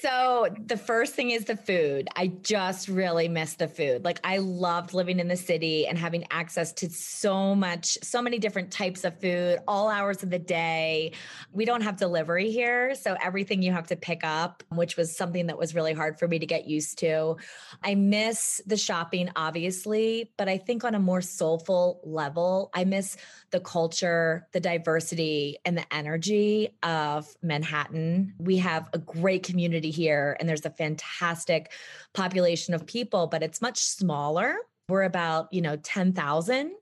So 0.00 0.48
the 0.66 0.76
first 0.76 1.14
thing 1.14 1.30
is 1.30 1.44
the 1.44 1.56
food. 1.56 2.08
I 2.16 2.28
just 2.28 2.88
really 2.88 3.28
miss 3.28 3.54
the 3.54 3.68
food. 3.68 4.04
Like 4.04 4.20
I 4.24 4.38
loved 4.38 4.94
living 4.94 5.18
in 5.18 5.28
the 5.28 5.36
city 5.36 5.86
and 5.86 5.98
having 5.98 6.24
access 6.30 6.72
to 6.74 6.88
so 6.88 7.54
much, 7.54 7.98
so 8.02 8.22
many 8.22 8.38
different 8.38 8.70
types 8.70 9.04
of 9.04 9.20
food, 9.20 9.58
all 9.66 9.88
hours 9.88 10.22
of 10.22 10.30
the 10.30 10.38
day. 10.38 11.12
We 11.52 11.64
don't 11.64 11.82
have 11.82 11.96
delivery 11.96 12.50
here, 12.50 12.94
so 12.94 13.16
everything 13.22 13.62
you 13.62 13.72
have 13.72 13.88
to 13.88 13.96
pick 13.96 14.20
up, 14.22 14.62
which 14.70 14.96
was 14.96 15.16
something 15.16 15.46
that 15.46 15.58
was 15.58 15.74
really 15.74 15.92
hard 15.92 16.18
for 16.18 16.28
me 16.28 16.38
to 16.38 16.46
get 16.46 16.66
used 16.66 16.98
to. 16.98 17.36
I 17.82 17.94
miss 17.94 18.60
the 18.66 18.76
shopping 18.76 19.30
obviously, 19.36 20.30
but 20.38 20.48
I 20.48 20.58
think 20.58 20.84
on 20.84 20.94
a 20.94 21.00
more 21.00 21.20
soulful 21.20 22.00
level, 22.04 22.70
I 22.72 22.84
miss 22.84 23.16
the 23.50 23.60
culture, 23.60 24.46
the 24.52 24.60
diversity 24.60 25.58
and 25.64 25.76
the 25.76 25.92
energy 25.92 26.70
of 26.82 27.26
Manhattan. 27.42 28.34
We 28.38 28.58
have 28.58 28.88
a 28.92 28.98
great 28.98 29.42
community 29.42 29.81
community 29.82 29.90
here 29.90 30.36
and 30.38 30.48
there's 30.48 30.66
a 30.66 30.70
fantastic 30.70 31.72
population 32.14 32.74
of 32.74 32.86
people, 32.86 33.26
but 33.26 33.42
it's 33.42 33.60
much 33.60 33.78
smaller. 33.78 34.56
We're 34.88 35.02
about, 35.02 35.52
you 35.52 35.62
know, 35.62 35.76
10,000 35.76 36.72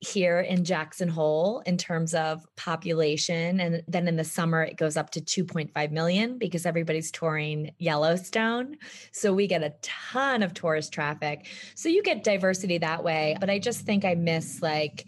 here 0.00 0.38
in 0.38 0.64
Jackson 0.64 1.08
Hole 1.08 1.60
in 1.66 1.76
terms 1.76 2.14
of 2.14 2.46
population. 2.56 3.58
And 3.58 3.82
then 3.88 4.06
in 4.06 4.14
the 4.14 4.24
summer, 4.24 4.62
it 4.62 4.76
goes 4.76 4.96
up 4.96 5.10
to 5.10 5.20
2.5 5.20 5.90
million 5.90 6.38
because 6.38 6.66
everybody's 6.66 7.10
touring 7.10 7.72
Yellowstone. 7.78 8.76
So 9.10 9.32
we 9.32 9.48
get 9.48 9.64
a 9.64 9.74
ton 9.82 10.44
of 10.44 10.54
tourist 10.54 10.92
traffic. 10.92 11.46
So 11.74 11.88
you 11.88 12.04
get 12.04 12.22
diversity 12.22 12.78
that 12.78 13.02
way. 13.02 13.36
But 13.40 13.50
I 13.50 13.58
just 13.58 13.80
think 13.80 14.04
I 14.04 14.14
miss 14.14 14.62
like, 14.62 15.06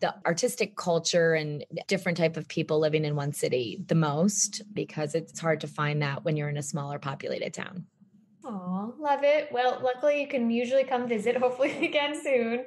the 0.00 0.14
artistic 0.26 0.76
culture 0.76 1.34
and 1.34 1.64
different 1.88 2.18
type 2.18 2.36
of 2.36 2.48
people 2.48 2.78
living 2.78 3.04
in 3.04 3.16
one 3.16 3.32
city 3.32 3.82
the 3.86 3.94
most 3.94 4.62
because 4.74 5.14
it's 5.14 5.40
hard 5.40 5.60
to 5.60 5.66
find 5.66 6.02
that 6.02 6.24
when 6.24 6.36
you're 6.36 6.48
in 6.48 6.58
a 6.58 6.62
smaller 6.62 6.98
populated 6.98 7.54
town. 7.54 7.86
Oh, 8.44 8.94
love 8.98 9.20
it. 9.24 9.50
Well, 9.50 9.80
luckily 9.82 10.20
you 10.20 10.28
can 10.28 10.50
usually 10.50 10.84
come 10.84 11.08
visit, 11.08 11.36
hopefully 11.36 11.72
again 11.86 12.20
soon. 12.20 12.66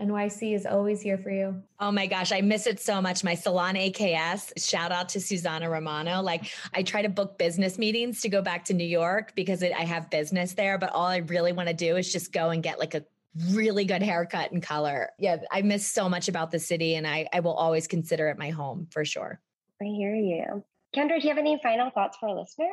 NYC 0.00 0.54
is 0.54 0.66
always 0.66 1.00
here 1.00 1.16
for 1.16 1.30
you. 1.30 1.62
Oh 1.80 1.90
my 1.90 2.06
gosh, 2.06 2.30
I 2.30 2.42
miss 2.42 2.66
it 2.66 2.80
so 2.80 3.00
much. 3.00 3.24
My 3.24 3.34
salon 3.34 3.76
AKS, 3.76 4.52
shout 4.58 4.92
out 4.92 5.08
to 5.10 5.20
Susanna 5.20 5.70
Romano. 5.70 6.20
Like, 6.20 6.52
I 6.74 6.82
try 6.82 7.00
to 7.00 7.08
book 7.08 7.38
business 7.38 7.78
meetings 7.78 8.20
to 8.20 8.28
go 8.28 8.42
back 8.42 8.66
to 8.66 8.74
New 8.74 8.84
York 8.84 9.34
because 9.34 9.62
it, 9.62 9.72
I 9.72 9.84
have 9.84 10.10
business 10.10 10.52
there, 10.52 10.76
but 10.76 10.92
all 10.92 11.06
I 11.06 11.18
really 11.18 11.52
want 11.52 11.68
to 11.68 11.74
do 11.74 11.96
is 11.96 12.12
just 12.12 12.30
go 12.30 12.50
and 12.50 12.62
get 12.62 12.78
like 12.78 12.94
a 12.94 13.04
really 13.50 13.84
good 13.84 14.02
haircut 14.02 14.52
and 14.52 14.62
color. 14.62 15.10
Yeah, 15.18 15.38
I 15.50 15.62
miss 15.62 15.86
so 15.86 16.08
much 16.08 16.28
about 16.28 16.50
the 16.50 16.58
city 16.58 16.94
and 16.94 17.06
I, 17.06 17.28
I 17.32 17.40
will 17.40 17.54
always 17.54 17.86
consider 17.86 18.28
it 18.28 18.38
my 18.38 18.50
home 18.50 18.86
for 18.90 19.04
sure. 19.04 19.40
I 19.80 19.84
hear 19.84 20.14
you. 20.14 20.64
Kendra, 20.94 21.20
do 21.20 21.28
you 21.28 21.28
have 21.28 21.38
any 21.38 21.58
final 21.62 21.90
thoughts 21.90 22.16
for 22.18 22.28
our 22.28 22.36
listeners? 22.36 22.70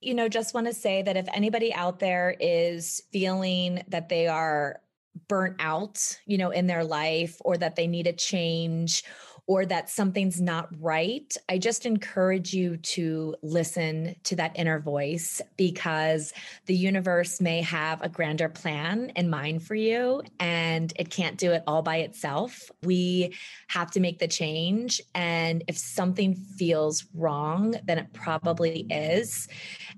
you 0.00 0.14
know, 0.14 0.28
just 0.28 0.54
want 0.54 0.66
to 0.66 0.72
say 0.72 1.02
that 1.02 1.16
if 1.16 1.26
anybody 1.32 1.74
out 1.74 1.98
there 1.98 2.34
is 2.38 3.02
feeling 3.12 3.82
that 3.88 4.08
they 4.08 4.28
are 4.28 4.80
burnt 5.26 5.56
out, 5.58 6.18
you 6.26 6.38
know, 6.38 6.50
in 6.50 6.66
their 6.66 6.84
life 6.84 7.36
or 7.40 7.56
that 7.56 7.74
they 7.74 7.86
need 7.86 8.06
a 8.06 8.12
change 8.12 9.02
or 9.48 9.64
that 9.64 9.88
something's 9.88 10.42
not 10.42 10.68
right, 10.78 11.34
I 11.48 11.56
just 11.56 11.86
encourage 11.86 12.52
you 12.52 12.76
to 12.76 13.34
listen 13.42 14.14
to 14.24 14.36
that 14.36 14.52
inner 14.56 14.78
voice 14.78 15.40
because 15.56 16.34
the 16.66 16.76
universe 16.76 17.40
may 17.40 17.62
have 17.62 18.02
a 18.02 18.10
grander 18.10 18.50
plan 18.50 19.10
in 19.16 19.30
mind 19.30 19.62
for 19.62 19.74
you 19.74 20.22
and 20.38 20.92
it 20.96 21.08
can't 21.08 21.38
do 21.38 21.52
it 21.52 21.62
all 21.66 21.80
by 21.80 21.96
itself. 21.96 22.70
We 22.82 23.34
have 23.68 23.90
to 23.92 24.00
make 24.00 24.18
the 24.18 24.28
change. 24.28 25.00
And 25.14 25.64
if 25.66 25.78
something 25.78 26.34
feels 26.34 27.06
wrong, 27.14 27.74
then 27.84 27.96
it 27.96 28.12
probably 28.12 28.80
is. 28.90 29.48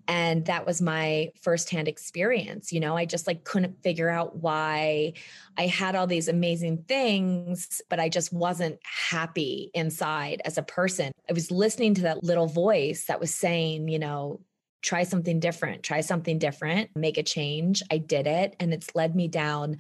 And 0.07 0.47
that 0.47 0.65
was 0.65 0.81
my 0.81 1.33
firsthand 1.43 1.89
experience. 1.89 2.73
You 2.73 2.79
know, 2.79 2.97
I 2.97 3.05
just 3.05 3.27
like 3.27 3.43
couldn't 3.43 3.83
figure 3.83 4.09
out 4.09 4.37
why 4.37 5.15
I 5.59 5.67
had 5.67 5.97
all 5.97 6.07
these 6.07 6.29
amazing 6.29 6.85
things, 6.87 7.83
but 7.89 7.99
I 7.99 8.09
just 8.09 8.33
wasn't 8.33 8.79
happy 8.85 9.40
inside 9.75 10.43
as 10.45 10.59
a 10.59 10.63
person. 10.63 11.13
I 11.29 11.33
was 11.33 11.51
listening 11.51 11.95
to 11.95 12.03
that 12.03 12.23
little 12.23 12.47
voice 12.47 13.07
that 13.07 13.21
was 13.21 13.35
saying, 13.35 13.89
you 13.89 13.99
know, 13.99 14.41
try 14.83 15.03
something 15.03 15.41
different, 15.41 15.83
try 15.83 16.01
something 16.01 16.39
different, 16.39 16.91
make 16.97 17.19
a 17.19 17.23
change. 17.23 17.83
I 17.91 17.99
did 17.99 18.27
it 18.27 18.57
and 18.59 18.73
it's 18.73 18.95
led 18.95 19.15
me 19.15 19.29
down 19.29 19.77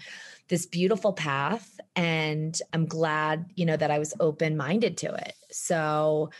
this 0.48 0.66
beautiful 0.66 1.14
path 1.14 1.80
and 1.96 2.58
I'm 2.72 2.86
glad, 2.86 3.46
you 3.54 3.64
know, 3.64 3.76
that 3.76 3.90
I 3.90 3.98
was 3.98 4.12
open-minded 4.20 4.98
to 4.98 5.14
it. 5.14 5.34
So 5.50 6.30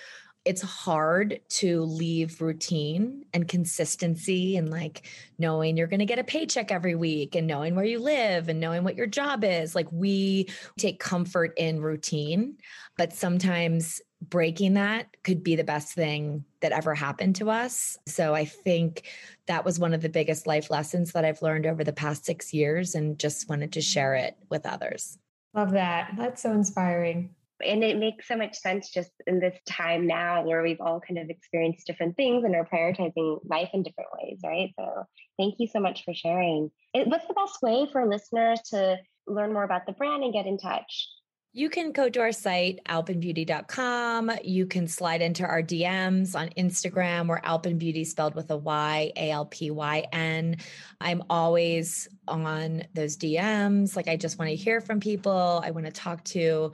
it's 0.45 0.63
hard 0.63 1.41
to 1.49 1.83
leave 1.83 2.41
routine 2.41 3.25
and 3.35 3.47
consistency 3.47 4.57
and 4.57 4.71
like 4.71 5.07
knowing 5.39 5.77
you're 5.77 5.87
going 5.87 6.01
to 6.01 6.07
get 6.07 6.19
a 6.19 6.25
paycheck 6.25 6.73
every 6.73 6.95
week 6.95 7.35
and 7.35 7.47
knowing 7.47 7.75
where 7.75 7.85
you 7.85 7.99
live 7.99 8.49
and 8.49 8.59
knowing 8.59 8.83
what 8.83 8.97
your 8.97 9.07
job 9.07 9.45
is. 9.45 9.75
Like 9.75 9.91
we 9.93 10.49
take 10.79 10.99
comfort 10.99 11.53
in 11.59 11.83
routine, 11.83 12.57
but 12.97 13.13
sometimes 13.13 14.01
breaking 14.23 14.75
that 14.75 15.15
could 15.25 15.43
be 15.43 15.57
the 15.57 15.65
best 15.65 15.95
thing 15.95 16.45
that 16.61 16.73
ever 16.73 16.95
happened 16.95 17.37
to 17.37 17.51
us. 17.51 17.99
So 18.07 18.35
I 18.35 18.47
think 18.47 19.05
that 19.47 19.65
was 19.65 19.79
one 19.79 19.93
of 19.93 20.01
the 20.01 20.09
biggest 20.09 20.47
life 20.47 20.71
lessons 20.71 21.13
that 21.13 21.25
I've 21.25 21.43
learned 21.43 21.67
over 21.67 21.85
the 21.85 21.93
past 21.93 22.25
six 22.25 22.53
years 22.55 22.95
and 22.95 23.19
just 23.19 23.49
wanted 23.49 23.75
to 23.75 23.83
share 23.83 24.15
it 24.15 24.37
with 24.49 24.67
others. 24.67 25.19
Love 25.55 25.73
that. 25.73 26.13
That's 26.17 26.43
so 26.43 26.53
inspiring 26.53 27.35
and 27.65 27.83
it 27.85 27.99
makes 27.99 28.29
so 28.29 28.37
much 28.37 28.57
sense 28.57 28.91
just 28.91 29.11
in 29.27 29.41
this 29.41 29.57
time 29.69 30.07
now 30.07 30.45
where 30.45 30.63
we've 30.63 30.81
all 30.81 31.01
kind 31.01 31.19
of 31.19 31.29
experienced 31.31 31.87
different 31.87 32.17
things 32.17 32.45
and 32.45 32.55
are 32.55 32.69
prioritizing 32.73 33.39
life 33.45 33.71
in 33.73 33.83
different 33.83 34.11
ways 34.21 34.39
right 34.45 34.73
so 34.79 35.05
thank 35.39 35.55
you 35.59 35.67
so 35.67 35.81
much 35.81 36.05
for 36.05 36.15
sharing 36.15 36.71
what's 36.95 37.27
the 37.27 37.35
best 37.35 37.63
way 37.63 37.87
for 37.93 38.07
listeners 38.07 38.61
to 38.63 38.97
learn 39.27 39.53
more 39.53 39.65
about 39.65 39.87
the 39.87 39.93
brand 39.93 40.23
and 40.23 40.33
get 40.33 40.47
in 40.47 40.59
touch 40.59 41.09
you 41.53 41.69
can 41.69 41.91
go 41.91 42.09
to 42.09 42.21
our 42.21 42.31
site, 42.31 42.79
alpynbeauty.com. 42.89 44.31
You 44.45 44.67
can 44.67 44.87
slide 44.87 45.21
into 45.21 45.45
our 45.45 45.65
DMs 45.65 46.37
on 46.37 46.51
Instagram. 46.51 47.27
We're 47.27 47.41
Alpyn 47.41 48.07
spelled 48.07 48.37
with 48.37 48.53
a 48.53 48.57
Y, 48.57 49.13
A 49.17 49.31
L 49.33 49.47
P 49.47 49.73
Y 49.73 50.07
N. 50.13 50.59
I'm 51.01 51.25
always 51.29 52.09
on 52.29 52.85
those 52.95 53.17
DMs. 53.17 53.97
Like, 53.97 54.07
I 54.07 54.17
just 54.17 54.39
want 54.39 54.51
to 54.51 54.55
hear 54.55 54.81
from 54.81 55.01
people. 55.01 55.61
I 55.65 55.73
want 55.73 55.87
to 55.87 55.93
talk 55.93 56.23
to 56.25 56.71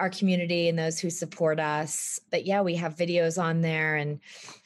our 0.00 0.10
community 0.10 0.68
and 0.68 0.78
those 0.78 0.98
who 0.98 1.10
support 1.10 1.58
us. 1.58 2.20
But 2.30 2.46
yeah, 2.46 2.62
we 2.62 2.76
have 2.76 2.96
videos 2.96 3.42
on 3.42 3.60
there. 3.60 3.96
And 3.96 4.20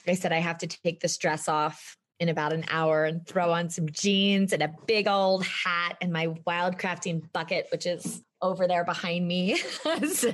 I 0.06 0.14
said, 0.14 0.32
I 0.32 0.38
have 0.38 0.58
to 0.58 0.66
take 0.66 1.00
the 1.00 1.16
dress 1.20 1.48
off 1.48 1.96
in 2.18 2.28
about 2.28 2.52
an 2.52 2.64
hour 2.68 3.04
and 3.04 3.26
throw 3.26 3.50
on 3.50 3.70
some 3.70 3.88
jeans 3.90 4.52
and 4.52 4.62
a 4.62 4.74
big 4.86 5.08
old 5.08 5.44
hat 5.44 5.96
and 6.00 6.12
my 6.12 6.28
wild 6.46 6.76
crafting 6.76 7.22
bucket, 7.32 7.66
which 7.72 7.86
is 7.86 8.22
over 8.42 8.66
there 8.66 8.84
behind 8.84 9.26
me. 9.26 9.56
so 10.12 10.32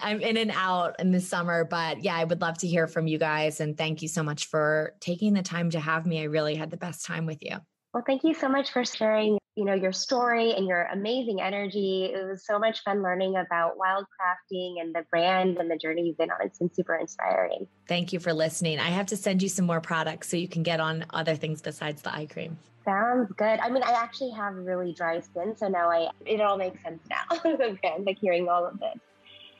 I'm 0.00 0.20
in 0.20 0.36
and 0.36 0.50
out 0.50 0.98
in 1.00 1.10
the 1.10 1.20
summer. 1.20 1.64
But 1.64 2.02
yeah, 2.02 2.16
I 2.16 2.24
would 2.24 2.40
love 2.40 2.58
to 2.58 2.66
hear 2.66 2.86
from 2.86 3.06
you 3.06 3.18
guys. 3.18 3.60
And 3.60 3.76
thank 3.76 4.02
you 4.02 4.08
so 4.08 4.22
much 4.22 4.46
for 4.46 4.94
taking 5.00 5.34
the 5.34 5.42
time 5.42 5.70
to 5.70 5.80
have 5.80 6.06
me. 6.06 6.20
I 6.20 6.24
really 6.24 6.54
had 6.54 6.70
the 6.70 6.76
best 6.76 7.04
time 7.04 7.26
with 7.26 7.38
you. 7.42 7.56
Well, 7.92 8.04
thank 8.06 8.24
you 8.24 8.34
so 8.34 8.48
much 8.48 8.72
for 8.72 8.84
sharing, 8.84 9.38
you 9.56 9.64
know, 9.64 9.74
your 9.74 9.92
story 9.92 10.52
and 10.52 10.66
your 10.66 10.84
amazing 10.86 11.40
energy. 11.40 12.10
It 12.12 12.26
was 12.26 12.44
so 12.44 12.58
much 12.58 12.82
fun 12.82 13.02
learning 13.02 13.36
about 13.36 13.76
wild 13.76 14.04
crafting 14.04 14.80
and 14.80 14.94
the 14.94 15.04
brand 15.10 15.58
and 15.58 15.70
the 15.70 15.76
journey 15.76 16.02
you've 16.02 16.18
been 16.18 16.30
on. 16.30 16.38
It's 16.44 16.58
been 16.58 16.72
super 16.72 16.96
inspiring. 16.96 17.66
Thank 17.86 18.12
you 18.12 18.18
for 18.18 18.32
listening. 18.32 18.80
I 18.80 18.88
have 18.88 19.06
to 19.06 19.16
send 19.16 19.42
you 19.42 19.48
some 19.48 19.64
more 19.64 19.80
products 19.80 20.28
so 20.28 20.36
you 20.36 20.48
can 20.48 20.64
get 20.64 20.80
on 20.80 21.06
other 21.10 21.36
things 21.36 21.62
besides 21.62 22.02
the 22.02 22.12
eye 22.12 22.26
cream. 22.26 22.58
Sounds 22.84 23.32
good. 23.36 23.60
I 23.60 23.70
mean, 23.70 23.82
I 23.82 23.92
actually 23.92 24.32
have 24.32 24.54
really 24.56 24.92
dry 24.92 25.20
skin, 25.20 25.56
so 25.56 25.68
now 25.68 25.90
I 25.90 26.10
it 26.26 26.40
all 26.40 26.58
makes 26.58 26.82
sense 26.82 27.00
now. 27.08 27.38
okay, 27.44 27.94
like 28.04 28.18
hearing 28.18 28.48
all 28.48 28.66
of 28.66 28.78
this. 28.78 28.98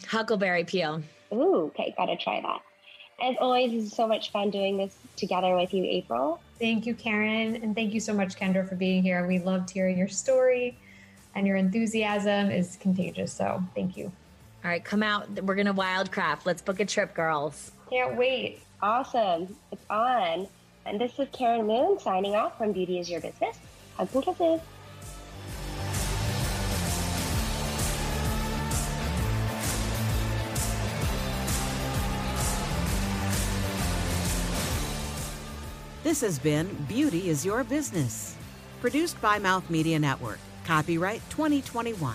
Huckleberry 0.07 0.65
peel. 0.65 1.03
Ooh, 1.33 1.71
okay, 1.75 1.95
gotta 1.97 2.17
try 2.17 2.43
that. 2.43 2.61
As 3.23 3.37
always, 3.41 3.73
it's 3.73 3.97
so 3.97 4.07
much 4.07 4.31
fun 4.31 4.51
doing 4.51 4.77
this 4.77 4.95
together 5.17 5.57
with 5.57 5.73
you, 5.73 5.85
April. 5.85 6.41
Thank 6.59 6.87
you, 6.87 6.95
Karen. 6.95 7.57
And 7.57 7.75
thank 7.75 7.95
you 7.95 8.01
so 8.01 8.13
much, 8.13 8.37
Kendra, 8.37 8.69
for 8.69 8.75
being 8.75 9.03
here. 9.03 9.27
We 9.27 9.39
loved 9.39 9.71
hearing 9.71 9.97
your 9.97 10.09
story, 10.09 10.77
and 11.35 11.47
your 11.47 11.57
enthusiasm 11.57 12.51
is 12.51 12.77
contagious. 12.81 13.33
So 13.33 13.63
thank 13.75 13.97
you. 13.97 14.13
All 14.65 14.71
right, 14.71 14.85
come 14.85 15.03
out. 15.03 15.29
We're 15.43 15.55
going 15.55 15.67
to 15.67 15.75
wildcraft. 15.75 16.47
Let's 16.47 16.63
book 16.63 16.81
a 16.81 16.85
trip, 16.87 17.15
girls. 17.15 17.73
Can't 17.91 18.17
wait. 18.17 18.61
Awesome. 18.83 19.57
It's 19.71 19.85
on. 19.91 20.49
And 20.87 21.01
this 21.01 21.19
is 21.19 21.29
Karen 21.33 21.67
Moon 21.67 21.99
signing 21.99 22.35
off 22.35 22.59
from 22.59 22.73
Beauty 22.73 22.99
is 22.99 23.11
Your 23.11 23.21
Business. 23.21 23.59
Hugs 23.97 24.15
and 24.15 24.25
kisses. 24.25 24.61
This 36.05 36.21
has 36.21 36.39
been 36.39 36.69
Beauty 36.87 37.31
is 37.31 37.45
Your 37.47 37.65
Business. 37.65 38.37
Produced 38.83 39.19
by 39.23 39.39
Mouth 39.39 39.71
Media 39.71 39.99
Network. 39.99 40.39
Copyright 40.67 41.23
2021. 41.31 42.15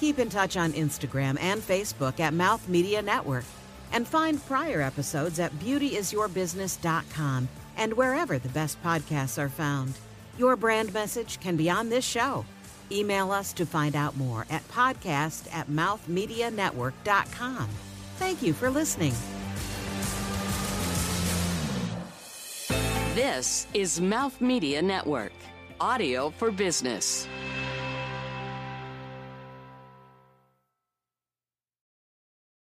Keep 0.00 0.18
in 0.18 0.30
touch 0.30 0.56
on 0.56 0.72
Instagram 0.72 1.38
and 1.38 1.60
Facebook 1.60 2.18
at 2.18 2.32
Mouth 2.32 2.66
Media 2.66 3.02
Network. 3.02 3.44
And 3.92 4.08
find 4.08 4.42
prior 4.46 4.80
episodes 4.80 5.38
at 5.38 5.52
beautyisyourbusiness.com 5.58 7.48
and 7.76 7.92
wherever 7.92 8.38
the 8.38 8.48
best 8.48 8.82
podcasts 8.82 9.38
are 9.38 9.50
found. 9.50 9.98
Your 10.38 10.56
brand 10.56 10.94
message 10.94 11.40
can 11.40 11.58
be 11.58 11.68
on 11.68 11.90
this 11.90 12.06
show. 12.06 12.46
Email 12.90 13.32
us 13.32 13.52
to 13.52 13.66
find 13.66 13.96
out 13.96 14.16
more 14.16 14.46
at 14.48 14.66
podcast 14.68 15.54
at 15.54 15.68
mouthmedianetwork.com. 15.68 17.68
Thank 18.16 18.40
you 18.40 18.54
for 18.54 18.70
listening. 18.70 19.12
This 23.20 23.66
is 23.74 24.00
Mouth 24.00 24.40
Media 24.40 24.80
Network, 24.80 25.34
audio 25.78 26.30
for 26.30 26.50
business. 26.50 27.28